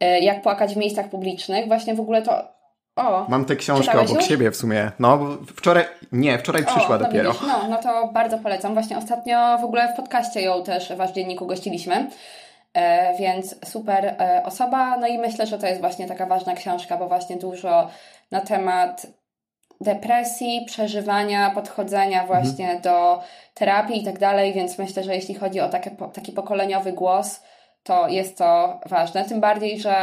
jak 0.00 0.42
płakać 0.42 0.74
w 0.74 0.76
miejscach 0.76 1.08
publicznych. 1.08 1.66
Właśnie 1.66 1.94
w 1.94 2.00
ogóle 2.00 2.22
to 2.22 2.58
o, 2.98 3.26
Mam 3.28 3.44
tę 3.44 3.56
książkę 3.56 4.00
obok 4.00 4.16
już? 4.16 4.28
siebie 4.28 4.50
w 4.50 4.56
sumie. 4.56 4.90
No, 4.98 5.18
wczoraj, 5.56 5.84
nie, 6.12 6.38
wczoraj 6.38 6.64
przyszła 6.64 6.96
o, 6.96 6.98
no 6.98 7.04
dopiero. 7.04 7.32
Widzisz, 7.32 7.48
no, 7.48 7.68
no 7.68 7.76
to 7.76 8.08
bardzo 8.12 8.38
polecam. 8.38 8.74
Właśnie 8.74 8.98
ostatnio 8.98 9.58
w 9.58 9.64
ogóle 9.64 9.92
w 9.92 9.96
podcaście 9.96 10.40
ją 10.40 10.62
też 10.62 10.92
Wasz 10.96 11.12
Dzienniku 11.12 11.46
gościliśmy. 11.46 12.10
E, 12.74 13.16
więc 13.18 13.68
super 13.68 14.04
e, 14.06 14.42
osoba. 14.44 14.96
No 14.96 15.06
i 15.06 15.18
myślę, 15.18 15.46
że 15.46 15.58
to 15.58 15.66
jest 15.66 15.80
właśnie 15.80 16.08
taka 16.08 16.26
ważna 16.26 16.54
książka, 16.54 16.96
bo 16.96 17.08
właśnie 17.08 17.36
dużo 17.36 17.88
na 18.30 18.40
temat 18.40 19.06
depresji, 19.80 20.64
przeżywania, 20.66 21.50
podchodzenia 21.50 22.22
mhm. 22.22 22.26
właśnie 22.26 22.64
mhm. 22.64 22.82
do 22.82 23.22
terapii 23.54 24.02
i 24.02 24.04
tak 24.04 24.18
dalej, 24.18 24.52
więc 24.52 24.78
myślę, 24.78 25.04
że 25.04 25.14
jeśli 25.14 25.34
chodzi 25.34 25.60
o 25.60 25.68
takie, 25.68 25.90
taki 25.90 26.32
pokoleniowy 26.32 26.92
głos, 26.92 27.40
to 27.82 28.08
jest 28.08 28.38
to 28.38 28.80
ważne. 28.86 29.24
Tym 29.24 29.40
bardziej, 29.40 29.80
że 29.80 29.94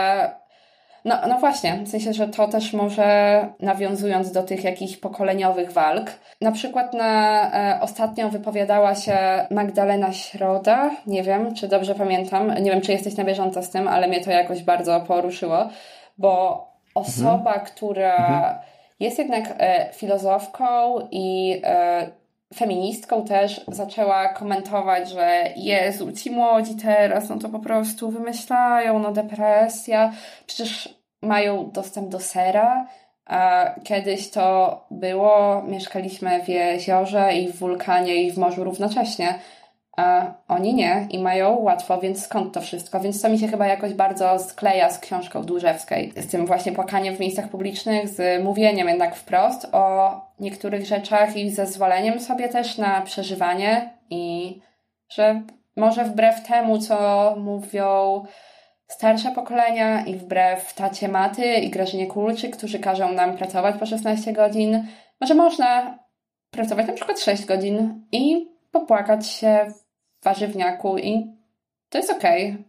no, 1.06 1.16
no 1.28 1.40
właśnie, 1.40 1.74
w 1.84 1.90
sensie, 1.90 2.14
że 2.14 2.28
to 2.28 2.48
też 2.48 2.74
może 2.74 3.40
nawiązując 3.60 4.32
do 4.32 4.44
tych 4.44 4.64
jakichś 4.64 4.98
pokoleniowych 4.98 5.72
walk. 5.72 6.12
Na 6.42 6.52
przykład 6.52 6.94
na 6.94 7.42
e, 7.54 7.82
ostatnio 7.82 8.30
wypowiadała 8.30 8.96
się 8.96 9.18
Magdalena 9.52 10.14
Środa, 10.14 10.92
nie 11.08 11.24
wiem, 11.24 11.56
czy 11.56 11.68
dobrze 11.68 11.96
pamiętam, 11.96 12.64
nie 12.64 12.72
wiem, 12.72 12.82
czy 12.82 12.92
jesteś 12.92 13.18
na 13.18 13.24
bieżąco 13.24 13.64
z 13.64 13.70
tym, 13.70 13.88
ale 13.88 14.08
mnie 14.08 14.22
to 14.22 14.32
jakoś 14.32 14.64
bardzo 14.64 15.00
poruszyło, 15.00 15.70
bo 16.18 16.66
osoba, 16.96 17.54
mhm. 17.54 17.66
która 17.66 18.16
mhm. 18.16 18.56
jest 19.00 19.20
jednak 19.20 19.44
e, 19.58 19.90
filozofką 19.94 21.00
i 21.12 21.62
e, 21.64 22.08
feministką 22.54 23.26
też 23.26 23.62
zaczęła 23.68 24.30
komentować, 24.30 25.10
że 25.10 25.44
Jezu, 25.56 26.12
ci 26.12 26.32
młodzi 26.32 26.76
teraz, 26.76 27.30
no 27.30 27.40
to 27.40 27.50
po 27.50 27.60
prostu 27.60 28.12
wymyślają, 28.12 29.00
no 29.00 29.12
depresja, 29.12 30.14
przecież 30.48 30.90
mają 31.22 31.72
dostęp 31.72 32.10
do 32.10 32.20
sera, 32.20 32.88
a 33.26 33.70
kiedyś 33.84 34.30
to 34.30 34.86
było, 34.92 35.64
mieszkaliśmy 35.68 36.44
w 36.44 36.50
jeziorze 36.50 37.34
i 37.34 37.48
w 37.48 37.60
wulkanie 37.60 38.16
i 38.24 38.32
w 38.32 38.38
morzu 38.38 38.64
równocześnie, 38.64 39.40
a 39.96 40.34
oni 40.48 40.74
nie 40.74 41.08
i 41.10 41.20
mają 41.20 41.56
łatwo, 41.56 41.98
więc 41.98 42.24
skąd 42.24 42.54
to 42.54 42.62
wszystko? 42.62 43.00
Więc 43.00 43.22
to 43.22 43.30
mi 43.30 43.40
się 43.40 43.48
chyba 43.48 43.68
jakoś 43.68 43.94
bardzo 43.94 44.40
skleja 44.40 44.90
z 44.90 45.00
książką 45.00 45.44
Dłużewskiej, 45.44 46.14
z 46.16 46.28
tym 46.28 46.46
właśnie 46.46 46.72
płakaniem 46.72 47.16
w 47.16 47.20
miejscach 47.20 47.50
publicznych, 47.50 48.10
z 48.10 48.44
mówieniem 48.44 48.88
jednak 48.88 49.16
wprost 49.16 49.68
o 49.72 50.12
niektórych 50.40 50.86
rzeczach 50.86 51.38
i 51.38 51.52
zezwoleniem 51.52 52.20
sobie 52.20 52.50
też 52.50 52.78
na 52.78 53.02
przeżywanie 53.02 53.94
i 54.10 54.56
że 55.10 55.42
może 55.76 56.04
wbrew 56.04 56.48
temu, 56.48 56.80
co 56.80 57.36
mówią 57.38 58.24
starsze 58.88 59.32
pokolenia 59.32 60.06
i 60.06 60.16
wbrew 60.16 60.74
tacie 60.74 61.08
Maty 61.08 61.56
i 61.56 61.70
Grażynie 61.70 62.08
Kulczyk, 62.08 62.58
którzy 62.58 62.80
każą 62.80 63.14
nam 63.14 63.38
pracować 63.38 63.76
po 63.80 63.86
16 63.86 64.34
godzin, 64.34 64.88
może 65.22 65.34
można 65.34 66.00
pracować 66.52 66.88
na 66.88 66.94
przykład 66.94 67.20
6 67.20 67.46
godzin 67.46 68.06
i 68.12 68.48
popłakać 68.72 69.28
się 69.28 69.66
warzywniaku 70.26 70.98
i 70.98 71.28
to 71.90 71.98
jest 71.98 72.10
okej. 72.10 72.52
Okay. 72.52 72.64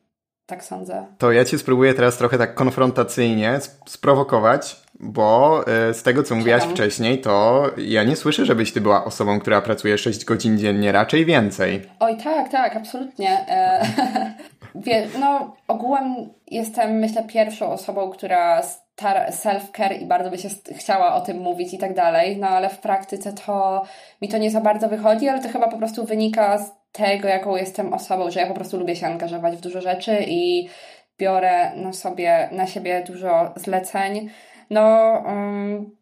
Tak 0.47 0.65
sądzę. 0.65 1.07
To 1.19 1.33
ja 1.33 1.45
cię 1.45 1.59
spróbuję 1.59 1.95
teraz 1.95 2.17
trochę 2.17 2.39
tak 2.39 2.55
konfrontacyjnie 2.55 3.59
sprowokować, 3.87 4.77
bo 5.01 5.61
e, 5.67 5.95
z 5.95 6.03
tego, 6.03 6.23
co 6.23 6.35
mówiłaś 6.35 6.63
wcześniej, 6.63 7.21
to 7.21 7.65
ja 7.77 8.05
nie 8.05 8.17
słyszę, 8.17 8.47
żebyś 8.47 8.73
ty 8.73 8.81
była 8.81 9.05
osobą, 9.05 9.41
która 9.41 9.63
pracuje 9.63 9.99
6 9.99 10.25
godzin 10.25 10.59
dziennie, 10.59 10.93
raczej 10.93 11.25
więcej. 11.25 11.83
Oj, 12.01 12.17
tak, 12.25 12.49
tak, 12.49 12.77
absolutnie. 12.77 13.31
E, 13.49 13.87
wie, 14.85 15.07
no, 15.21 15.57
ogółem 15.69 16.29
jestem, 16.47 16.93
myślę, 16.93 17.25
pierwszą 17.25 17.73
osobą, 17.73 18.11
która 18.11 18.63
self-care 19.31 20.03
i 20.03 20.07
bardzo 20.07 20.31
by 20.31 20.39
się 20.39 20.49
chciała 20.77 21.15
o 21.15 21.21
tym 21.21 21.39
mówić 21.39 21.75
i 21.75 21.79
tak 21.79 21.95
dalej, 21.95 22.37
no 22.37 22.49
ale 22.49 22.69
w 22.69 22.79
praktyce 22.79 23.33
to 23.33 23.83
mi 24.23 24.29
to 24.29 24.39
nie 24.39 24.51
za 24.51 24.61
bardzo 24.61 24.89
wychodzi, 24.89 25.29
ale 25.29 25.43
to 25.43 25.49
chyba 25.49 25.69
po 25.69 25.79
prostu 25.79 26.05
wynika 26.05 26.59
z 26.59 26.71
tego, 26.97 27.29
jaką 27.29 27.57
jestem 27.57 27.93
osobą, 27.93 28.31
że 28.31 28.41
ja 28.41 28.47
po 28.47 28.55
prostu 28.55 28.79
lubię 28.79 28.97
się 28.97 29.07
angażować 29.07 29.57
w 29.57 29.61
dużo 29.61 29.81
rzeczy 29.81 30.25
i 30.29 30.69
biorę 31.19 31.71
sobie, 31.93 32.49
na 32.53 32.67
siebie 32.67 33.05
dużo 33.07 33.53
zleceń. 33.57 34.31
No, 34.71 35.13
um, 35.27 35.97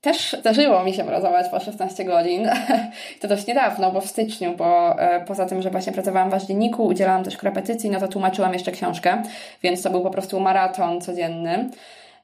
też 0.00 0.36
zdarzyło 0.40 0.84
mi 0.84 0.94
się 0.94 1.04
pracować 1.04 1.48
po 1.48 1.60
16 1.60 2.04
godzin. 2.04 2.50
to 3.20 3.28
dość 3.28 3.46
niedawno, 3.46 3.92
bo 3.92 4.00
w 4.00 4.06
styczniu, 4.06 4.56
bo 4.56 5.00
e, 5.00 5.24
poza 5.24 5.46
tym, 5.46 5.62
że 5.62 5.70
właśnie 5.70 5.92
pracowałam 5.92 6.28
w 6.28 6.32
Waździenniku, 6.32 6.86
udzielałam 6.86 7.24
też 7.24 7.36
korepetycji, 7.36 7.90
no 7.90 8.00
to 8.00 8.08
tłumaczyłam 8.08 8.52
jeszcze 8.52 8.72
książkę, 8.72 9.22
więc 9.62 9.82
to 9.82 9.90
był 9.90 10.02
po 10.02 10.10
prostu 10.10 10.40
maraton 10.40 11.00
codzienny. 11.00 11.70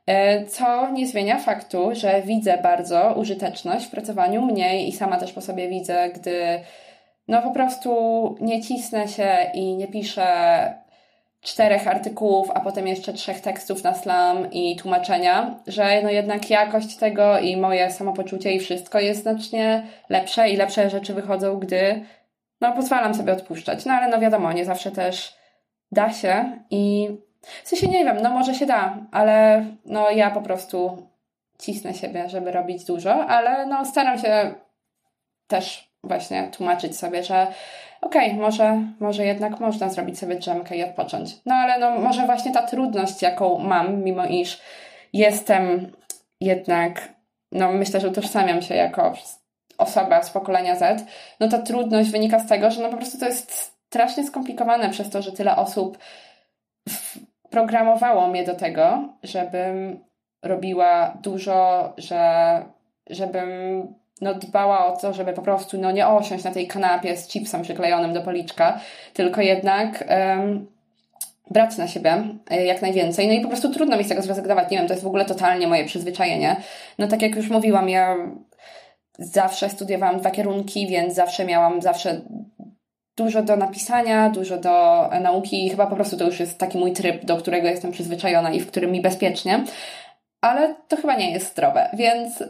E, 0.07 0.45
co 0.47 0.91
nie 0.91 1.07
zmienia 1.07 1.39
faktu, 1.39 1.91
że 1.93 2.23
widzę 2.23 2.59
bardzo 2.63 3.15
użyteczność 3.17 3.87
w 3.87 3.91
pracowaniu 3.91 4.43
mniej 4.43 4.89
i 4.89 4.93
sama 4.93 5.17
też 5.17 5.33
po 5.33 5.41
sobie 5.41 5.69
widzę, 5.69 6.11
gdy 6.15 6.61
no 7.29 7.43
po 7.43 7.51
prostu 7.51 7.91
nie 8.41 8.63
cisnę 8.63 9.09
się 9.09 9.37
i 9.55 9.77
nie 9.77 9.89
piszę 9.89 10.29
czterech 11.41 11.89
artykułów, 11.89 12.51
a 12.55 12.61
potem 12.61 12.87
jeszcze 12.87 13.13
trzech 13.13 13.41
tekstów 13.41 13.85
na 13.85 13.95
slam 13.95 14.51
i 14.51 14.77
tłumaczenia, 14.77 15.59
że 15.67 16.03
no 16.03 16.11
jednak 16.11 16.51
jakość 16.51 16.97
tego 16.97 17.39
i 17.39 17.57
moje 17.57 17.91
samopoczucie 17.91 18.53
i 18.53 18.61
wszystko 18.61 19.01
jest 19.01 19.23
znacznie 19.23 19.87
lepsze 20.09 20.49
i 20.51 20.57
lepsze 20.57 20.91
rzeczy 20.91 21.15
wychodzą, 21.15 21.59
gdy 21.59 22.05
no 22.61 22.73
pozwalam 22.73 23.15
sobie 23.15 23.33
odpuszczać. 23.33 23.85
No 23.85 23.93
ale 23.93 24.09
no 24.09 24.21
wiadomo, 24.21 24.53
nie 24.53 24.65
zawsze 24.65 24.91
też 24.91 25.37
da 25.93 26.13
się 26.13 26.59
i 26.71 27.09
w 27.65 27.69
sensie 27.69 27.89
nie 27.89 28.05
wiem, 28.05 28.17
no 28.23 28.31
może 28.31 28.55
się 28.55 28.67
da, 28.67 28.99
ale 29.13 29.65
no 29.85 30.11
ja 30.11 30.31
po 30.31 30.43
prostu 30.43 31.09
cisnę 31.59 31.95
siebie, 31.95 32.29
żeby 32.29 32.53
robić 32.53 32.85
dużo, 32.85 33.27
ale 33.27 33.67
no 33.67 33.85
staram 33.85 34.19
się 34.19 34.55
też 35.47 35.94
właśnie 36.05 36.49
tłumaczyć 36.53 36.99
sobie, 36.99 37.23
że 37.23 37.47
okej, 38.01 38.27
okay, 38.27 38.41
może, 38.41 38.83
może 39.01 39.25
jednak 39.25 39.61
można 39.61 39.91
zrobić 39.91 40.19
sobie 40.19 40.37
drzemkę 40.37 40.77
i 40.77 40.85
odpocząć. 40.85 41.37
No 41.47 41.55
ale 41.55 41.79
no 41.79 41.91
może 41.91 42.27
właśnie 42.27 42.53
ta 42.53 42.63
trudność, 42.63 43.23
jaką 43.23 43.59
mam, 43.59 44.03
mimo 44.03 44.27
iż 44.27 44.61
jestem 45.13 45.93
jednak, 46.41 47.09
no 47.53 47.73
myślę, 47.73 48.01
że 48.01 48.09
utożsamiam 48.09 48.63
się 48.63 48.75
jako 48.75 49.13
osoba 49.79 50.23
z 50.23 50.31
pokolenia 50.31 50.77
Z, 50.77 51.05
no 51.41 51.49
ta 51.49 51.59
trudność 51.59 52.11
wynika 52.11 52.39
z 52.39 52.49
tego, 52.49 52.71
że 52.71 52.83
no 52.83 52.89
po 52.89 52.97
prostu 52.97 53.19
to 53.19 53.27
jest 53.27 53.53
strasznie 53.87 54.27
skomplikowane 54.27 54.91
przez 54.91 55.11
to, 55.11 55.23
że 55.23 55.33
tyle 55.33 55.57
osób 55.57 55.99
programowało 57.51 58.27
mnie 58.27 58.45
do 58.45 58.55
tego, 58.55 59.09
żebym 59.23 60.05
robiła 60.43 61.19
dużo, 61.23 61.93
że 61.97 62.63
żebym 63.11 63.49
no, 64.25 64.35
dbała 64.35 64.87
o 64.87 64.97
to, 64.97 65.13
żeby 65.13 65.33
po 65.33 65.43
prostu 65.43 65.79
no, 65.79 65.91
nie 65.91 66.09
osiąść 66.09 66.45
na 66.45 66.51
tej 66.51 66.67
kanapie 66.67 67.17
z 67.17 67.29
chipsem 67.29 67.63
przyklejonym 67.63 68.13
do 68.13 68.23
policzka, 68.23 68.81
tylko 69.13 69.41
jednak 69.41 70.05
um, 70.09 70.67
brać 71.51 71.77
na 71.77 71.89
siebie 71.89 72.25
e, 72.51 72.65
jak 72.65 72.83
najwięcej. 72.83 73.29
No 73.29 73.35
i 73.35 73.41
po 73.41 73.49
prostu 73.49 73.71
trudno 73.71 73.97
mi 73.97 74.05
z 74.05 74.09
tego 74.09 74.23
zrezygnować. 74.23 74.71
Nie 74.71 74.79
wiem, 74.79 74.87
to 74.87 74.93
jest 74.93 75.05
w 75.05 75.07
ogóle 75.07 75.25
totalnie 75.25 75.67
moje 75.67 75.85
przyzwyczajenie. 75.85 76.57
No 76.99 77.07
tak 77.07 77.23
jak 77.23 77.37
już 77.37 77.51
mówiłam, 77.51 77.89
ja 77.89 78.17
zawsze 79.19 79.71
studiowałam 79.71 80.21
dwa 80.21 80.31
kierunki, 80.31 80.87
więc 80.87 81.15
zawsze 81.15 81.45
miałam 81.45 81.83
zawsze 81.83 82.21
dużo 83.17 83.43
do 83.43 83.57
napisania, 83.57 84.31
dużo 84.31 84.59
do 84.59 85.09
nauki 85.21 85.67
i 85.67 85.71
chyba 85.71 85.87
po 85.87 85.97
prostu 85.97 86.17
to 86.17 86.25
już 86.25 86.41
jest 86.41 86.59
taki 86.59 86.79
mój 86.79 86.93
tryb, 86.93 87.25
do 87.25 87.37
którego 87.37 87.69
jestem 87.69 87.93
przyzwyczajona 87.93 88.53
i 88.53 88.61
w 88.61 88.67
którym 88.67 88.93
mi 88.93 89.01
bezpiecznie. 89.01 89.65
Ale 90.41 90.75
to 90.89 90.97
chyba 90.97 91.17
nie 91.17 91.31
jest 91.33 91.53
zdrowe, 91.53 91.89
więc 91.93 92.45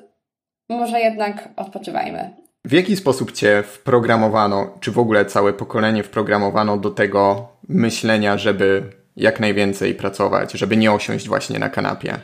może 0.69 1.01
jednak 1.01 1.49
odpoczywajmy. 1.57 2.31
W 2.65 2.73
jaki 2.73 2.97
sposób 2.97 3.33
cię 3.33 3.63
wprogramowano, 3.63 4.75
czy 4.81 4.91
w 4.91 4.99
ogóle 4.99 5.25
całe 5.25 5.53
pokolenie 5.53 6.03
wprogramowano 6.03 6.77
do 6.77 6.91
tego 6.91 7.49
myślenia, 7.69 8.39
żeby 8.39 8.83
jak 9.17 9.41
najwięcej 9.41 9.95
pracować, 9.95 10.53
żeby 10.53 10.77
nie 10.77 10.93
osiąść 10.93 11.29
właśnie 11.29 11.59
na 11.59 11.69
kanapie? 11.69 12.15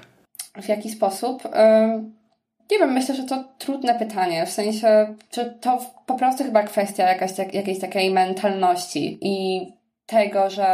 W 0.62 0.68
jaki 0.68 0.90
sposób? 0.90 1.42
Nie 2.70 2.78
wiem, 2.78 2.92
myślę, 2.92 3.14
że 3.14 3.22
to 3.22 3.44
trudne 3.58 3.98
pytanie, 3.98 4.46
w 4.46 4.50
sensie, 4.50 5.14
czy 5.30 5.58
to 5.60 5.80
po 6.06 6.14
prostu 6.14 6.44
chyba 6.44 6.62
kwestia 6.62 7.08
jakaś, 7.08 7.30
jakiejś 7.52 7.78
takiej 7.78 8.10
mentalności 8.10 9.18
i 9.20 9.66
tego, 10.10 10.50
że 10.50 10.66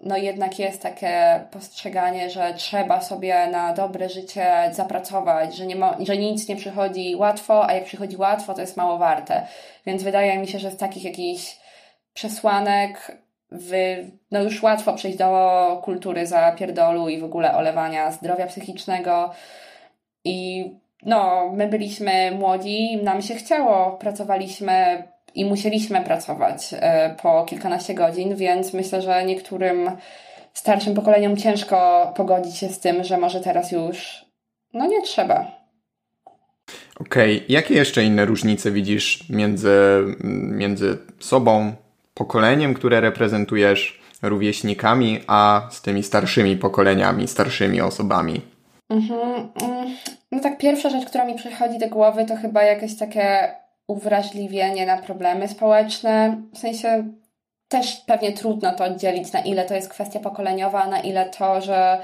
no 0.00 0.16
jednak 0.16 0.58
jest 0.58 0.82
takie 0.82 1.44
postrzeganie, 1.50 2.30
że 2.30 2.54
trzeba 2.54 3.00
sobie 3.00 3.46
na 3.46 3.72
dobre 3.72 4.08
życie 4.08 4.70
zapracować, 4.72 5.56
że, 5.56 5.66
nie 5.66 5.76
ma, 5.76 5.96
że 6.00 6.16
nic 6.16 6.48
nie 6.48 6.56
przychodzi 6.56 7.16
łatwo, 7.16 7.68
a 7.68 7.72
jak 7.72 7.84
przychodzi 7.84 8.16
łatwo, 8.16 8.54
to 8.54 8.60
jest 8.60 8.76
mało 8.76 8.98
warte. 8.98 9.46
Więc 9.86 10.02
wydaje 10.02 10.38
mi 10.38 10.48
się, 10.48 10.58
że 10.58 10.70
z 10.70 10.76
takich 10.76 11.04
jakichś 11.04 11.56
przesłanek 12.14 13.18
wy, 13.50 14.10
no 14.30 14.42
już 14.42 14.62
łatwo 14.62 14.92
przejść 14.92 15.18
do 15.18 15.80
kultury 15.84 16.26
zapierdolu 16.26 17.08
i 17.08 17.20
w 17.20 17.24
ogóle 17.24 17.56
olewania 17.56 18.10
zdrowia 18.10 18.46
psychicznego 18.46 19.30
i 20.24 20.70
no, 21.02 21.50
my 21.52 21.68
byliśmy 21.68 22.30
młodzi, 22.30 22.96
nam 23.02 23.22
się 23.22 23.34
chciało, 23.34 23.90
pracowaliśmy 23.90 25.02
i 25.34 25.44
musieliśmy 25.44 26.00
pracować 26.00 26.68
e, 26.72 27.16
po 27.22 27.44
kilkanaście 27.44 27.94
godzin, 27.94 28.36
więc 28.36 28.72
myślę, 28.72 29.02
że 29.02 29.24
niektórym 29.24 29.90
starszym 30.54 30.94
pokoleniom 30.94 31.36
ciężko 31.36 32.12
pogodzić 32.16 32.56
się 32.56 32.68
z 32.68 32.80
tym, 32.80 33.04
że 33.04 33.18
może 33.18 33.40
teraz 33.40 33.72
już 33.72 34.24
no 34.72 34.86
nie 34.86 35.02
trzeba. 35.02 35.64
Okej, 37.00 37.36
okay. 37.36 37.46
jakie 37.48 37.74
jeszcze 37.74 38.04
inne 38.04 38.24
różnice 38.24 38.70
widzisz 38.70 39.28
między, 39.28 39.78
między 40.50 40.98
sobą, 41.18 41.72
pokoleniem, 42.14 42.74
które 42.74 43.00
reprezentujesz, 43.00 44.00
rówieśnikami, 44.22 45.20
a 45.26 45.68
z 45.70 45.82
tymi 45.82 46.02
starszymi 46.02 46.56
pokoleniami, 46.56 47.28
starszymi 47.28 47.80
osobami? 47.80 48.40
Mhm. 48.90 49.48
Mm. 49.62 49.96
No 50.32 50.40
tak, 50.40 50.58
pierwsza 50.58 50.90
rzecz, 50.90 51.04
która 51.04 51.24
mi 51.24 51.34
przychodzi 51.34 51.78
do 51.78 51.88
głowy, 51.88 52.24
to 52.24 52.36
chyba 52.36 52.62
jakieś 52.62 52.96
takie 52.96 53.54
uwrażliwienie 53.86 54.86
na 54.86 54.98
problemy 54.98 55.48
społeczne. 55.48 56.42
W 56.54 56.58
sensie 56.58 57.04
też 57.68 57.96
pewnie 57.96 58.32
trudno 58.32 58.72
to 58.72 58.84
oddzielić, 58.84 59.32
na 59.32 59.40
ile 59.40 59.64
to 59.64 59.74
jest 59.74 59.88
kwestia 59.88 60.20
pokoleniowa, 60.20 60.86
na 60.86 61.00
ile 61.00 61.30
to, 61.30 61.60
że 61.60 61.98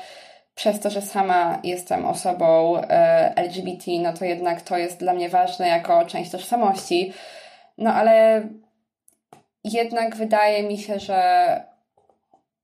przez 0.54 0.80
to, 0.80 0.90
że 0.90 1.02
sama 1.02 1.60
jestem 1.64 2.06
osobą 2.06 2.76
e, 2.76 3.36
LGBT, 3.36 3.90
no 4.02 4.12
to 4.12 4.24
jednak 4.24 4.62
to 4.62 4.78
jest 4.78 4.98
dla 4.98 5.12
mnie 5.12 5.28
ważne 5.28 5.68
jako 5.68 6.04
część 6.06 6.30
tożsamości. 6.30 7.12
No 7.78 7.94
ale 7.94 8.42
jednak 9.64 10.16
wydaje 10.16 10.62
mi 10.62 10.78
się, 10.78 10.98
że 10.98 11.20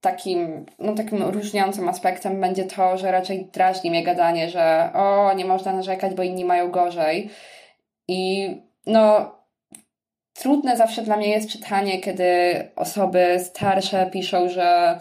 takim, 0.01 0.65
no, 0.79 0.93
takim 0.93 1.23
różniącym 1.23 1.89
aspektem 1.89 2.41
będzie 2.41 2.63
to, 2.63 2.97
że 2.97 3.11
raczej 3.11 3.45
drażni 3.45 3.89
mnie 3.89 4.03
gadanie, 4.03 4.49
że 4.49 4.89
o, 4.93 5.33
nie 5.33 5.45
można 5.45 5.73
narzekać, 5.73 6.13
bo 6.13 6.23
inni 6.23 6.45
mają 6.45 6.71
gorzej. 6.71 7.29
I 8.07 8.49
no, 8.87 9.35
trudne 10.33 10.77
zawsze 10.77 11.01
dla 11.01 11.17
mnie 11.17 11.29
jest 11.29 11.49
czytanie, 11.49 11.99
kiedy 11.99 12.31
osoby 12.75 13.39
starsze 13.39 14.09
piszą, 14.11 14.49
że 14.49 14.99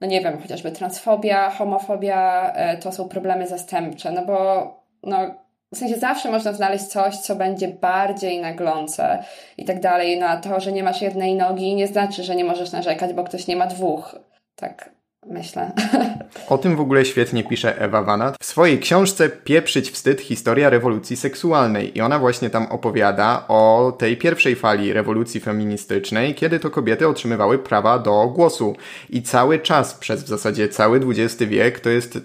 no 0.00 0.06
nie 0.06 0.20
wiem, 0.20 0.42
chociażby 0.42 0.72
transfobia, 0.72 1.50
homofobia 1.50 2.52
e, 2.52 2.76
to 2.76 2.92
są 2.92 3.08
problemy 3.08 3.46
zastępcze, 3.46 4.12
no 4.12 4.26
bo 4.26 4.64
no, 5.02 5.34
w 5.74 5.78
sensie 5.78 5.96
zawsze 5.98 6.30
można 6.30 6.52
znaleźć 6.52 6.84
coś, 6.84 7.16
co 7.16 7.36
będzie 7.36 7.68
bardziej 7.68 8.40
naglące 8.40 9.24
i 9.58 9.64
tak 9.64 9.80
dalej. 9.80 10.18
Na 10.18 10.36
to, 10.36 10.60
że 10.60 10.72
nie 10.72 10.82
masz 10.82 11.02
jednej 11.02 11.34
nogi, 11.34 11.74
nie 11.74 11.86
znaczy, 11.86 12.22
że 12.22 12.36
nie 12.36 12.44
możesz 12.44 12.72
narzekać, 12.72 13.12
bo 13.12 13.24
ktoś 13.24 13.46
nie 13.46 13.56
ma 13.56 13.66
dwóch. 13.66 14.16
Tak 14.56 14.99
myślę. 15.26 15.72
O 16.48 16.58
tym 16.58 16.76
w 16.76 16.80
ogóle 16.80 17.04
świetnie 17.04 17.44
pisze 17.44 17.80
Ewa 17.80 18.02
Wanat. 18.02 18.36
W 18.40 18.44
swojej 18.44 18.78
książce 18.78 19.28
Pieprzyć 19.28 19.90
wstyd 19.90 20.20
historia 20.20 20.70
rewolucji 20.70 21.16
seksualnej. 21.16 21.98
I 21.98 22.00
ona 22.00 22.18
właśnie 22.18 22.50
tam 22.50 22.66
opowiada 22.66 23.44
o 23.48 23.92
tej 23.98 24.16
pierwszej 24.16 24.56
fali 24.56 24.92
rewolucji 24.92 25.40
feministycznej, 25.40 26.34
kiedy 26.34 26.60
to 26.60 26.70
kobiety 26.70 27.08
otrzymywały 27.08 27.58
prawa 27.58 27.98
do 27.98 28.26
głosu. 28.26 28.76
I 29.10 29.22
cały 29.22 29.58
czas 29.58 29.94
przez 29.94 30.24
w 30.24 30.28
zasadzie 30.28 30.68
cały 30.68 31.00
XX 31.06 31.42
wiek 31.50 31.80
to 31.80 31.90
jest 31.90 32.18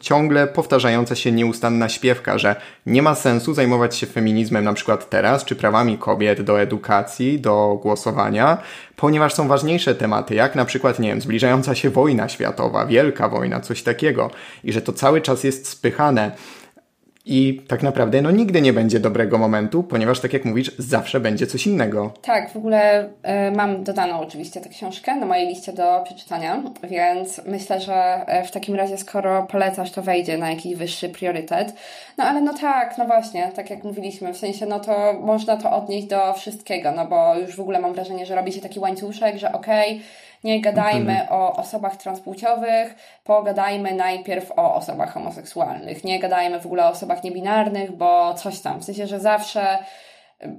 ciągle 0.00 0.46
powtarzająca 0.46 1.14
się 1.14 1.32
nieustanna 1.32 1.88
śpiewka, 1.88 2.38
że 2.38 2.56
nie 2.86 3.02
ma 3.02 3.14
sensu 3.14 3.54
zajmować 3.54 3.96
się 3.96 4.06
feminizmem 4.06 4.64
na 4.64 4.72
przykład 4.72 5.10
teraz, 5.10 5.44
czy 5.44 5.56
prawami 5.56 5.98
kobiet 5.98 6.42
do 6.42 6.60
edukacji, 6.60 7.40
do 7.40 7.78
głosowania, 7.82 8.58
ponieważ 8.96 9.34
są 9.34 9.48
ważniejsze 9.48 9.94
tematy, 9.94 10.34
jak 10.34 10.54
na 10.54 10.64
przykład, 10.64 10.98
nie 10.98 11.08
wiem, 11.08 11.20
zbliżająca 11.20 11.74
się 11.74 11.90
wojna 11.90 12.28
światowa, 12.28 12.86
wielka 12.86 13.28
wojna, 13.28 13.60
coś 13.60 13.82
takiego, 13.82 14.30
i 14.64 14.72
że 14.72 14.82
to 14.82 14.92
cały 14.92 15.20
czas 15.20 15.44
jest 15.44 15.68
spychane. 15.68 16.30
I 17.30 17.60
tak 17.68 17.82
naprawdę 17.82 18.22
no 18.22 18.30
nigdy 18.30 18.60
nie 18.60 18.72
będzie 18.72 19.00
dobrego 19.00 19.38
momentu, 19.38 19.82
ponieważ 19.82 20.20
tak 20.20 20.32
jak 20.32 20.44
mówisz, 20.44 20.72
zawsze 20.78 21.20
będzie 21.20 21.46
coś 21.46 21.66
innego. 21.66 22.12
Tak, 22.22 22.50
w 22.50 22.56
ogóle 22.56 23.04
y, 23.04 23.08
mam 23.56 23.84
dodaną 23.84 24.20
oczywiście 24.20 24.60
tę 24.60 24.68
książkę 24.68 25.16
na 25.16 25.26
mojej 25.26 25.48
liście 25.48 25.72
do 25.72 26.00
przeczytania, 26.04 26.62
więc 26.82 27.40
myślę, 27.46 27.80
że 27.80 27.94
e, 28.26 28.44
w 28.44 28.50
takim 28.50 28.74
razie 28.74 28.98
skoro 28.98 29.46
polecasz, 29.50 29.90
to 29.90 30.02
wejdzie 30.02 30.38
na 30.38 30.50
jakiś 30.50 30.74
wyższy 30.76 31.08
priorytet. 31.08 31.74
No 32.18 32.24
ale 32.24 32.40
no 32.40 32.54
tak, 32.54 32.98
no 32.98 33.04
właśnie, 33.04 33.52
tak 33.54 33.70
jak 33.70 33.84
mówiliśmy, 33.84 34.34
w 34.34 34.38
sensie 34.38 34.66
no 34.66 34.80
to 34.80 35.12
można 35.20 35.56
to 35.56 35.72
odnieść 35.72 36.06
do 36.06 36.34
wszystkiego, 36.34 36.92
no 36.92 37.06
bo 37.06 37.38
już 37.38 37.56
w 37.56 37.60
ogóle 37.60 37.80
mam 37.80 37.92
wrażenie, 37.92 38.26
że 38.26 38.34
robi 38.34 38.52
się 38.52 38.60
taki 38.60 38.80
łańcuszek, 38.80 39.36
że 39.36 39.52
okej, 39.52 39.94
okay, 39.94 40.04
nie 40.44 40.60
gadajmy 40.60 41.20
mhm. 41.20 41.40
o 41.40 41.56
osobach 41.56 41.96
transpłciowych, 41.96 42.94
pogadajmy 43.24 43.94
najpierw 43.94 44.50
o 44.50 44.74
osobach 44.74 45.12
homoseksualnych. 45.12 46.04
Nie 46.04 46.18
gadajmy 46.18 46.60
w 46.60 46.66
ogóle 46.66 46.84
o 46.84 46.88
osobach 46.88 47.24
niebinarnych, 47.24 47.92
bo 47.92 48.34
coś 48.34 48.60
tam. 48.60 48.80
W 48.80 48.84
sensie, 48.84 49.06
że 49.06 49.20
zawsze 49.20 49.78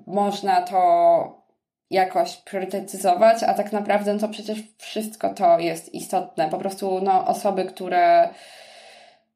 można 0.08 0.62
to 0.62 0.80
jakoś 1.90 2.38
priorytetyzować, 2.38 3.44
a 3.44 3.54
tak 3.54 3.72
naprawdę 3.72 4.14
no 4.14 4.20
to 4.20 4.30
przecież 4.30 4.60
wszystko 4.78 5.34
to 5.34 5.60
jest 5.60 5.94
istotne. 5.94 6.50
Po 6.50 6.58
prostu 6.58 7.02
no, 7.02 7.28
osoby, 7.28 7.66
które, 7.66 8.30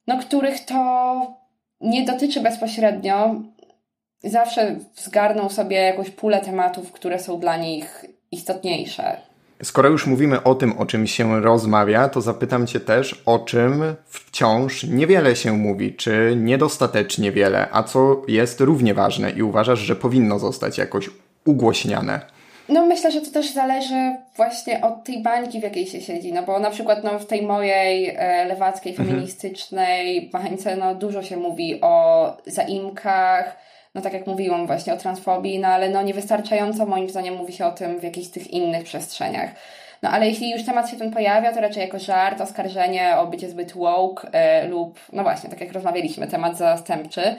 no, 0.07 0.17
których 0.17 0.65
to 0.65 1.43
nie 1.81 2.05
dotyczy 2.05 2.41
bezpośrednio, 2.41 3.35
zawsze 4.23 4.75
zgarną 4.95 5.49
sobie 5.49 5.77
jakąś 5.77 6.09
pulę 6.09 6.41
tematów, 6.41 6.91
które 6.91 7.19
są 7.19 7.39
dla 7.39 7.57
nich 7.57 8.05
istotniejsze. 8.31 9.17
Skoro 9.63 9.89
już 9.89 10.07
mówimy 10.07 10.43
o 10.43 10.55
tym, 10.55 10.77
o 10.77 10.85
czym 10.85 11.07
się 11.07 11.41
rozmawia, 11.41 12.09
to 12.09 12.21
zapytam 12.21 12.67
Cię 12.67 12.79
też, 12.79 13.21
o 13.25 13.39
czym 13.39 13.83
wciąż 14.05 14.83
niewiele 14.83 15.35
się 15.35 15.53
mówi, 15.53 15.93
czy 15.93 16.33
niedostatecznie 16.37 17.31
wiele, 17.31 17.67
a 17.71 17.83
co 17.83 18.21
jest 18.27 18.61
równie 18.61 18.93
ważne 18.93 19.31
i 19.31 19.43
uważasz, 19.43 19.79
że 19.79 19.95
powinno 19.95 20.39
zostać 20.39 20.77
jakoś 20.77 21.09
ugłośniane. 21.45 22.21
No 22.69 22.85
myślę, 22.85 23.11
że 23.11 23.21
to 23.21 23.31
też 23.31 23.53
zależy 23.53 24.15
właśnie 24.35 24.81
od 24.81 25.03
tej 25.03 25.23
bańki, 25.23 25.59
w 25.59 25.63
jakiej 25.63 25.87
się 25.87 26.01
siedzi, 26.01 26.33
no 26.33 26.43
bo 26.43 26.59
na 26.59 26.69
przykład 26.69 27.03
no, 27.03 27.19
w 27.19 27.25
tej 27.25 27.41
mojej 27.41 28.15
e, 28.17 28.45
lewackiej, 28.45 28.91
mhm. 28.91 29.09
feministycznej 29.09 30.29
bańce 30.33 30.75
no 30.75 30.95
dużo 30.95 31.23
się 31.23 31.37
mówi 31.37 31.81
o 31.81 32.37
zaimkach, 32.45 33.57
no 33.95 34.01
tak 34.01 34.13
jak 34.13 34.27
mówiłam 34.27 34.67
właśnie 34.67 34.93
o 34.93 34.97
transfobii, 34.97 35.59
no 35.59 35.67
ale 35.67 35.89
no 35.89 36.01
niewystarczająco 36.01 36.85
moim 36.85 37.09
zdaniem 37.09 37.35
mówi 37.35 37.53
się 37.53 37.65
o 37.65 37.71
tym 37.71 37.99
w 37.99 38.03
jakichś 38.03 38.27
tych 38.27 38.51
innych 38.51 38.83
przestrzeniach. 38.83 39.49
No 40.01 40.09
ale 40.09 40.27
jeśli 40.27 40.51
już 40.51 40.65
temat 40.65 40.89
się 40.89 40.97
ten 40.97 41.11
pojawia, 41.11 41.53
to 41.53 41.61
raczej 41.61 41.81
jako 41.81 41.99
żart, 41.99 42.41
oskarżenie 42.41 43.17
o 43.17 43.27
bycie 43.27 43.49
zbyt 43.49 43.73
woke 43.73 44.27
e, 44.31 44.67
lub, 44.67 44.99
no 45.13 45.23
właśnie, 45.23 45.49
tak 45.49 45.61
jak 45.61 45.73
rozmawialiśmy, 45.73 46.27
temat 46.27 46.57
zastępczy, 46.57 47.35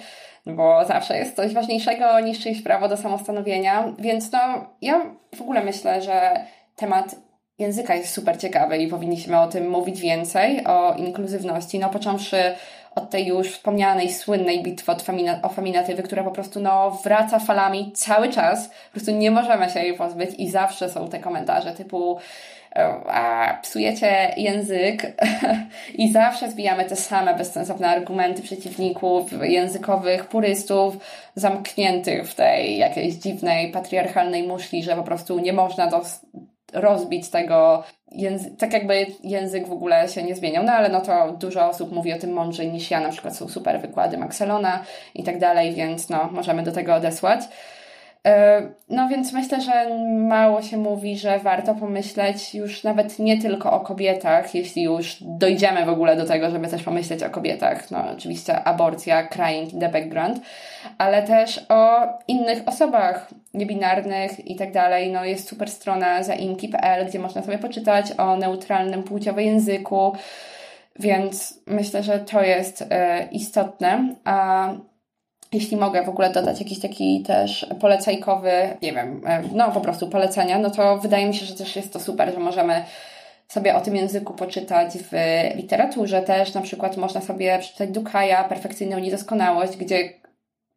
bo 0.46 0.84
zawsze 0.84 1.18
jest 1.18 1.36
coś 1.36 1.54
ważniejszego 1.54 2.20
niż 2.20 2.40
czyjeś 2.40 2.62
prawo 2.62 2.88
do 2.88 2.96
samostanowienia, 2.96 3.92
więc 3.98 4.32
no 4.32 4.38
ja 4.82 5.00
w 5.36 5.40
ogóle 5.40 5.64
myślę, 5.64 6.02
że 6.02 6.44
temat 6.76 7.16
języka 7.58 7.94
jest 7.94 8.14
super 8.14 8.38
ciekawy 8.38 8.78
i 8.78 8.88
powinniśmy 8.88 9.40
o 9.40 9.46
tym 9.46 9.70
mówić 9.70 10.00
więcej, 10.00 10.66
o 10.66 10.94
inkluzywności, 10.94 11.78
no 11.78 11.88
począwszy 11.88 12.36
od 12.94 13.10
tej 13.10 13.26
już 13.26 13.52
wspomnianej, 13.52 14.12
słynnej 14.12 14.62
bitwy 14.62 14.92
od 14.92 15.02
famina, 15.02 15.38
o 15.42 15.48
faminatywy, 15.48 16.02
która 16.02 16.24
po 16.24 16.30
prostu 16.30 16.60
no, 16.60 16.90
wraca 16.90 17.38
falami 17.38 17.92
cały 17.92 18.28
czas. 18.28 18.68
Po 18.68 18.92
prostu 18.92 19.10
nie 19.10 19.30
możemy 19.30 19.70
się 19.70 19.80
jej 19.80 19.94
pozbyć 19.94 20.30
i 20.38 20.50
zawsze 20.50 20.88
są 20.88 21.08
te 21.08 21.18
komentarze 21.18 21.72
typu 21.72 22.18
a, 23.08 23.58
psujecie 23.62 24.34
język 24.36 25.12
i 26.02 26.12
zawsze 26.12 26.50
zbijamy 26.50 26.84
te 26.84 26.96
same 26.96 27.34
bezsensowne 27.34 27.88
argumenty 27.88 28.42
przeciwników 28.42 29.32
językowych, 29.42 30.26
purystów, 30.26 30.96
zamkniętych 31.34 32.30
w 32.30 32.34
tej 32.34 32.78
jakiejś 32.78 33.14
dziwnej, 33.14 33.72
patriarchalnej 33.72 34.42
muszli, 34.42 34.82
że 34.82 34.96
po 34.96 35.02
prostu 35.02 35.38
nie 35.38 35.52
można 35.52 35.86
dos- 35.86 36.20
rozbić 36.74 37.28
tego, 37.28 37.82
języ- 38.12 38.56
tak 38.56 38.72
jakby 38.72 39.06
język 39.22 39.68
w 39.68 39.72
ogóle 39.72 40.08
się 40.08 40.22
nie 40.22 40.36
zmieniał, 40.36 40.64
no 40.64 40.72
ale 40.72 40.88
no 40.88 41.00
to 41.00 41.32
dużo 41.32 41.68
osób 41.68 41.92
mówi 41.92 42.12
o 42.12 42.18
tym 42.18 42.32
mądrzej 42.32 42.72
niż 42.72 42.90
ja, 42.90 43.00
na 43.00 43.08
przykład 43.08 43.36
są 43.36 43.48
super 43.48 43.80
wykłady 43.80 44.18
Maxelona 44.18 44.84
i 45.14 45.22
tak 45.22 45.38
dalej, 45.38 45.74
więc 45.74 46.08
no 46.08 46.28
możemy 46.32 46.62
do 46.62 46.72
tego 46.72 46.94
odesłać. 46.94 47.40
E, 48.26 48.62
no 48.88 49.08
więc 49.08 49.32
myślę, 49.32 49.60
że 49.60 49.98
mało 50.08 50.62
się 50.62 50.76
mówi, 50.76 51.18
że 51.18 51.38
warto 51.38 51.74
pomyśleć 51.74 52.54
już 52.54 52.84
nawet 52.84 53.18
nie 53.18 53.42
tylko 53.42 53.72
o 53.72 53.80
kobietach, 53.80 54.54
jeśli 54.54 54.82
już 54.82 55.16
dojdziemy 55.20 55.84
w 55.84 55.88
ogóle 55.88 56.16
do 56.16 56.26
tego, 56.26 56.50
żeby 56.50 56.68
też 56.68 56.82
pomyśleć 56.82 57.22
o 57.22 57.30
kobietach. 57.30 57.90
No 57.90 58.10
oczywiście 58.16 58.64
aborcja, 58.64 59.26
crying 59.26 59.72
in 59.72 59.80
the 59.80 59.88
background, 59.88 60.40
ale 60.98 61.22
też 61.22 61.66
o 61.68 62.06
innych 62.28 62.62
osobach 62.66 63.28
niebinarnych 63.54 64.46
i 64.46 64.56
tak 64.56 64.72
dalej. 64.72 65.12
No 65.12 65.24
jest 65.24 65.48
super 65.48 65.70
strona 65.70 66.22
zaimki.pl, 66.22 67.06
gdzie 67.06 67.18
można 67.18 67.42
sobie 67.42 67.58
poczytać 67.58 68.12
o 68.18 68.36
neutralnym 68.36 69.02
płciowo 69.02 69.40
języku, 69.40 70.12
więc 70.98 71.60
myślę, 71.66 72.02
że 72.02 72.18
to 72.18 72.42
jest 72.42 72.84
e, 72.90 73.28
istotne. 73.32 74.14
A 74.24 74.68
jeśli 75.54 75.76
mogę 75.76 76.02
w 76.02 76.08
ogóle 76.08 76.30
dodać 76.30 76.60
jakiś 76.60 76.80
taki 76.80 77.22
też 77.22 77.66
polecajkowy, 77.80 78.52
nie 78.82 78.92
wiem, 78.92 79.20
e, 79.26 79.42
no 79.52 79.72
po 79.72 79.80
prostu 79.80 80.08
polecenia, 80.08 80.58
no 80.58 80.70
to 80.70 80.98
wydaje 80.98 81.26
mi 81.26 81.34
się, 81.34 81.46
że 81.46 81.54
też 81.54 81.76
jest 81.76 81.92
to 81.92 82.00
super, 82.00 82.34
że 82.34 82.40
możemy 82.40 82.84
sobie 83.48 83.74
o 83.74 83.80
tym 83.80 83.96
języku 83.96 84.34
poczytać 84.34 84.90
w 84.98 85.12
literaturze 85.56 86.22
też. 86.22 86.54
Na 86.54 86.60
przykład 86.60 86.96
można 86.96 87.20
sobie 87.20 87.58
przeczytać 87.58 87.90
Dukaja, 87.90 88.44
Perfekcyjną 88.44 88.98
Niedoskonałość, 88.98 89.76
gdzie 89.76 90.12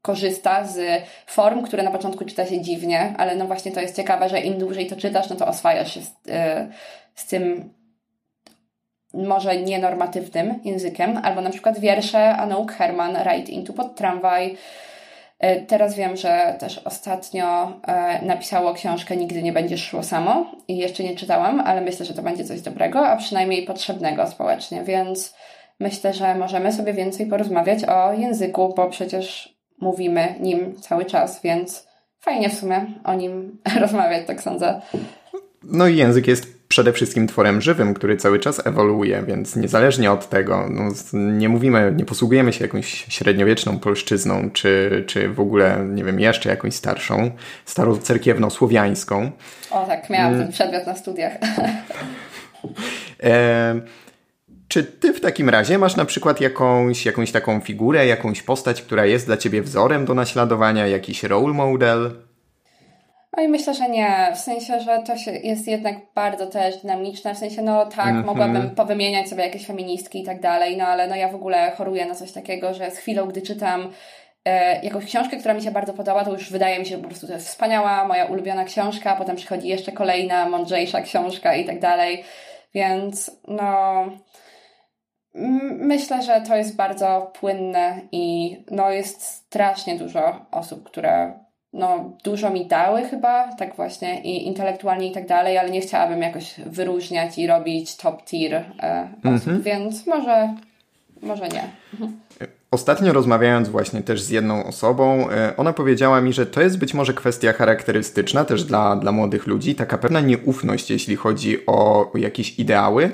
korzysta 0.02 0.66
z 0.66 1.04
form, 1.26 1.62
które 1.64 1.84
na 1.84 1.92
początku 1.92 2.26
czyta 2.26 2.46
się 2.46 2.62
dziwnie, 2.62 3.14
ale 3.18 3.36
no 3.36 3.46
właśnie 3.46 3.72
to 3.72 3.82
jest 3.82 3.96
ciekawe, 3.96 4.30
że 4.30 4.40
im 4.40 4.60
dłużej 4.60 4.88
to 4.88 4.96
czytasz, 4.96 5.30
no 5.30 5.36
to 5.36 5.48
oswajasz 5.48 5.94
się 5.94 6.02
z, 6.02 6.12
e, 6.30 6.68
z 7.16 7.26
tym 7.26 7.74
może 9.14 9.58
nienormatywnym 9.58 10.60
językiem, 10.64 11.20
albo 11.24 11.42
na 11.42 11.50
przykład 11.50 11.80
wiersze 11.80 12.36
Anouk 12.36 12.72
Herman, 12.72 13.18
Ride 13.18 13.52
into 13.52 13.74
pod 13.74 13.96
tramwaj. 13.96 14.58
E, 15.40 15.62
teraz 15.62 15.96
wiem, 15.96 16.18
że 16.18 16.56
też 16.60 16.78
ostatnio 16.78 17.74
e, 17.88 18.26
napisało 18.26 18.74
książkę 18.74 19.18
Nigdy 19.18 19.44
nie 19.44 19.54
będziesz 19.54 19.84
szło 19.84 20.04
samo 20.04 20.52
i 20.68 20.78
jeszcze 20.78 21.04
nie 21.04 21.16
czytałam, 21.16 21.60
ale 21.60 21.82
myślę, 21.82 22.06
że 22.06 22.14
to 22.14 22.22
będzie 22.22 22.46
coś 22.46 22.62
dobrego, 22.62 23.08
a 23.08 23.18
przynajmniej 23.18 23.66
potrzebnego 23.66 24.28
społecznie, 24.28 24.84
więc 24.84 25.36
myślę, 25.80 26.14
że 26.14 26.36
możemy 26.36 26.74
sobie 26.74 26.94
więcej 26.94 27.26
porozmawiać 27.26 27.84
o 27.84 28.14
języku, 28.14 28.74
bo 28.78 28.90
przecież 28.90 29.58
mówimy 29.82 30.36
nim 30.40 30.76
cały 30.82 31.06
czas, 31.06 31.42
więc 31.42 31.88
fajnie 32.20 32.50
w 32.50 32.54
sumie 32.54 32.86
o 33.04 33.14
nim 33.14 33.62
rozmawiać, 33.80 34.28
tak 34.28 34.42
sądzę. 34.42 34.82
No 35.64 35.88
i 35.88 35.98
język 35.98 36.28
jest 36.28 36.57
przede 36.68 36.94
wszystkim 36.94 37.28
tworem 37.28 37.62
żywym, 37.62 37.94
który 37.94 38.18
cały 38.18 38.40
czas 38.40 38.68
ewoluuje, 38.68 39.24
więc 39.28 39.56
niezależnie 39.56 40.12
od 40.12 40.30
tego, 40.30 40.68
no, 40.70 40.84
nie 41.14 41.50
mówimy, 41.50 41.94
nie 41.98 42.06
posługujemy 42.06 42.54
się 42.54 42.66
jakąś 42.66 43.06
średniowieczną 43.10 43.80
polszczyzną, 43.80 44.50
czy, 44.52 45.04
czy 45.08 45.30
w 45.30 45.40
ogóle, 45.40 45.86
nie 45.90 46.04
wiem, 46.04 46.20
jeszcze 46.20 46.50
jakąś 46.50 46.76
starszą, 46.76 47.32
starocerkiewno-słowiańską. 47.66 49.32
O 49.72 49.86
tak, 49.86 50.10
miałam 50.10 50.40
ten 50.40 50.52
przedmiot 50.52 50.88
na 50.88 50.96
studiach. 50.96 51.34
E, 53.24 53.82
czy 54.68 54.84
ty 54.84 55.14
w 55.14 55.22
takim 55.22 55.50
razie 55.50 55.78
masz 55.78 55.96
na 55.96 56.06
przykład 56.06 56.42
jakąś, 56.42 57.06
jakąś 57.06 57.32
taką 57.32 57.60
figurę, 57.60 58.06
jakąś 58.06 58.42
postać, 58.42 58.82
która 58.82 59.06
jest 59.06 59.26
dla 59.26 59.38
ciebie 59.38 59.62
wzorem 59.62 60.06
do 60.06 60.14
naśladowania, 60.14 60.88
jakiś 60.88 61.24
role 61.24 61.54
model? 61.54 62.27
No 63.38 63.44
i 63.44 63.48
myślę, 63.48 63.74
że 63.74 63.90
nie. 63.90 64.32
W 64.36 64.38
sensie, 64.38 64.80
że 64.80 65.04
to 65.06 65.18
się 65.18 65.32
jest 65.32 65.68
jednak 65.68 65.96
bardzo 66.16 66.48
też 66.48 66.78
dynamiczne. 66.82 67.36
W 67.36 67.38
sensie, 67.38 67.62
no 67.62 67.86
tak, 67.86 68.08
mm 68.08 68.24
-hmm. 68.24 68.26
mogłabym 68.26 68.70
powymieniać 68.70 69.30
sobie 69.30 69.44
jakieś 69.44 69.66
feministki 69.66 70.22
i 70.22 70.24
tak 70.24 70.42
dalej, 70.42 70.78
no 70.78 70.86
ale 70.86 71.08
no 71.08 71.16
ja 71.16 71.28
w 71.28 71.36
ogóle 71.36 71.72
choruję 71.72 72.06
na 72.06 72.16
coś 72.16 72.32
takiego, 72.32 72.74
że 72.74 72.92
z 72.92 72.98
chwilą, 72.98 73.26
gdy 73.26 73.42
czytam 73.42 73.92
e, 74.46 74.82
jakąś 74.86 75.06
książkę, 75.06 75.38
która 75.38 75.54
mi 75.54 75.62
się 75.62 75.72
bardzo 75.72 75.94
podoba, 75.94 76.26
to 76.26 76.32
już 76.32 76.52
wydaje 76.52 76.80
mi 76.80 76.86
się, 76.86 76.96
że 76.96 77.02
po 77.02 77.08
prostu 77.08 77.28
to 77.28 77.34
jest 77.34 77.48
wspaniała, 77.48 78.08
moja 78.08 78.26
ulubiona 78.26 78.64
książka, 78.64 79.16
potem 79.16 79.36
przychodzi 79.36 79.68
jeszcze 79.68 79.92
kolejna, 79.92 80.50
mądrzejsza 80.50 81.02
książka 81.02 81.56
i 81.56 81.66
tak 81.66 81.80
dalej. 81.80 82.24
Więc 82.74 83.32
no 83.48 84.06
myślę, 85.80 86.24
że 86.24 86.42
to 86.42 86.56
jest 86.56 86.76
bardzo 86.76 87.32
płynne 87.40 88.02
i 88.12 88.58
no 88.72 88.92
jest 88.92 89.22
strasznie 89.22 89.98
dużo 89.98 90.46
osób, 90.52 90.84
które 90.84 91.47
no, 91.78 92.12
dużo 92.24 92.50
mi 92.50 92.66
dały 92.66 93.04
chyba, 93.04 93.56
tak 93.56 93.76
właśnie, 93.76 94.22
i 94.22 94.48
intelektualnie 94.48 95.08
i 95.08 95.12
tak 95.12 95.28
dalej, 95.28 95.58
ale 95.58 95.70
nie 95.70 95.82
chciałabym 95.82 96.22
jakoś 96.22 96.56
wyróżniać 96.66 97.38
i 97.38 97.48
robić 97.48 97.96
top 97.96 98.26
tier 98.26 98.54
e, 98.54 99.08
osób, 99.20 99.48
mhm. 99.48 99.62
więc 99.62 100.08
może, 100.08 100.56
może 101.22 101.48
nie. 101.48 101.64
Mhm. 101.94 102.20
Ostatnio 102.72 103.14
rozmawiając 103.14 103.70
właśnie 103.70 104.02
też 104.02 104.22
z 104.22 104.30
jedną 104.30 104.66
osobą, 104.66 105.30
e, 105.30 105.58
ona 105.58 105.74
powiedziała 105.74 106.22
mi, 106.22 106.34
że 106.34 106.46
to 106.46 106.62
jest 106.62 106.80
być 106.80 106.94
może 106.94 107.14
kwestia 107.14 107.54
charakterystyczna 107.54 108.46
też 108.46 108.64
dla, 108.64 108.96
dla 108.96 109.12
młodych 109.12 109.48
ludzi, 109.48 109.76
taka 109.76 109.98
pewna 109.98 110.20
nieufność, 110.20 110.92
jeśli 110.92 111.16
chodzi 111.16 111.66
o 111.66 112.12
jakieś 112.16 112.60
ideały, 112.60 113.12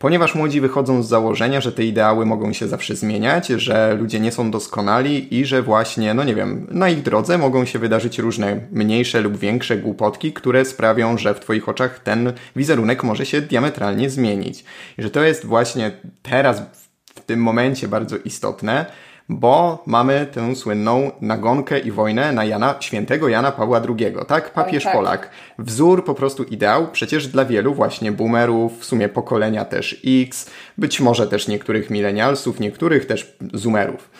ponieważ 0.00 0.34
młodzi 0.34 0.60
wychodzą 0.60 1.02
z 1.02 1.08
założenia, 1.08 1.60
że 1.60 1.72
te 1.72 1.84
ideały 1.84 2.26
mogą 2.26 2.52
się 2.52 2.68
zawsze 2.68 2.96
zmieniać, 2.96 3.46
że 3.46 3.94
ludzie 3.94 4.20
nie 4.20 4.32
są 4.32 4.50
doskonali 4.50 5.38
i 5.38 5.44
że 5.44 5.62
właśnie, 5.62 6.14
no 6.14 6.24
nie 6.24 6.34
wiem, 6.34 6.66
na 6.70 6.88
ich 6.88 7.02
drodze 7.02 7.38
mogą 7.38 7.64
się 7.64 7.78
wydarzyć 7.78 8.18
różne 8.18 8.60
mniejsze 8.70 9.20
lub 9.20 9.36
większe 9.36 9.76
głupotki, 9.76 10.32
które 10.32 10.64
sprawią, 10.64 11.18
że 11.18 11.34
w 11.34 11.40
Twoich 11.40 11.68
oczach 11.68 11.98
ten 11.98 12.32
wizerunek 12.56 13.04
może 13.04 13.26
się 13.26 13.40
diametralnie 13.40 14.10
zmienić. 14.10 14.64
I 14.98 15.02
że 15.02 15.10
to 15.10 15.22
jest 15.22 15.46
właśnie 15.46 15.90
teraz, 16.22 16.62
w 17.14 17.20
tym 17.20 17.42
momencie 17.42 17.88
bardzo 17.88 18.16
istotne, 18.16 18.86
bo 19.30 19.82
mamy 19.86 20.26
tę 20.32 20.56
słynną 20.56 21.10
nagonkę 21.20 21.78
i 21.78 21.90
wojnę 21.90 22.32
na 22.32 22.44
Jana, 22.44 22.74
świętego 22.80 23.28
Jana 23.28 23.52
Pawła 23.52 23.80
II, 23.88 24.14
tak? 24.28 24.52
Papież 24.52 24.84
tak. 24.84 24.92
Polak. 24.92 25.30
Wzór, 25.58 26.04
po 26.04 26.14
prostu 26.14 26.44
ideał, 26.44 26.88
przecież 26.92 27.28
dla 27.28 27.44
wielu 27.44 27.74
właśnie 27.74 28.12
boomerów, 28.12 28.80
w 28.80 28.84
sumie 28.84 29.08
pokolenia 29.08 29.64
też 29.64 30.00
X, 30.06 30.50
być 30.78 31.00
może 31.00 31.26
też 31.26 31.48
niektórych 31.48 31.90
milenialsów, 31.90 32.60
niektórych 32.60 33.06
też 33.06 33.36
zoomerów. 33.54 34.10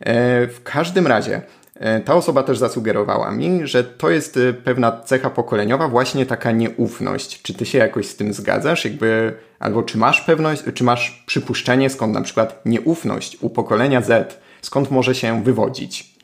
E, 0.00 0.46
w 0.46 0.62
każdym 0.62 1.06
razie, 1.06 1.42
e, 1.74 2.00
ta 2.00 2.14
osoba 2.14 2.42
też 2.42 2.58
zasugerowała 2.58 3.30
mi, 3.30 3.66
że 3.66 3.84
to 3.84 4.10
jest 4.10 4.36
e, 4.36 4.52
pewna 4.52 5.00
cecha 5.04 5.30
pokoleniowa, 5.30 5.88
właśnie 5.88 6.26
taka 6.26 6.50
nieufność. 6.50 7.42
Czy 7.42 7.54
ty 7.54 7.66
się 7.66 7.78
jakoś 7.78 8.06
z 8.06 8.16
tym 8.16 8.32
zgadzasz? 8.32 8.84
Jakby, 8.84 9.32
albo 9.58 9.82
czy 9.82 9.98
masz 9.98 10.20
pewność, 10.20 10.62
czy 10.74 10.84
masz 10.84 11.24
przypuszczenie, 11.26 11.90
skąd 11.90 12.14
na 12.14 12.22
przykład 12.22 12.62
nieufność 12.64 13.36
u 13.40 13.50
pokolenia 13.50 14.02
Z 14.02 14.45
skąd 14.66 14.90
może 14.90 15.14
się 15.14 15.42
wywodzić? 15.42 16.16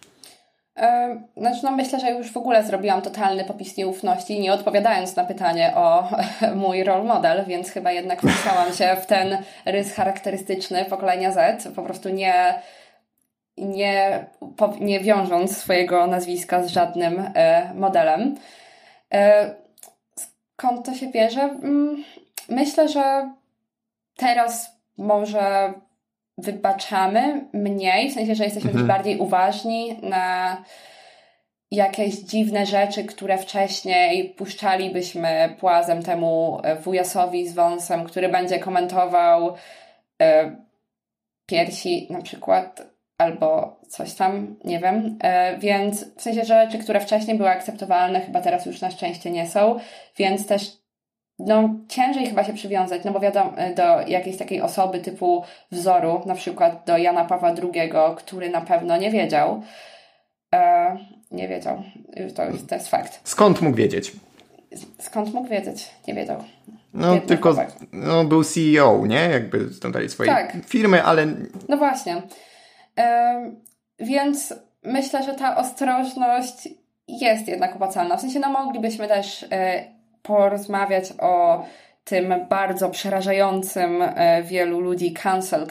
Znaczy, 1.36 1.60
no 1.62 1.70
myślę, 1.70 2.00
że 2.00 2.10
już 2.10 2.32
w 2.32 2.36
ogóle 2.36 2.64
zrobiłam 2.64 3.02
totalny 3.02 3.44
popis 3.44 3.76
nieufności, 3.76 4.40
nie 4.40 4.52
odpowiadając 4.52 5.16
na 5.16 5.24
pytanie 5.24 5.72
o 5.76 6.08
mój 6.54 6.84
role 6.84 7.04
model, 7.04 7.44
więc 7.46 7.70
chyba 7.70 7.92
jednak 7.92 8.22
wpisałam 8.22 8.72
się 8.72 8.96
w 9.02 9.06
ten 9.06 9.38
rys 9.64 9.94
charakterystyczny 9.94 10.84
pokolenia 10.84 11.32
Z, 11.32 11.68
po 11.74 11.82
prostu 11.82 12.08
nie, 12.08 12.54
nie, 13.56 14.26
nie 14.80 15.00
wiążąc 15.00 15.58
swojego 15.58 16.06
nazwiska 16.06 16.62
z 16.62 16.68
żadnym 16.68 17.24
e, 17.34 17.74
modelem. 17.74 18.36
E, 19.14 19.54
skąd 20.16 20.86
to 20.86 20.94
się 20.94 21.10
bierze? 21.10 21.42
Mm, 21.42 22.04
myślę, 22.48 22.88
że 22.88 23.30
teraz 24.16 24.70
może 24.98 25.74
wybaczamy 26.42 27.44
mniej, 27.52 28.10
w 28.10 28.14
sensie, 28.14 28.34
że 28.34 28.44
jesteśmy 28.44 28.70
mhm. 28.70 28.88
bardziej 28.88 29.18
uważni 29.18 29.98
na 30.02 30.56
jakieś 31.70 32.14
dziwne 32.14 32.66
rzeczy, 32.66 33.04
które 33.04 33.38
wcześniej 33.38 34.28
puszczalibyśmy 34.28 35.56
płazem 35.60 36.02
temu 36.02 36.60
e, 36.62 36.76
wujasowi 36.76 37.48
z 37.48 37.54
wąsem, 37.54 38.04
który 38.04 38.28
będzie 38.28 38.58
komentował 38.58 39.54
e, 40.22 40.56
piersi 41.46 42.06
na 42.10 42.22
przykład 42.22 42.82
albo 43.18 43.80
coś 43.88 44.14
tam, 44.14 44.56
nie 44.64 44.78
wiem. 44.78 45.18
E, 45.22 45.58
więc 45.58 46.16
w 46.16 46.22
sensie 46.22 46.44
rzeczy, 46.44 46.78
które 46.78 47.00
wcześniej 47.00 47.36
były 47.36 47.48
akceptowalne, 47.48 48.20
chyba 48.20 48.40
teraz 48.40 48.66
już 48.66 48.80
na 48.80 48.90
szczęście 48.90 49.30
nie 49.30 49.48
są, 49.48 49.78
więc 50.16 50.46
też 50.46 50.81
no, 51.38 51.74
ciężej 51.88 52.26
chyba 52.26 52.44
się 52.44 52.52
przywiązać, 52.52 53.04
no 53.04 53.12
bo 53.12 53.20
wiadomo, 53.20 53.52
e, 53.56 53.74
do 53.74 54.00
jakiejś 54.08 54.36
takiej 54.36 54.60
osoby 54.60 54.98
typu 55.00 55.42
wzoru, 55.70 56.22
na 56.26 56.34
przykład 56.34 56.82
do 56.86 56.98
Jana 56.98 57.24
Pawła 57.24 57.48
II, 57.48 57.92
który 58.16 58.50
na 58.50 58.60
pewno 58.60 58.96
nie 58.96 59.10
wiedział. 59.10 59.62
E, 60.54 60.96
nie 61.30 61.48
wiedział. 61.48 61.82
To, 62.36 62.42
to 62.68 62.74
jest 62.74 62.88
fakt. 62.88 63.20
Skąd 63.24 63.62
mógł 63.62 63.76
wiedzieć? 63.76 64.12
Skąd 64.98 65.34
mógł 65.34 65.48
wiedzieć? 65.48 65.90
Nie 66.08 66.14
wiedział. 66.14 66.44
No 66.94 67.14
Biedny 67.14 67.28
tylko 67.28 67.56
no, 67.92 68.24
był 68.24 68.44
CEO, 68.44 69.06
nie? 69.06 69.28
Jakby 69.30 69.68
dali 69.92 70.08
swojej 70.08 70.34
tak. 70.34 70.56
firmy, 70.66 71.02
ale... 71.02 71.26
No 71.68 71.76
właśnie. 71.76 72.22
więc 73.98 74.54
myślę, 74.82 75.22
że 75.22 75.34
ta 75.34 75.56
ostrożność 75.56 76.68
jest 77.08 77.48
jednak 77.48 77.76
opłacalna. 77.76 78.16
W 78.16 78.20
sensie, 78.20 78.40
no 78.40 78.50
moglibyśmy 78.50 79.08
też 79.08 79.46
e, 79.50 79.84
porozmawiać 80.22 81.12
o 81.20 81.64
tym 82.04 82.34
bardzo 82.48 82.90
przerażającym 82.90 84.02
e, 84.02 84.42
wielu 84.42 84.80
ludzi 84.80 85.12
cancel 85.12 85.66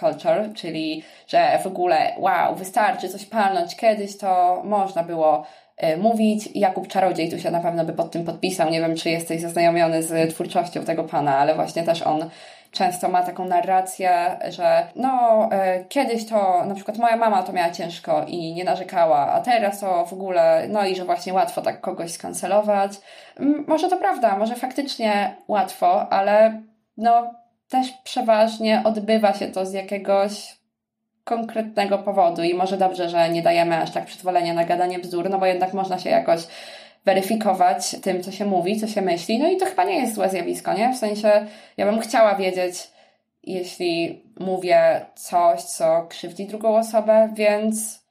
culture, 0.00 0.50
czyli 0.54 1.02
że 1.26 1.58
w 1.62 1.66
ogóle 1.66 2.12
wow, 2.18 2.54
wystarczy 2.54 3.08
coś 3.08 3.26
palnąć. 3.26 3.76
Kiedyś 3.76 4.18
to 4.18 4.62
można 4.64 5.02
było 5.02 5.46
e, 5.76 5.96
mówić. 5.96 6.48
Jakub 6.54 6.88
Czarodziej 6.88 7.30
tu 7.30 7.38
się 7.38 7.50
na 7.50 7.60
pewno 7.60 7.84
by 7.84 7.92
pod 7.92 8.10
tym 8.10 8.24
podpisał. 8.24 8.70
Nie 8.70 8.80
wiem, 8.80 8.96
czy 8.96 9.10
jesteś 9.10 9.40
zaznajomiony 9.40 10.02
z 10.02 10.34
twórczością 10.34 10.84
tego 10.84 11.04
pana, 11.04 11.38
ale 11.38 11.54
właśnie 11.54 11.82
też 11.82 12.02
on 12.02 12.30
często 12.70 13.08
ma 13.08 13.22
taką 13.22 13.44
narrację, 13.44 14.38
że 14.48 14.86
no 14.96 15.48
e, 15.52 15.84
kiedyś 15.84 16.26
to 16.26 16.64
na 16.64 16.74
przykład 16.74 16.98
moja 16.98 17.16
mama 17.16 17.42
to 17.42 17.52
miała 17.52 17.70
ciężko 17.70 18.24
i 18.26 18.54
nie 18.54 18.64
narzekała, 18.64 19.32
a 19.32 19.40
teraz 19.40 19.80
to 19.80 20.06
w 20.06 20.12
ogóle, 20.12 20.66
no 20.68 20.86
i 20.86 20.96
że 20.96 21.04
właśnie 21.04 21.34
łatwo 21.34 21.62
tak 21.62 21.80
kogoś 21.80 22.12
skancelować. 22.12 22.92
Może 23.66 23.88
to 23.88 23.96
prawda, 23.96 24.36
może 24.36 24.54
faktycznie 24.54 25.36
łatwo, 25.48 26.12
ale 26.12 26.62
no 26.96 27.34
też 27.68 27.92
przeważnie 28.04 28.82
odbywa 28.84 29.34
się 29.34 29.48
to 29.48 29.66
z 29.66 29.72
jakiegoś 29.72 30.58
konkretnego 31.24 31.98
powodu 31.98 32.42
i 32.42 32.54
może 32.54 32.76
dobrze, 32.76 33.08
że 33.08 33.28
nie 33.28 33.42
dajemy 33.42 33.76
aż 33.76 33.90
tak 33.90 34.04
przyzwolenia 34.04 34.54
na 34.54 34.64
gadanie 34.64 34.98
bzdur, 34.98 35.30
no 35.30 35.38
bo 35.38 35.46
jednak 35.46 35.74
można 35.74 35.98
się 35.98 36.10
jakoś 36.10 36.46
weryfikować 37.04 37.96
tym, 38.02 38.22
co 38.22 38.32
się 38.32 38.44
mówi, 38.44 38.80
co 38.80 38.86
się 38.86 39.02
myśli. 39.02 39.38
No 39.38 39.48
i 39.48 39.56
to 39.56 39.66
chyba 39.66 39.84
nie 39.84 40.00
jest 40.00 40.14
złe 40.14 40.30
zjawisko, 40.30 40.72
nie? 40.74 40.92
W 40.92 40.96
sensie, 40.96 41.46
ja 41.76 41.86
bym 41.86 42.00
chciała 42.00 42.34
wiedzieć, 42.34 42.90
jeśli 43.42 44.22
mówię 44.40 45.06
coś, 45.14 45.62
co 45.62 46.06
krzywdzi 46.08 46.46
drugą 46.46 46.76
osobę, 46.76 47.28
więc. 47.34 48.08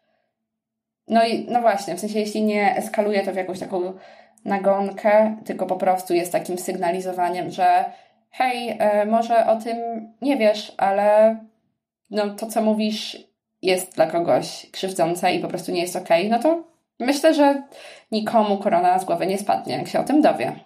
No 1.08 1.26
i 1.26 1.46
no 1.50 1.62
właśnie, 1.62 1.96
w 1.96 2.00
sensie, 2.00 2.20
jeśli 2.20 2.44
nie 2.44 2.76
eskaluje 2.76 3.26
to 3.26 3.32
w 3.32 3.36
jakąś 3.36 3.60
taką 3.60 3.94
nagonkę, 4.46 5.38
tylko 5.46 5.66
po 5.66 5.76
prostu 5.76 6.14
jest 6.14 6.32
takim 6.32 6.58
sygnalizowaniem, 6.58 7.52
że 7.52 7.86
hej, 8.32 8.78
e, 8.80 9.06
może 9.06 9.46
o 9.46 9.56
tym 9.56 9.78
nie 10.22 10.38
wiesz, 10.38 10.74
ale 10.78 11.38
no 12.10 12.30
to, 12.30 12.48
co 12.48 12.62
mówisz, 12.62 13.18
jest 13.62 13.96
dla 13.96 14.08
kogoś 14.08 14.68
krzywdzące 14.72 15.34
i 15.34 15.40
po 15.40 15.48
prostu 15.48 15.72
nie 15.72 15.82
jest 15.82 15.96
okej, 15.96 16.28
okay, 16.28 16.38
no 16.38 16.44
to 16.44 16.64
Myślę, 17.00 17.34
że 17.34 17.64
nikomu 18.12 18.58
korona 18.58 19.00
z 19.00 19.06
głowy 19.06 19.28
nie 19.28 19.38
spadnie, 19.38 19.78
jak 19.78 19.88
się 19.88 20.00
o 20.00 20.04
tym 20.04 20.22
dowie. 20.22 20.60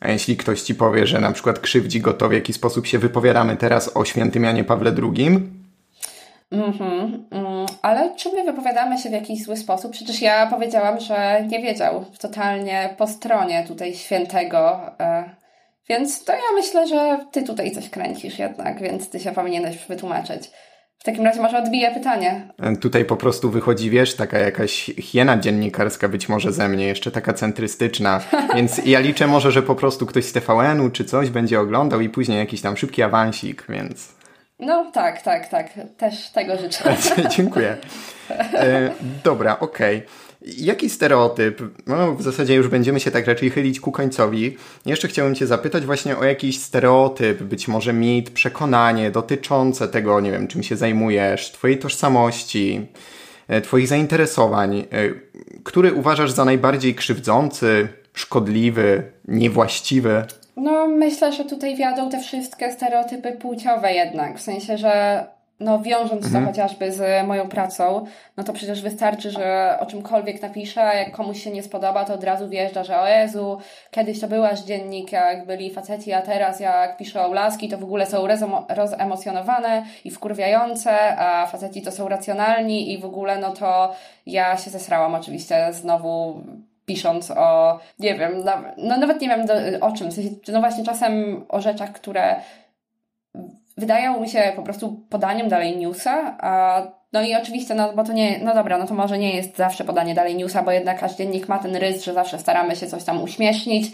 A 0.00 0.08
jeśli 0.08 0.36
ktoś 0.36 0.62
ci 0.62 0.74
powie, 0.74 1.06
że 1.06 1.20
na 1.20 1.32
przykład 1.32 1.58
krzywdzi 1.58 2.00
go 2.00 2.12
to, 2.14 2.28
w 2.28 2.32
jaki 2.32 2.52
sposób 2.52 2.86
się 2.86 2.98
wypowiadamy 2.98 3.56
teraz 3.56 3.96
o 3.96 4.04
świętym 4.04 4.44
Janie 4.44 4.64
Pawle 4.64 4.92
II? 5.02 5.38
Mhm, 6.52 7.26
mm, 7.30 7.66
ale 7.82 8.16
czy 8.16 8.32
my 8.32 8.44
wypowiadamy 8.44 8.98
się 8.98 9.08
w 9.08 9.12
jakiś 9.12 9.44
zły 9.44 9.56
sposób? 9.56 9.92
Przecież 9.92 10.22
ja 10.22 10.46
powiedziałam, 10.46 11.00
że 11.00 11.44
nie 11.48 11.62
wiedział 11.62 12.04
totalnie 12.18 12.94
po 12.98 13.06
stronie 13.06 13.64
tutaj 13.68 13.94
świętego. 13.94 14.80
E, 15.00 15.30
więc 15.88 16.24
to 16.24 16.32
ja 16.32 16.52
myślę, 16.54 16.88
że 16.88 17.18
ty 17.32 17.42
tutaj 17.42 17.70
coś 17.70 17.90
kręcisz 17.90 18.38
jednak, 18.38 18.82
więc 18.82 19.10
ty 19.10 19.20
się 19.20 19.32
powinieneś 19.32 19.76
wytłumaczyć. 19.86 20.50
W 21.02 21.04
takim 21.04 21.24
razie 21.24 21.40
może 21.40 21.58
odbiję 21.58 21.90
pytanie. 21.90 22.48
Tutaj 22.80 23.04
po 23.04 23.16
prostu 23.16 23.50
wychodzi, 23.50 23.90
wiesz, 23.90 24.14
taka 24.14 24.38
jakaś 24.38 24.90
hiena 24.98 25.38
dziennikarska 25.38 26.08
być 26.08 26.28
może 26.28 26.52
ze 26.52 26.68
mnie, 26.68 26.86
jeszcze 26.86 27.10
taka 27.10 27.32
centrystyczna, 27.32 28.20
więc 28.56 28.86
ja 28.86 29.00
liczę 29.00 29.26
może, 29.26 29.52
że 29.52 29.62
po 29.62 29.74
prostu 29.74 30.06
ktoś 30.06 30.24
z 30.24 30.32
TVN-u 30.32 30.90
czy 30.90 31.04
coś 31.04 31.30
będzie 31.30 31.60
oglądał 31.60 32.00
i 32.00 32.08
później 32.08 32.38
jakiś 32.38 32.60
tam 32.60 32.76
szybki 32.76 33.02
awansik, 33.02 33.64
więc... 33.68 34.14
No 34.58 34.90
tak, 34.94 35.22
tak, 35.22 35.48
tak. 35.48 35.70
Też 35.96 36.30
tego 36.30 36.56
życzę. 36.56 36.96
Dziękuję. 37.36 37.76
E, 38.30 38.90
dobra, 39.24 39.58
okej. 39.58 39.96
Okay. 39.96 40.31
Jaki 40.58 40.90
stereotyp, 40.90 41.62
no 41.86 42.14
w 42.14 42.22
zasadzie 42.22 42.54
już 42.54 42.68
będziemy 42.68 43.00
się 43.00 43.10
tak 43.10 43.26
raczej 43.26 43.50
chylić 43.50 43.80
ku 43.80 43.92
końcowi, 43.92 44.56
jeszcze 44.86 45.08
chciałbym 45.08 45.34
Cię 45.34 45.46
zapytać 45.46 45.86
właśnie 45.86 46.16
o 46.16 46.24
jakiś 46.24 46.60
stereotyp, 46.60 47.42
być 47.42 47.68
może 47.68 47.92
mit, 47.92 48.30
przekonanie 48.30 49.10
dotyczące 49.10 49.88
tego, 49.88 50.20
nie 50.20 50.30
wiem, 50.30 50.48
czym 50.48 50.62
się 50.62 50.76
zajmujesz, 50.76 51.52
Twojej 51.52 51.78
tożsamości, 51.78 52.86
e, 53.48 53.60
Twoich 53.60 53.88
zainteresowań, 53.88 54.78
e, 54.78 54.84
który 55.64 55.92
uważasz 55.92 56.30
za 56.30 56.44
najbardziej 56.44 56.94
krzywdzący, 56.94 57.88
szkodliwy, 58.14 59.02
niewłaściwy? 59.28 60.24
No, 60.56 60.88
myślę, 60.88 61.32
że 61.32 61.44
tutaj 61.44 61.76
wiadą 61.76 62.10
te 62.10 62.20
wszystkie 62.20 62.72
stereotypy 62.72 63.32
płciowe 63.32 63.92
jednak, 63.92 64.38
w 64.38 64.42
sensie, 64.42 64.78
że 64.78 65.26
no 65.60 65.78
wiążąc 65.78 66.26
mhm. 66.26 66.44
to 66.44 66.50
chociażby 66.50 66.92
z 66.92 67.26
moją 67.26 67.48
pracą, 67.48 68.04
no 68.36 68.44
to 68.44 68.52
przecież 68.52 68.82
wystarczy, 68.82 69.30
że 69.30 69.76
o 69.80 69.86
czymkolwiek 69.86 70.42
napiszę, 70.42 70.80
jak 70.80 71.12
komuś 71.12 71.42
się 71.42 71.50
nie 71.50 71.62
spodoba, 71.62 72.04
to 72.04 72.14
od 72.14 72.24
razu 72.24 72.48
wjeżdża, 72.48 72.84
że 72.84 73.00
o 73.00 73.08
Jezu, 73.08 73.58
kiedyś 73.90 74.20
to 74.20 74.28
byłaś 74.28 74.60
dziennik, 74.60 75.12
jak 75.12 75.46
byli 75.46 75.70
faceci, 75.70 76.12
a 76.12 76.22
teraz 76.22 76.60
jak 76.60 76.96
piszę 76.96 77.26
o 77.26 77.32
laski, 77.32 77.68
to 77.68 77.78
w 77.78 77.84
ogóle 77.84 78.06
są 78.06 78.26
rozemocjonowane 78.68 79.84
i 80.04 80.10
wkurwiające, 80.10 81.16
a 81.18 81.46
faceci 81.46 81.82
to 81.82 81.92
są 81.92 82.08
racjonalni 82.08 82.92
i 82.92 82.98
w 82.98 83.04
ogóle 83.04 83.38
no 83.38 83.50
to 83.52 83.94
ja 84.26 84.56
się 84.56 84.70
zesrałam 84.70 85.14
oczywiście 85.14 85.72
znowu 85.72 86.42
pisząc 86.86 87.30
o, 87.30 87.78
nie 87.98 88.14
wiem, 88.14 88.44
no 88.76 88.98
nawet 88.98 89.20
nie 89.20 89.28
wiem 89.28 89.46
do, 89.46 89.54
o 89.80 89.92
czym, 89.92 90.08
no 90.52 90.60
właśnie 90.60 90.84
czasem 90.84 91.44
o 91.48 91.60
rzeczach, 91.60 91.92
które 91.92 92.36
wydają 93.76 94.20
mi 94.20 94.28
się 94.28 94.52
po 94.56 94.62
prostu 94.62 95.00
podaniem 95.10 95.48
dalej 95.48 95.76
newsa, 95.76 96.36
a 96.40 96.82
no 97.12 97.22
i 97.22 97.34
oczywiście, 97.34 97.74
no 97.74 97.92
bo 97.92 98.04
to 98.04 98.12
nie, 98.12 98.38
no 98.38 98.54
dobra, 98.54 98.78
no 98.78 98.86
to 98.86 98.94
może 98.94 99.18
nie 99.18 99.36
jest 99.36 99.56
zawsze 99.56 99.84
podanie 99.84 100.14
dalej 100.14 100.34
newsa, 100.34 100.62
bo 100.62 100.70
jednak 100.70 101.00
każdy 101.00 101.24
dziennik 101.24 101.48
ma 101.48 101.58
ten 101.58 101.76
rys, 101.76 102.04
że 102.04 102.14
zawsze 102.14 102.38
staramy 102.38 102.76
się 102.76 102.86
coś 102.86 103.04
tam 103.04 103.22
uśmiesznić 103.22 103.92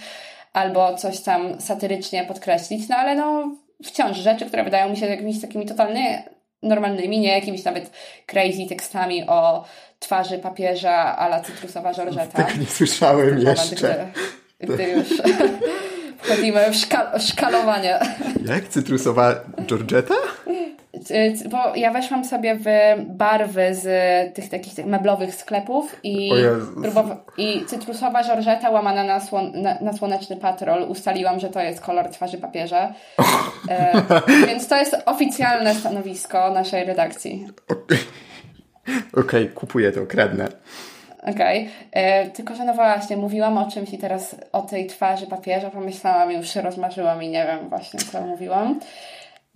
albo 0.53 0.95
coś 0.95 1.21
tam 1.21 1.61
satyrycznie 1.61 2.25
podkreślić, 2.25 2.89
no 2.89 2.97
ale 2.97 3.15
no 3.15 3.57
wciąż 3.85 4.17
rzeczy, 4.17 4.47
które 4.47 4.65
wydają 4.65 4.89
mi 4.89 4.97
się 4.97 5.07
jakimiś 5.07 5.41
takimi 5.41 5.67
totalnie 5.67 6.23
normalnymi, 6.63 7.21
nie 7.21 7.33
jakimiś 7.33 7.65
nawet 7.65 7.91
crazy 8.27 8.67
tekstami 8.69 9.27
o 9.27 9.65
twarzy 9.99 10.39
papieża 10.39 11.17
ala 11.17 11.41
cytrusowa 11.41 11.93
Żorżeta. 11.93 12.43
Tak 12.43 12.59
nie 12.59 12.67
słyszałem 12.67 13.39
jeszcze. 13.39 14.07
Gdy, 14.61 14.75
gdy 14.75 14.91
już 14.91 15.09
Szkal 16.73 17.21
szkalowanie. 17.21 17.99
Jak? 18.45 18.69
Cytrusowa 18.69 19.35
Georgetta? 19.67 20.15
Bo 21.51 21.75
ja 21.75 21.93
weszłam 21.93 22.25
sobie 22.25 22.59
w 22.61 22.65
barwy 23.07 23.75
z 23.75 23.87
tych 24.35 24.49
takich 24.49 24.75
tych 24.75 24.87
meblowych 24.87 25.35
sklepów 25.35 25.97
i, 26.03 26.31
i 27.39 27.65
cytrusowa 27.67 28.25
Georgetta 28.25 28.71
łamana 28.71 29.05
na, 29.05 29.21
słon 29.21 29.53
na, 29.55 29.81
na, 29.81 29.93
słoneczny 29.93 30.37
patrol 30.37 30.83
ustaliłam, 30.83 31.41
że 31.41 31.49
to 31.49 31.61
jest 31.61 31.81
kolor 31.81 32.09
twarzy 32.09 32.39
papieża. 32.39 32.93
E, 33.69 34.03
więc 34.47 34.69
to 34.69 34.77
jest 34.77 34.97
oficjalne 35.07 35.75
stanowisko 35.75 36.51
naszej 36.51 36.85
redakcji. 36.85 37.47
Okej, 37.69 37.99
okay, 39.13 39.49
kupuję 39.49 39.93
to, 39.93 40.07
kradnę. 40.07 40.49
Okej. 41.31 41.61
Okay. 41.91 42.03
E, 42.03 42.31
tylko, 42.31 42.55
że 42.55 42.65
no 42.65 42.75
właśnie, 42.75 43.17
mówiłam 43.17 43.59
o 43.59 43.71
czymś 43.71 43.93
i 43.93 43.99
teraz 43.99 44.37
o 44.53 44.63
tej 44.63 44.87
twarzy 44.87 45.27
papieża 45.27 45.71
pomyślałam 45.71 46.31
już 46.31 46.51
się 46.51 46.61
rozmarzyłam 46.61 47.23
i 47.23 47.29
nie 47.29 47.47
wiem 47.47 47.69
właśnie, 47.69 48.01
co 48.01 48.21
mówiłam. 48.21 48.81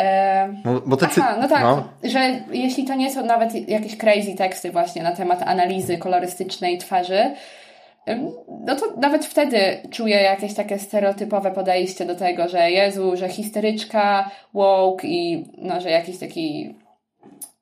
E, 0.01 0.49
no, 0.64 0.81
bo 0.87 0.97
te 0.97 1.07
Aha, 1.07 1.37
no 1.41 1.49
tak, 1.49 1.62
no. 1.62 1.85
że 2.05 2.41
jeśli 2.53 2.85
to 2.85 2.95
nie 2.95 3.12
są 3.12 3.27
nawet 3.27 3.68
jakieś 3.68 3.97
crazy 3.97 4.35
teksty 4.35 4.70
właśnie 4.70 5.03
na 5.03 5.12
temat 5.12 5.43
analizy 5.43 5.99
kolorystycznej 5.99 6.79
twarzy, 6.79 7.35
no 8.49 8.77
to 8.77 8.87
nawet 8.97 9.25
wtedy 9.25 9.59
czuję 9.91 10.16
jakieś 10.23 10.55
takie 10.55 10.79
stereotypowe 10.79 11.51
podejście 11.51 12.05
do 12.05 12.14
tego, 12.14 12.49
że 12.49 12.70
Jezu, 12.70 13.16
że 13.16 13.29
histeryczka, 13.29 14.31
woke 14.55 15.09
i 15.09 15.45
no, 15.59 15.81
że 15.81 15.91
jakiś 15.91 16.18
taki... 16.18 16.75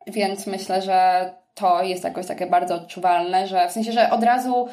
Więc 0.06 0.46
myślę, 0.46 0.82
że 0.82 1.30
to 1.54 1.82
jest 1.82 2.04
jakoś 2.04 2.26
takie 2.26 2.46
bardzo 2.46 2.74
odczuwalne, 2.74 3.46
że 3.46 3.68
w 3.68 3.72
sensie, 3.72 3.92
że 3.92 4.10
od 4.10 4.24
razu 4.24 4.68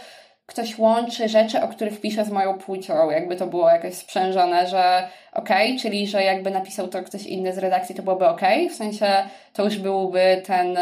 ktoś 0.47 0.77
łączy 0.77 1.29
rzeczy, 1.29 1.61
o 1.61 1.67
których 1.67 2.01
pisze 2.01 2.25
z 2.25 2.29
moją 2.29 2.57
płcią, 2.57 3.09
jakby 3.09 3.35
to 3.35 3.47
było 3.47 3.69
jakoś 3.69 3.93
sprzężone, 3.93 4.67
że 4.67 5.07
okej, 5.33 5.67
okay, 5.67 5.79
czyli 5.79 6.07
że 6.07 6.23
jakby 6.23 6.51
napisał 6.51 6.87
to 6.87 7.03
ktoś 7.03 7.25
inny 7.25 7.53
z 7.53 7.57
redakcji, 7.57 7.95
to 7.95 8.03
byłoby 8.03 8.27
okej, 8.27 8.65
okay. 8.65 8.75
w 8.75 8.77
sensie 8.77 9.07
to 9.53 9.63
już 9.63 9.77
byłby 9.77 10.41
ten 10.45 10.77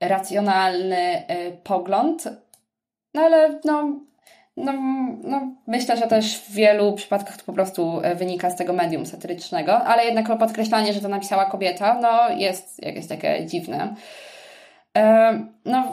racjonalny 0.00 1.22
y, 1.30 1.56
pogląd, 1.64 2.24
no 3.14 3.22
ale 3.22 3.60
no, 3.64 4.00
no, 4.56 4.72
no, 5.22 5.52
myślę, 5.66 5.96
że 5.96 6.06
też 6.06 6.38
w 6.38 6.52
wielu 6.52 6.92
przypadkach 6.92 7.36
to 7.36 7.44
po 7.44 7.52
prostu 7.52 8.00
y, 8.00 8.14
wynika 8.14 8.50
z 8.50 8.56
tego 8.56 8.72
medium 8.72 9.06
satyrycznego, 9.06 9.78
ale 9.78 10.04
jednak 10.04 10.38
podkreślanie, 10.38 10.92
że 10.92 11.00
to 11.00 11.08
napisała 11.08 11.44
kobieta, 11.44 11.98
no 12.00 12.30
jest 12.30 12.82
jakieś 12.82 13.06
takie 13.06 13.46
dziwne. 13.46 13.94
Y, 14.96 14.98
no, 15.64 15.92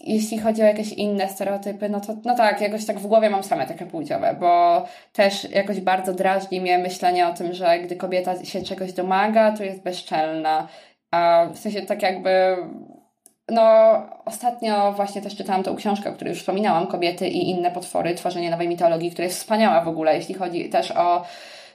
jeśli 0.00 0.38
chodzi 0.38 0.62
o 0.62 0.66
jakieś 0.66 0.92
inne 0.92 1.28
stereotypy, 1.28 1.88
no 1.88 2.00
to 2.00 2.16
no 2.24 2.36
tak, 2.36 2.60
jakoś 2.60 2.86
tak 2.86 2.98
w 2.98 3.06
głowie 3.06 3.30
mam 3.30 3.42
same 3.42 3.66
takie 3.66 3.86
płciowe, 3.86 4.36
bo 4.40 4.84
też 5.12 5.50
jakoś 5.50 5.80
bardzo 5.80 6.12
drażni 6.12 6.60
mnie 6.60 6.78
myślenie 6.78 7.28
o 7.28 7.34
tym, 7.34 7.52
że 7.52 7.78
gdy 7.78 7.96
kobieta 7.96 8.44
się 8.44 8.62
czegoś 8.62 8.92
domaga, 8.92 9.52
to 9.52 9.64
jest 9.64 9.82
bezczelna. 9.82 10.68
A 11.10 11.46
w 11.54 11.58
sensie 11.58 11.82
tak 11.82 12.02
jakby 12.02 12.56
no, 13.48 13.96
ostatnio 14.24 14.92
właśnie 14.92 15.22
też 15.22 15.36
czytałam 15.36 15.62
tą 15.62 15.76
książkę, 15.76 16.10
o 16.10 16.12
której 16.12 16.30
już 16.30 16.40
wspominałam, 16.40 16.86
Kobiety 16.86 17.28
i 17.28 17.50
inne 17.50 17.70
potwory, 17.70 18.14
tworzenie 18.14 18.50
nowej 18.50 18.68
mitologii, 18.68 19.10
która 19.10 19.24
jest 19.24 19.38
wspaniała 19.38 19.80
w 19.80 19.88
ogóle, 19.88 20.16
jeśli 20.16 20.34
chodzi 20.34 20.68
też 20.68 20.90
o 20.90 21.24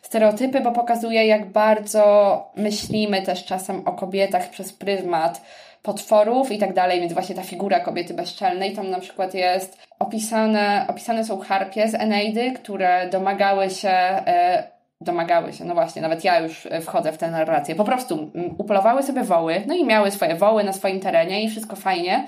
stereotypy, 0.02 0.62
bo 0.62 0.72
pokazuje, 0.72 1.26
jak 1.26 1.46
bardzo 1.46 2.44
myślimy 2.56 3.22
też 3.22 3.46
czasem 3.46 3.88
o 3.88 3.92
kobietach 3.92 4.50
przez 4.50 4.74
pryzmat 4.74 5.42
potworów 5.84 6.52
i 6.52 6.58
tak 6.58 6.74
dalej, 6.74 7.00
więc 7.00 7.14
właśnie 7.14 7.36
ta 7.36 7.44
figura 7.44 7.80
kobiety 7.80 8.14
bezczelnej, 8.14 8.74
tam 8.74 8.90
na 8.90 9.00
przykład 9.00 9.34
jest 9.34 9.78
opisane, 10.00 10.86
opisane 10.88 11.26
są 11.26 11.40
harpie 11.40 11.88
z 11.88 11.96
Eneidy, 11.96 12.52
które 12.52 13.10
domagały 13.10 13.70
się 13.70 13.90
e, 13.90 14.64
domagały 15.02 15.54
się, 15.54 15.66
no 15.66 15.74
właśnie, 15.74 16.02
nawet 16.02 16.24
ja 16.24 16.40
już 16.40 16.68
wchodzę 16.82 17.12
w 17.12 17.18
tę 17.18 17.32
narrację, 17.32 17.76
po 17.76 17.84
prostu 17.84 18.32
upolowały 18.58 19.04
sobie 19.04 19.24
woły, 19.24 19.64
no 19.68 19.76
i 19.76 19.86
miały 19.86 20.12
swoje 20.12 20.36
woły 20.36 20.64
na 20.64 20.74
swoim 20.74 21.00
terenie 21.00 21.44
i 21.44 21.50
wszystko 21.50 21.76
fajnie, 21.76 22.28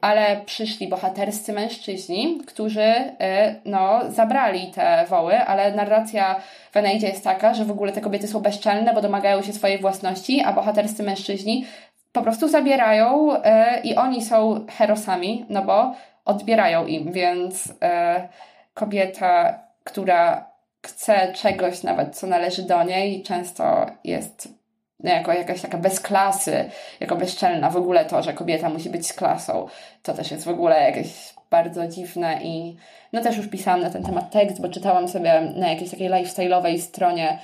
ale 0.00 0.40
przyszli 0.46 0.88
bohaterscy 0.88 1.52
mężczyźni, 1.52 2.40
którzy 2.46 2.82
e, 2.82 3.54
no, 3.64 4.00
zabrali 4.08 4.66
te 4.66 5.06
woły, 5.08 5.38
ale 5.38 5.74
narracja 5.74 6.40
w 6.72 6.76
Eneidzie 6.76 7.08
jest 7.08 7.24
taka, 7.24 7.54
że 7.54 7.64
w 7.64 7.70
ogóle 7.70 7.92
te 7.92 8.00
kobiety 8.00 8.28
są 8.28 8.40
bezczelne, 8.40 8.94
bo 8.94 9.02
domagają 9.02 9.42
się 9.42 9.52
swojej 9.52 9.78
własności, 9.78 10.40
a 10.40 10.52
bohaterscy 10.52 11.02
mężczyźni 11.02 11.66
po 12.12 12.22
prostu 12.22 12.48
zabierają 12.48 13.36
e, 13.42 13.80
i 13.80 13.96
oni 13.96 14.24
są 14.24 14.66
herosami, 14.78 15.46
no 15.48 15.62
bo 15.62 15.94
odbierają 16.24 16.86
im, 16.86 17.12
więc 17.12 17.72
e, 17.82 18.28
kobieta, 18.74 19.58
która 19.84 20.50
chce 20.86 21.32
czegoś 21.32 21.82
nawet, 21.82 22.16
co 22.16 22.26
należy 22.26 22.62
do 22.62 22.84
niej, 22.84 23.22
często 23.22 23.86
jest 24.04 24.55
jako 25.04 25.32
jakaś 25.32 25.60
taka 25.60 25.78
bez 25.78 26.00
klasy, 26.00 26.70
jako 27.00 27.16
bezczelna. 27.16 27.70
W 27.70 27.76
ogóle 27.76 28.04
to, 28.04 28.22
że 28.22 28.32
kobieta 28.32 28.68
musi 28.68 28.90
być 28.90 29.06
z 29.06 29.12
klasą, 29.12 29.66
to 30.02 30.14
też 30.14 30.30
jest 30.30 30.44
w 30.44 30.48
ogóle 30.48 30.82
jakieś 30.82 31.34
bardzo 31.50 31.86
dziwne 31.86 32.38
i 32.42 32.76
no 33.12 33.22
też 33.22 33.36
już 33.36 33.48
pisałam 33.48 33.80
na 33.80 33.90
ten 33.90 34.02
temat 34.02 34.30
tekst, 34.30 34.60
bo 34.60 34.68
czytałam 34.68 35.08
sobie 35.08 35.40
na 35.56 35.68
jakiejś 35.68 35.90
takiej 35.90 36.10
lifestyle'owej 36.10 36.78
stronie 36.78 37.38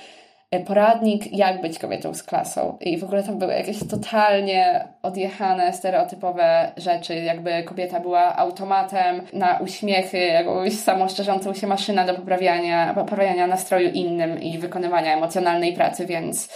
E, 0.53 0.59
poradnik, 0.59 1.33
jak 1.33 1.61
być 1.61 1.79
kobietą 1.79 2.13
z 2.13 2.23
klasą. 2.23 2.77
I 2.81 2.97
w 2.97 3.03
ogóle 3.03 3.23
tam 3.23 3.39
były 3.39 3.53
jakieś 3.53 3.79
totalnie 3.89 4.87
odjechane, 5.03 5.73
stereotypowe 5.73 6.71
rzeczy, 6.77 7.15
jakby 7.15 7.63
kobieta 7.63 7.99
była 7.99 8.35
automatem 8.35 9.21
na 9.33 9.57
uśmiechy, 9.57 10.17
jakąś 10.17 10.73
samoszczerzącą 10.73 11.53
się 11.53 11.67
maszyna 11.67 12.05
do 12.05 12.13
poprawiania, 12.13 12.93
poprawiania 12.93 13.47
nastroju 13.47 13.89
innym 13.89 14.41
i 14.41 14.57
wykonywania 14.57 15.17
emocjonalnej 15.17 15.73
pracy, 15.73 16.05
więc 16.05 16.49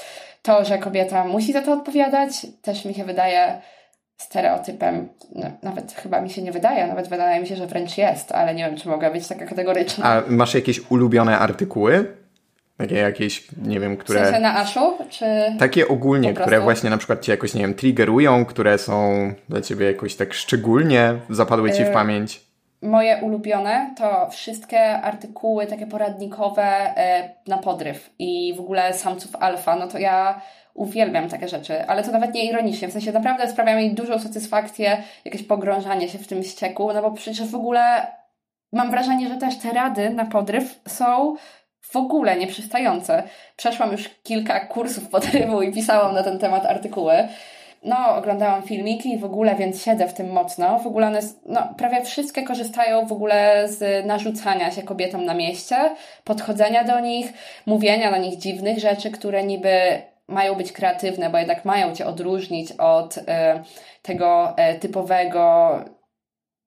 to, 0.47 0.65
że 0.65 0.77
kobieta 0.77 1.25
musi 1.25 1.53
za 1.53 1.61
to 1.61 1.73
odpowiadać, 1.73 2.47
też 2.61 2.85
mi 2.85 2.93
się 2.93 3.03
wydaje 3.03 3.61
stereotypem, 4.17 5.09
no, 5.35 5.51
nawet 5.63 5.91
chyba 5.91 6.21
mi 6.21 6.29
się 6.29 6.41
nie 6.41 6.51
wydaje, 6.51 6.87
nawet 6.87 7.07
wydaje 7.07 7.41
mi 7.41 7.47
się, 7.47 7.55
że 7.55 7.67
wręcz 7.67 7.97
jest, 7.97 8.31
ale 8.31 8.55
nie 8.55 8.65
wiem, 8.65 8.77
czy 8.77 8.89
mogę 8.89 9.11
być 9.11 9.27
taka 9.27 9.45
kategoryczna. 9.45 10.05
A 10.05 10.23
masz 10.27 10.53
jakieś 10.53 10.91
ulubione 10.91 11.39
artykuły 11.39 12.17
takie 12.77 12.95
jakieś, 12.95 13.47
nie 13.65 13.79
wiem, 13.79 13.97
które... 13.97 14.21
W 14.21 14.25
sensie 14.25 14.39
na 14.41 14.57
Aszu? 14.57 14.97
Czy 15.09 15.25
takie 15.59 15.87
ogólnie, 15.87 16.33
które 16.33 16.59
właśnie 16.59 16.89
na 16.89 16.97
przykład 16.97 17.21
cię 17.21 17.31
jakoś, 17.31 17.53
nie 17.53 17.61
wiem, 17.61 17.73
triggerują, 17.73 18.45
które 18.45 18.77
są 18.77 19.33
dla 19.49 19.61
ciebie 19.61 19.85
jakoś 19.85 20.15
tak 20.15 20.33
szczególnie 20.33 21.13
zapadły 21.29 21.71
ci 21.71 21.83
w 21.83 21.87
y, 21.87 21.93
pamięć? 21.93 22.46
Moje 22.81 23.17
ulubione 23.21 23.93
to 23.97 24.29
wszystkie 24.29 25.01
artykuły 25.01 25.67
takie 25.67 25.87
poradnikowe 25.87 26.89
y, 26.89 27.49
na 27.49 27.57
podryw 27.57 28.09
i 28.19 28.53
w 28.57 28.59
ogóle 28.59 28.93
samców 28.93 29.35
alfa, 29.35 29.75
no 29.75 29.87
to 29.87 29.97
ja 29.97 30.41
uwielbiam 30.73 31.29
takie 31.29 31.47
rzeczy, 31.47 31.87
ale 31.87 32.03
to 32.03 32.11
nawet 32.11 32.33
nie 32.33 32.45
ironicznie, 32.45 32.87
w 32.87 32.91
sensie 32.91 33.11
naprawdę 33.11 33.47
sprawia 33.47 33.75
mi 33.75 33.93
dużą 33.93 34.19
satysfakcję 34.19 35.03
jakieś 35.25 35.43
pogrążanie 35.43 36.09
się 36.09 36.17
w 36.17 36.27
tym 36.27 36.43
ścieku, 36.43 36.93
no 36.93 37.01
bo 37.01 37.11
przecież 37.11 37.47
w 37.47 37.55
ogóle 37.55 38.07
mam 38.71 38.91
wrażenie, 38.91 39.27
że 39.27 39.35
też 39.35 39.57
te 39.57 39.71
rady 39.71 40.09
na 40.09 40.25
podryw 40.25 40.81
są 40.87 41.35
w 41.81 41.95
ogóle 41.95 42.37
nieprzystające. 42.37 43.23
Przeszłam 43.55 43.91
już 43.91 44.09
kilka 44.23 44.65
kursów 44.65 45.09
podrywu 45.09 45.61
i 45.61 45.73
pisałam 45.73 46.15
na 46.15 46.23
ten 46.23 46.39
temat 46.39 46.65
artykuły. 46.65 47.27
No, 47.87 48.15
oglądałam 48.15 48.63
filmiki 48.63 49.13
i 49.13 49.17
w 49.17 49.25
ogóle, 49.25 49.55
więc 49.55 49.83
siedzę 49.83 50.07
w 50.07 50.13
tym 50.13 50.29
mocno. 50.31 50.79
W 50.79 50.87
ogóle 50.87 51.07
one, 51.07 51.19
no, 51.45 51.73
prawie 51.77 52.05
wszystkie 52.05 52.43
korzystają 52.43 53.05
w 53.05 53.11
ogóle 53.11 53.67
z 53.67 54.05
narzucania 54.05 54.71
się 54.71 54.83
kobietom 54.83 55.25
na 55.25 55.33
mieście, 55.33 55.75
podchodzenia 56.23 56.83
do 56.83 56.99
nich, 56.99 57.33
mówienia 57.65 58.11
do 58.11 58.17
nich 58.17 58.37
dziwnych 58.37 58.79
rzeczy, 58.79 59.11
które 59.11 59.43
niby 59.43 60.01
mają 60.27 60.55
być 60.55 60.71
kreatywne, 60.71 61.29
bo 61.29 61.37
jednak 61.37 61.65
mają 61.65 61.95
cię 61.95 62.05
odróżnić 62.05 62.71
od 62.71 63.17
y, 63.17 63.21
tego 64.01 64.55
y, 64.75 64.79
typowego 64.79 65.71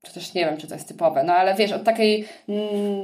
czy 0.03 0.15
też 0.15 0.35
nie 0.35 0.45
wiem, 0.45 0.57
czy 0.57 0.67
to 0.67 0.75
jest 0.75 0.89
typowe, 0.89 1.23
no 1.23 1.33
ale 1.35 1.55
wiesz, 1.55 1.73
od 1.73 1.85
takiej 1.85 2.29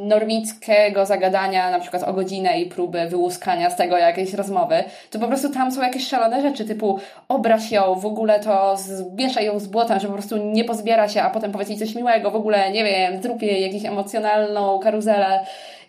normickiego 0.02 1.06
zagadania, 1.06 1.70
na 1.70 1.80
przykład 1.80 2.02
o 2.02 2.12
godzinę 2.12 2.60
i 2.60 2.66
próby 2.66 3.06
wyłuskania 3.08 3.70
z 3.70 3.76
tego 3.76 3.98
jakiejś 3.98 4.34
rozmowy, 4.34 4.84
to 5.10 5.18
po 5.18 5.28
prostu 5.28 5.48
tam 5.50 5.72
są 5.72 5.82
jakieś 5.82 6.08
szalone 6.08 6.42
rzeczy, 6.42 6.64
typu 6.64 6.98
obraź 7.28 7.70
ją, 7.70 7.94
w 7.94 8.06
ogóle 8.06 8.40
to 8.40 8.76
zmieszaj 8.76 9.44
ją 9.46 9.58
z 9.58 9.66
błotem, 9.66 10.00
że 10.00 10.06
po 10.06 10.12
prostu 10.12 10.36
nie 10.36 10.64
pozbiera 10.64 11.08
się, 11.08 11.22
a 11.22 11.30
potem 11.30 11.52
powiedz 11.52 11.68
jej 11.68 11.78
coś 11.78 11.94
miłego, 11.94 12.30
w 12.30 12.36
ogóle, 12.36 12.70
nie 12.70 12.84
wiem, 12.84 13.22
zrób 13.22 13.42
jej 13.42 13.62
jakąś 13.62 13.84
emocjonalną 13.84 14.78
karuzelę. 14.78 15.40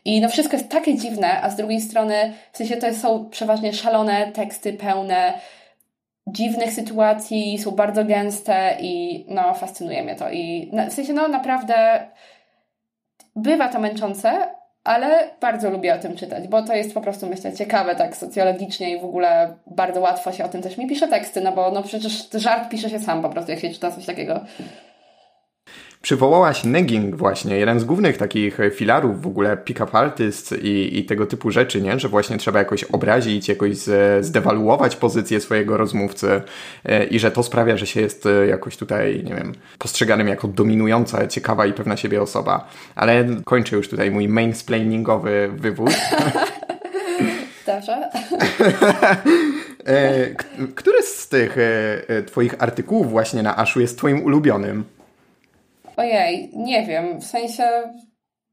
I 0.05 0.21
no 0.21 0.29
wszystko 0.29 0.57
jest 0.57 0.69
takie 0.69 0.97
dziwne, 0.97 1.41
a 1.41 1.49
z 1.49 1.55
drugiej 1.55 1.81
strony, 1.81 2.33
w 2.51 2.57
sensie 2.57 2.77
to 2.77 2.93
są 2.93 3.29
przeważnie 3.29 3.73
szalone 3.73 4.31
teksty 4.31 4.73
pełne 4.73 5.33
dziwnych 6.27 6.73
sytuacji, 6.73 7.57
są 7.57 7.71
bardzo 7.71 8.05
gęste 8.05 8.77
i 8.79 9.25
no, 9.29 9.53
fascynuje 9.53 10.03
mnie 10.03 10.15
to. 10.15 10.29
I 10.29 10.71
w 10.89 10.93
sensie, 10.93 11.13
no 11.13 11.27
naprawdę 11.27 12.07
bywa 13.35 13.67
to 13.67 13.79
męczące, 13.79 14.55
ale 14.83 15.29
bardzo 15.41 15.69
lubię 15.69 15.95
o 15.95 15.99
tym 15.99 16.15
czytać, 16.15 16.47
bo 16.47 16.61
to 16.61 16.75
jest 16.75 16.93
po 16.93 17.01
prostu, 17.01 17.27
myślę, 17.27 17.53
ciekawe 17.53 17.95
tak 17.95 18.17
socjologicznie 18.17 18.91
i 18.91 18.99
w 18.99 19.05
ogóle 19.05 19.53
bardzo 19.67 20.01
łatwo 20.01 20.31
się 20.31 20.45
o 20.45 20.49
tym 20.49 20.61
też 20.61 20.77
mi 20.77 20.87
pisze 20.87 21.07
teksty, 21.07 21.41
no 21.41 21.51
bo 21.51 21.71
no 21.71 21.83
przecież 21.83 22.29
żart 22.33 22.69
pisze 22.69 22.89
się 22.89 22.99
sam 22.99 23.21
po 23.21 23.29
prostu, 23.29 23.51
jak 23.51 23.59
się 23.59 23.69
czyta 23.69 23.91
coś 23.91 24.05
takiego. 24.05 24.39
Przywołałaś 26.01 26.63
negging 26.63 27.15
właśnie, 27.15 27.57
jeden 27.57 27.79
z 27.79 27.83
głównych 27.83 28.17
takich 28.17 28.57
filarów 28.73 29.21
w 29.21 29.27
ogóle 29.27 29.57
pick-up 29.57 29.97
artist 29.97 30.55
i, 30.61 30.99
i 30.99 31.05
tego 31.05 31.25
typu 31.25 31.51
rzeczy, 31.51 31.81
nie? 31.81 31.99
Że 31.99 32.09
właśnie 32.09 32.37
trzeba 32.37 32.59
jakoś 32.59 32.83
obrazić, 32.83 33.49
jakoś 33.49 33.77
zdewaluować 34.21 34.95
pozycję 34.95 35.39
swojego 35.39 35.77
rozmówcy 35.77 36.41
e, 36.85 37.03
i 37.05 37.19
że 37.19 37.31
to 37.31 37.43
sprawia, 37.43 37.77
że 37.77 37.87
się 37.87 38.01
jest 38.01 38.25
e, 38.25 38.47
jakoś 38.47 38.77
tutaj, 38.77 39.23
nie 39.23 39.35
wiem, 39.35 39.53
postrzeganym 39.79 40.27
jako 40.27 40.47
dominująca, 40.47 41.27
ciekawa 41.27 41.65
i 41.65 41.73
pewna 41.73 41.97
siebie 41.97 42.21
osoba. 42.21 42.67
Ale 42.95 43.25
kończę 43.45 43.75
już 43.75 43.89
tutaj 43.89 44.11
mój 44.11 44.27
mainsplainingowy 44.27 45.49
wywód. 45.55 45.91
Dobrze. 47.67 48.09
E, 49.85 50.25
który 50.75 51.03
z 51.03 51.29
tych 51.29 51.57
twoich 52.25 52.55
artykułów 52.59 53.11
właśnie 53.11 53.43
na 53.43 53.57
Aszu 53.57 53.81
jest 53.81 53.97
twoim 53.97 54.23
ulubionym? 54.23 54.96
Ojej, 55.97 56.51
nie 56.53 56.85
wiem, 56.85 57.19
w 57.19 57.25
sensie 57.25 57.63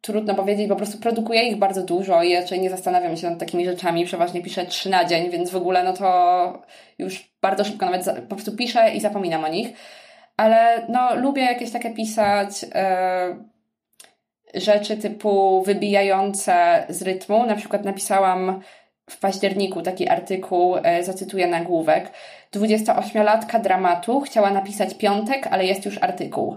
trudno 0.01 0.35
powiedzieć, 0.35 0.69
po 0.69 0.77
prostu 0.77 0.99
produkuję 0.99 1.43
ich 1.43 1.57
bardzo 1.57 1.83
dużo 1.83 2.23
i 2.23 2.37
raczej 2.37 2.61
nie 2.61 2.71
zastanawiam 2.71 3.17
się 3.17 3.31
nad 3.31 3.39
takimi 3.39 3.65
rzeczami, 3.65 4.05
przeważnie 4.05 4.43
piszę 4.43 4.67
trzy 4.67 4.91
na 4.91 5.05
dzień, 5.05 5.31
więc 5.31 5.51
w 5.51 5.57
ogóle 5.57 5.85
no 5.85 5.93
to 5.93 6.63
już 6.99 7.35
bardzo 7.43 7.65
szybko 7.65 7.87
nawet 7.87 8.05
po 8.21 8.35
prostu 8.35 8.57
piszę 8.57 8.91
i 8.95 9.01
zapominam 9.01 9.45
o 9.45 9.49
nich. 9.49 9.69
Ale 10.37 10.87
no 10.89 11.15
lubię 11.15 11.43
jakieś 11.43 11.71
takie 11.71 11.91
pisać, 11.91 12.65
rzeczy 14.55 14.97
typu 14.97 15.63
wybijające 15.63 16.87
z 16.89 17.03
rytmu. 17.03 17.47
Na 17.47 17.57
przykład 17.57 17.85
napisałam 17.85 18.61
w 19.11 19.19
październiku 19.19 19.83
taki 19.83 20.09
artykuł, 20.09 20.77
e, 20.83 21.05
zacytuję 21.05 21.47
nagłówek. 21.47 22.11
28-latka 22.53 23.61
dramatu 23.61 24.21
chciała 24.21 24.51
napisać 24.51 24.95
piątek, 24.95 25.47
ale 25.47 25.67
jest 25.67 25.85
już 25.85 26.03
artykuł. 26.03 26.57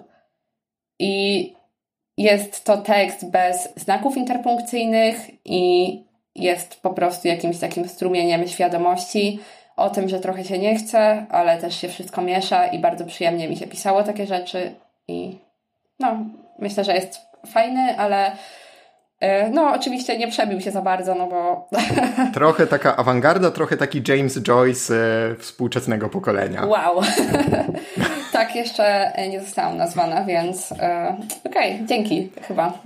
I 1.00 1.54
jest 2.18 2.64
to 2.64 2.78
tekst 2.78 3.30
bez 3.32 3.70
znaków 3.76 4.18
interpunkcyjnych 4.18 5.18
i 5.46 6.04
jest 6.36 6.82
po 6.82 6.90
prostu 6.90 7.28
jakimś 7.28 7.60
takim 7.60 7.88
strumieniem 7.88 8.48
świadomości 8.48 9.40
o 9.76 9.90
tym, 9.90 10.10
że 10.10 10.20
trochę 10.20 10.44
się 10.44 10.58
nie 10.58 10.76
chce, 10.76 11.26
ale 11.30 11.58
też 11.58 11.82
się 11.82 11.88
wszystko 11.90 12.22
miesza 12.22 12.68
i 12.68 12.80
bardzo 12.80 13.06
przyjemnie 13.06 13.50
mi 13.50 13.58
się 13.58 13.68
pisało 13.68 14.04
takie 14.04 14.28
rzeczy 14.28 14.76
i 15.08 15.38
no, 16.00 16.18
myślę, 16.60 16.84
że 16.84 16.94
jest 16.94 17.20
fajny, 17.48 17.98
ale 17.98 18.32
e, 19.20 19.50
no, 19.50 19.74
oczywiście 19.76 20.18
nie 20.18 20.28
przebił 20.28 20.62
się 20.62 20.72
za 20.72 20.82
bardzo, 20.82 21.16
no 21.16 21.28
bo. 21.28 21.68
Trochę 22.34 22.68
taka 22.68 22.96
awangarda, 22.96 23.52
trochę 23.52 23.78
taki 23.78 24.02
James 24.08 24.42
Joyce 24.42 24.96
e, 24.96 25.36
współczesnego 25.36 26.10
pokolenia. 26.10 26.66
Wow. 26.66 27.02
tak 28.38 28.56
jeszcze 28.56 29.14
nie 29.30 29.40
zostałam 29.40 29.78
nazwana, 29.78 30.24
więc 30.24 30.72
e, 30.72 31.16
okej, 31.46 31.74
okay, 31.74 31.86
dzięki 31.86 32.30
chyba. 32.42 32.80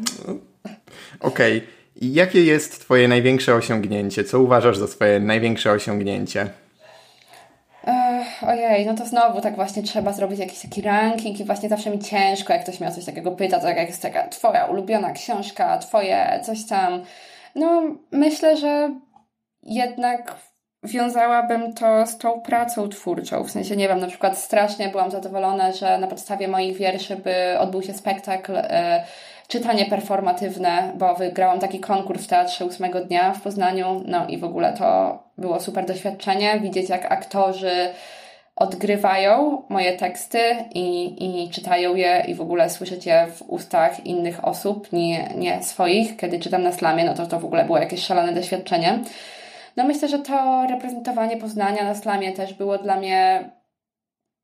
Okej. 1.20 1.58
Okay. 1.58 1.82
Jakie 2.02 2.44
jest 2.44 2.82
Twoje 2.82 3.08
największe 3.08 3.56
osiągnięcie? 3.56 4.24
Co 4.24 4.40
uważasz 4.40 4.78
za 4.78 4.88
swoje 4.88 5.20
największe 5.20 5.72
osiągnięcie? 5.72 6.48
Ech, 7.88 8.44
ojej, 8.50 8.86
no 8.86 8.94
to 8.94 9.06
znowu 9.06 9.42
tak 9.42 9.56
właśnie 9.56 9.84
trzeba 9.84 10.14
zrobić 10.14 10.40
jakiś 10.40 10.60
taki 10.60 10.82
ranking 10.82 11.40
i 11.40 11.44
właśnie 11.44 11.70
zawsze 11.70 11.90
mi 11.90 12.00
ciężko, 12.00 12.54
jak 12.54 12.64
ktoś 12.64 12.80
mnie 12.80 12.90
o 12.90 12.92
coś 12.92 13.06
takiego 13.06 13.32
pyta, 13.32 13.60
to 13.60 13.68
jak 13.68 13.88
jest 13.88 14.02
taka 14.02 14.28
twoja 14.28 14.66
ulubiona 14.66 15.12
książka, 15.12 15.78
twoje 15.78 16.40
coś 16.44 16.66
tam. 16.66 17.04
No, 17.56 17.82
myślę, 18.12 18.58
że 18.58 18.96
jednak 19.64 20.36
wiązałabym 20.84 21.74
to 21.74 22.08
z 22.08 22.18
tą 22.18 22.42
pracą 22.42 22.90
twórczą. 22.90 23.44
W 23.44 23.52
sensie, 23.52 23.76
nie 23.76 23.88
wiem, 23.88 24.00
na 24.00 24.08
przykład 24.08 24.38
strasznie 24.38 24.90
byłam 24.90 25.12
zadowolona, 25.12 25.72
że 25.72 25.98
na 25.98 26.08
podstawie 26.08 26.48
moich 26.48 26.78
wierszy 26.78 27.16
by 27.16 27.60
odbył 27.60 27.82
się 27.82 27.94
spektakl 27.94 28.54
e, 28.56 29.04
czytanie 29.48 29.86
performatywne, 29.86 30.92
bo 30.96 31.16
wygrałam 31.16 31.60
taki 31.60 31.80
konkurs 31.80 32.24
w 32.24 32.28
teatrze 32.28 32.66
ósmego 32.66 33.06
dnia 33.06 33.34
w 33.34 33.42
Poznaniu, 33.42 34.04
no 34.06 34.28
i 34.28 34.38
w 34.38 34.44
ogóle 34.44 34.74
to 34.74 35.20
było 35.38 35.60
super 35.60 35.86
doświadczenie, 35.86 36.60
widzieć 36.60 36.90
jak 36.90 37.12
aktorzy 37.12 37.90
odgrywają 38.56 39.62
moje 39.70 39.98
teksty 39.98 40.40
i, 40.74 41.16
i 41.46 41.50
czytają 41.50 41.96
je 41.96 42.24
i 42.28 42.36
w 42.36 42.42
ogóle 42.42 42.70
słyszeć 42.70 43.06
je 43.06 43.28
w 43.36 43.42
ustach 43.42 44.06
innych 44.06 44.46
osób, 44.46 44.92
nie, 44.94 45.30
nie 45.36 45.64
swoich. 45.64 46.18
Kiedy 46.18 46.40
czytam 46.40 46.64
na 46.64 46.72
slamie, 46.72 47.06
no 47.06 47.14
to 47.14 47.28
to 47.28 47.40
w 47.40 47.46
ogóle 47.46 47.66
było 47.66 47.78
jakieś 47.78 48.04
szalone 48.04 48.34
doświadczenie. 48.34 49.00
No 49.78 49.84
myślę, 49.84 50.08
że 50.08 50.20
to 50.20 50.68
reprezentowanie 50.70 51.38
Poznania 51.38 51.84
na 51.84 51.96
slamie 51.96 52.32
też 52.32 52.54
było 52.54 52.78
dla 52.78 52.96
mnie 52.96 53.50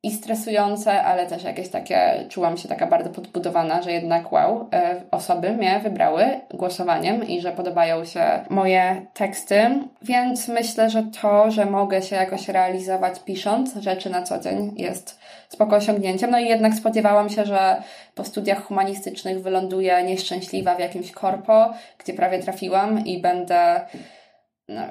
i 0.04 0.12
stresujące, 0.12 1.04
ale 1.04 1.28
też 1.28 1.44
jakieś 1.44 1.70
takie, 1.70 2.26
czułam 2.30 2.58
się 2.58 2.68
taka 2.68 2.88
bardzo 2.88 3.10
podbudowana, 3.10 3.82
że 3.82 3.92
jednak 3.92 4.32
wow, 4.32 4.70
e, 4.74 5.02
osoby 5.12 5.52
mnie 5.52 5.80
wybrały 5.84 6.26
głosowaniem 6.54 7.28
i 7.28 7.42
że 7.42 7.52
podobają 7.52 8.06
się 8.06 8.24
moje 8.50 9.06
teksty, 9.14 9.62
więc 10.02 10.48
myślę, 10.48 10.90
że 10.90 11.04
to, 11.22 11.52
że 11.52 11.66
mogę 11.66 12.02
się 12.02 12.16
jakoś 12.16 12.48
realizować 12.48 13.20
pisząc 13.20 13.76
rzeczy 13.76 14.10
na 14.10 14.22
co 14.22 14.40
dzień 14.40 14.74
jest 14.76 15.20
spoko 15.50 15.76
osiągnięciem. 15.76 16.32
No 16.32 16.40
i 16.40 16.46
jednak 16.46 16.74
spodziewałam 16.74 17.30
się, 17.30 17.46
że 17.46 17.82
po 18.16 18.24
studiach 18.24 18.64
humanistycznych 18.64 19.42
wyląduję 19.42 20.04
nieszczęśliwa 20.04 20.76
w 20.76 20.80
jakimś 20.80 21.12
korpo, 21.12 21.74
gdzie 21.98 22.14
prawie 22.14 22.40
trafiłam 22.40 23.06
i 23.06 23.22
będę 23.22 23.82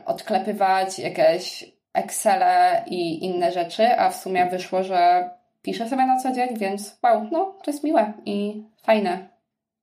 odklepywać 0.06 0.98
jakieś 0.98 1.64
Excele 1.94 2.84
i 2.86 3.24
inne 3.24 3.52
rzeczy, 3.52 3.98
a 3.98 4.10
w 4.10 4.16
sumie 4.16 4.46
wyszło, 4.50 4.82
że 4.82 5.30
piszę 5.62 5.88
sobie 5.88 6.06
na 6.06 6.22
co 6.22 6.32
dzień, 6.32 6.58
więc 6.58 6.98
wow, 7.02 7.28
no 7.32 7.54
to 7.64 7.70
jest 7.70 7.84
miłe 7.84 8.12
i 8.24 8.62
fajne 8.82 9.28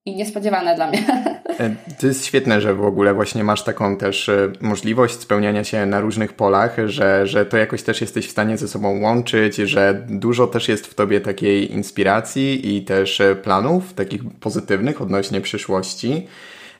i 0.05 0.15
niespodziewane 0.15 0.75
dla 0.75 0.87
mnie. 0.87 1.03
E, 1.59 1.75
to 1.99 2.07
jest 2.07 2.25
świetne, 2.25 2.61
że 2.61 2.73
w 2.73 2.85
ogóle 2.85 3.13
właśnie 3.13 3.43
masz 3.43 3.63
taką 3.63 3.97
też 3.97 4.29
e, 4.29 4.51
możliwość 4.61 5.19
spełniania 5.19 5.63
się 5.63 5.85
na 5.85 5.99
różnych 5.99 6.33
polach, 6.33 6.77
że, 6.85 7.27
że 7.27 7.45
to 7.45 7.57
jakoś 7.57 7.83
też 7.83 8.01
jesteś 8.01 8.27
w 8.27 8.31
stanie 8.31 8.57
ze 8.57 8.67
sobą 8.67 9.01
łączyć, 9.01 9.55
że 9.55 10.05
dużo 10.09 10.47
też 10.47 10.69
jest 10.69 10.87
w 10.87 10.93
tobie 10.93 11.21
takiej 11.21 11.73
inspiracji 11.73 12.75
i 12.75 12.85
też 12.85 13.21
e, 13.21 13.35
planów 13.35 13.93
takich 13.93 14.21
pozytywnych 14.39 15.01
odnośnie 15.01 15.41
przyszłości. 15.41 16.27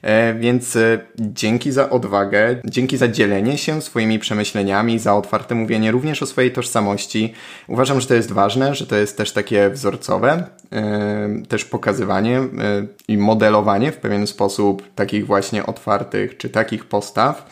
E, 0.04 0.34
więc 0.34 0.76
e, 0.76 0.98
dzięki 1.18 1.72
za 1.72 1.90
odwagę, 1.90 2.56
dzięki 2.64 2.96
za 2.96 3.08
dzielenie 3.08 3.58
się 3.58 3.82
swoimi 3.82 4.18
przemyśleniami, 4.18 4.98
za 4.98 5.14
otwarte 5.14 5.54
mówienie 5.54 5.90
również 5.90 6.22
o 6.22 6.26
swojej 6.26 6.52
tożsamości. 6.52 7.34
Uważam, 7.68 8.00
że 8.00 8.06
to 8.06 8.14
jest 8.14 8.32
ważne, 8.32 8.74
że 8.74 8.86
to 8.86 8.96
jest 8.96 9.16
też 9.16 9.32
takie 9.32 9.70
wzorcowe, 9.70 10.44
e, 10.72 11.28
też 11.48 11.64
pokazywanie 11.64 12.40
i 13.08 13.18
modelowanie 13.18 13.92
w 13.92 13.96
pewien 13.96 14.26
sposób 14.26 14.94
takich 14.94 15.26
właśnie 15.26 15.66
otwartych 15.66 16.36
czy 16.36 16.50
takich 16.50 16.84
postaw. 16.84 17.46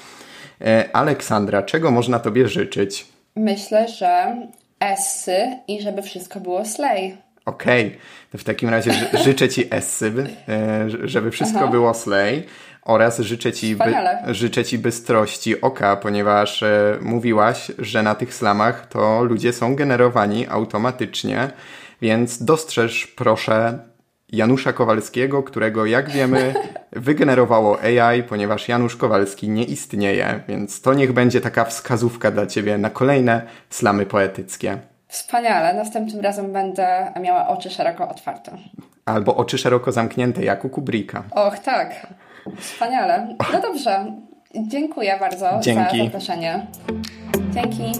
Aleksandra, 0.93 1.63
czego 1.63 1.91
można 1.91 2.19
Tobie 2.19 2.49
życzyć? 2.49 3.07
Myślę, 3.37 3.89
że 3.89 4.37
essy 4.81 5.37
i 5.69 5.83
żeby 5.83 6.03
wszystko 6.03 6.41
było 6.41 6.65
slay. 6.65 7.17
Okej, 7.47 7.87
okay. 7.87 7.99
to 8.33 8.39
w 8.39 8.45
takim 8.45 8.69
razie 8.69 8.93
życzę 9.25 9.49
Ci 9.49 9.75
Essy, 9.75 10.13
e, 10.49 10.87
żeby 11.05 11.31
wszystko 11.31 11.61
Aha. 11.61 11.71
było 11.71 11.95
slay 11.95 12.45
oraz 12.83 13.19
życzę 13.19 13.53
ci, 13.53 13.77
by, 13.77 13.95
życzę 14.27 14.65
ci 14.65 14.79
bystrości 14.79 15.61
oka, 15.61 15.97
ponieważ 15.97 16.63
e, 16.63 16.99
mówiłaś, 17.01 17.73
że 17.79 18.03
na 18.03 18.15
tych 18.15 18.35
slamach 18.35 18.87
to 18.87 19.25
ludzie 19.25 19.53
są 19.53 19.77
generowani 19.77 20.49
automatycznie, 20.49 21.51
więc 22.01 22.43
dostrzeż 22.43 23.07
proszę 23.07 23.79
Janusza 24.33 24.73
Kowalskiego, 24.73 25.43
którego 25.43 25.87
jak 25.87 26.11
wiemy 26.11 26.55
wygenerowało 26.93 27.81
AI, 27.81 28.23
ponieważ 28.23 28.69
Janusz 28.69 28.97
Kowalski 28.97 29.49
nie 29.49 29.65
istnieje, 29.65 30.41
więc 30.49 30.81
to 30.81 30.95
niech 30.95 31.13
będzie 31.13 31.41
taka 31.41 31.65
wskazówka 31.65 32.31
dla 32.31 32.47
Ciebie 32.47 32.79
na 32.79 32.91
kolejne 32.91 33.43
slamy 33.71 34.07
poetyckie. 34.07 34.92
Wspaniale. 35.13 35.75
Następnym 35.75 36.21
razem 36.21 36.53
będę 36.53 37.13
miała 37.21 37.49
oczy 37.49 37.71
szeroko 37.71 38.09
otwarte. 38.09 38.53
Albo 39.05 39.37
oczy 39.37 39.59
szeroko 39.59 39.93
zamknięte, 39.93 40.45
jak 40.45 40.65
u 40.65 40.69
Kubricka. 40.69 41.23
Och, 41.31 41.59
tak. 41.59 42.07
Wspaniale. 42.57 43.37
No 43.53 43.61
dobrze. 43.61 44.07
Dziękuję 44.55 45.17
bardzo 45.21 45.61
Dzięki. 45.61 45.99
za 45.99 46.05
zaproszenie. 46.05 46.67
Dzięki. 47.51 47.93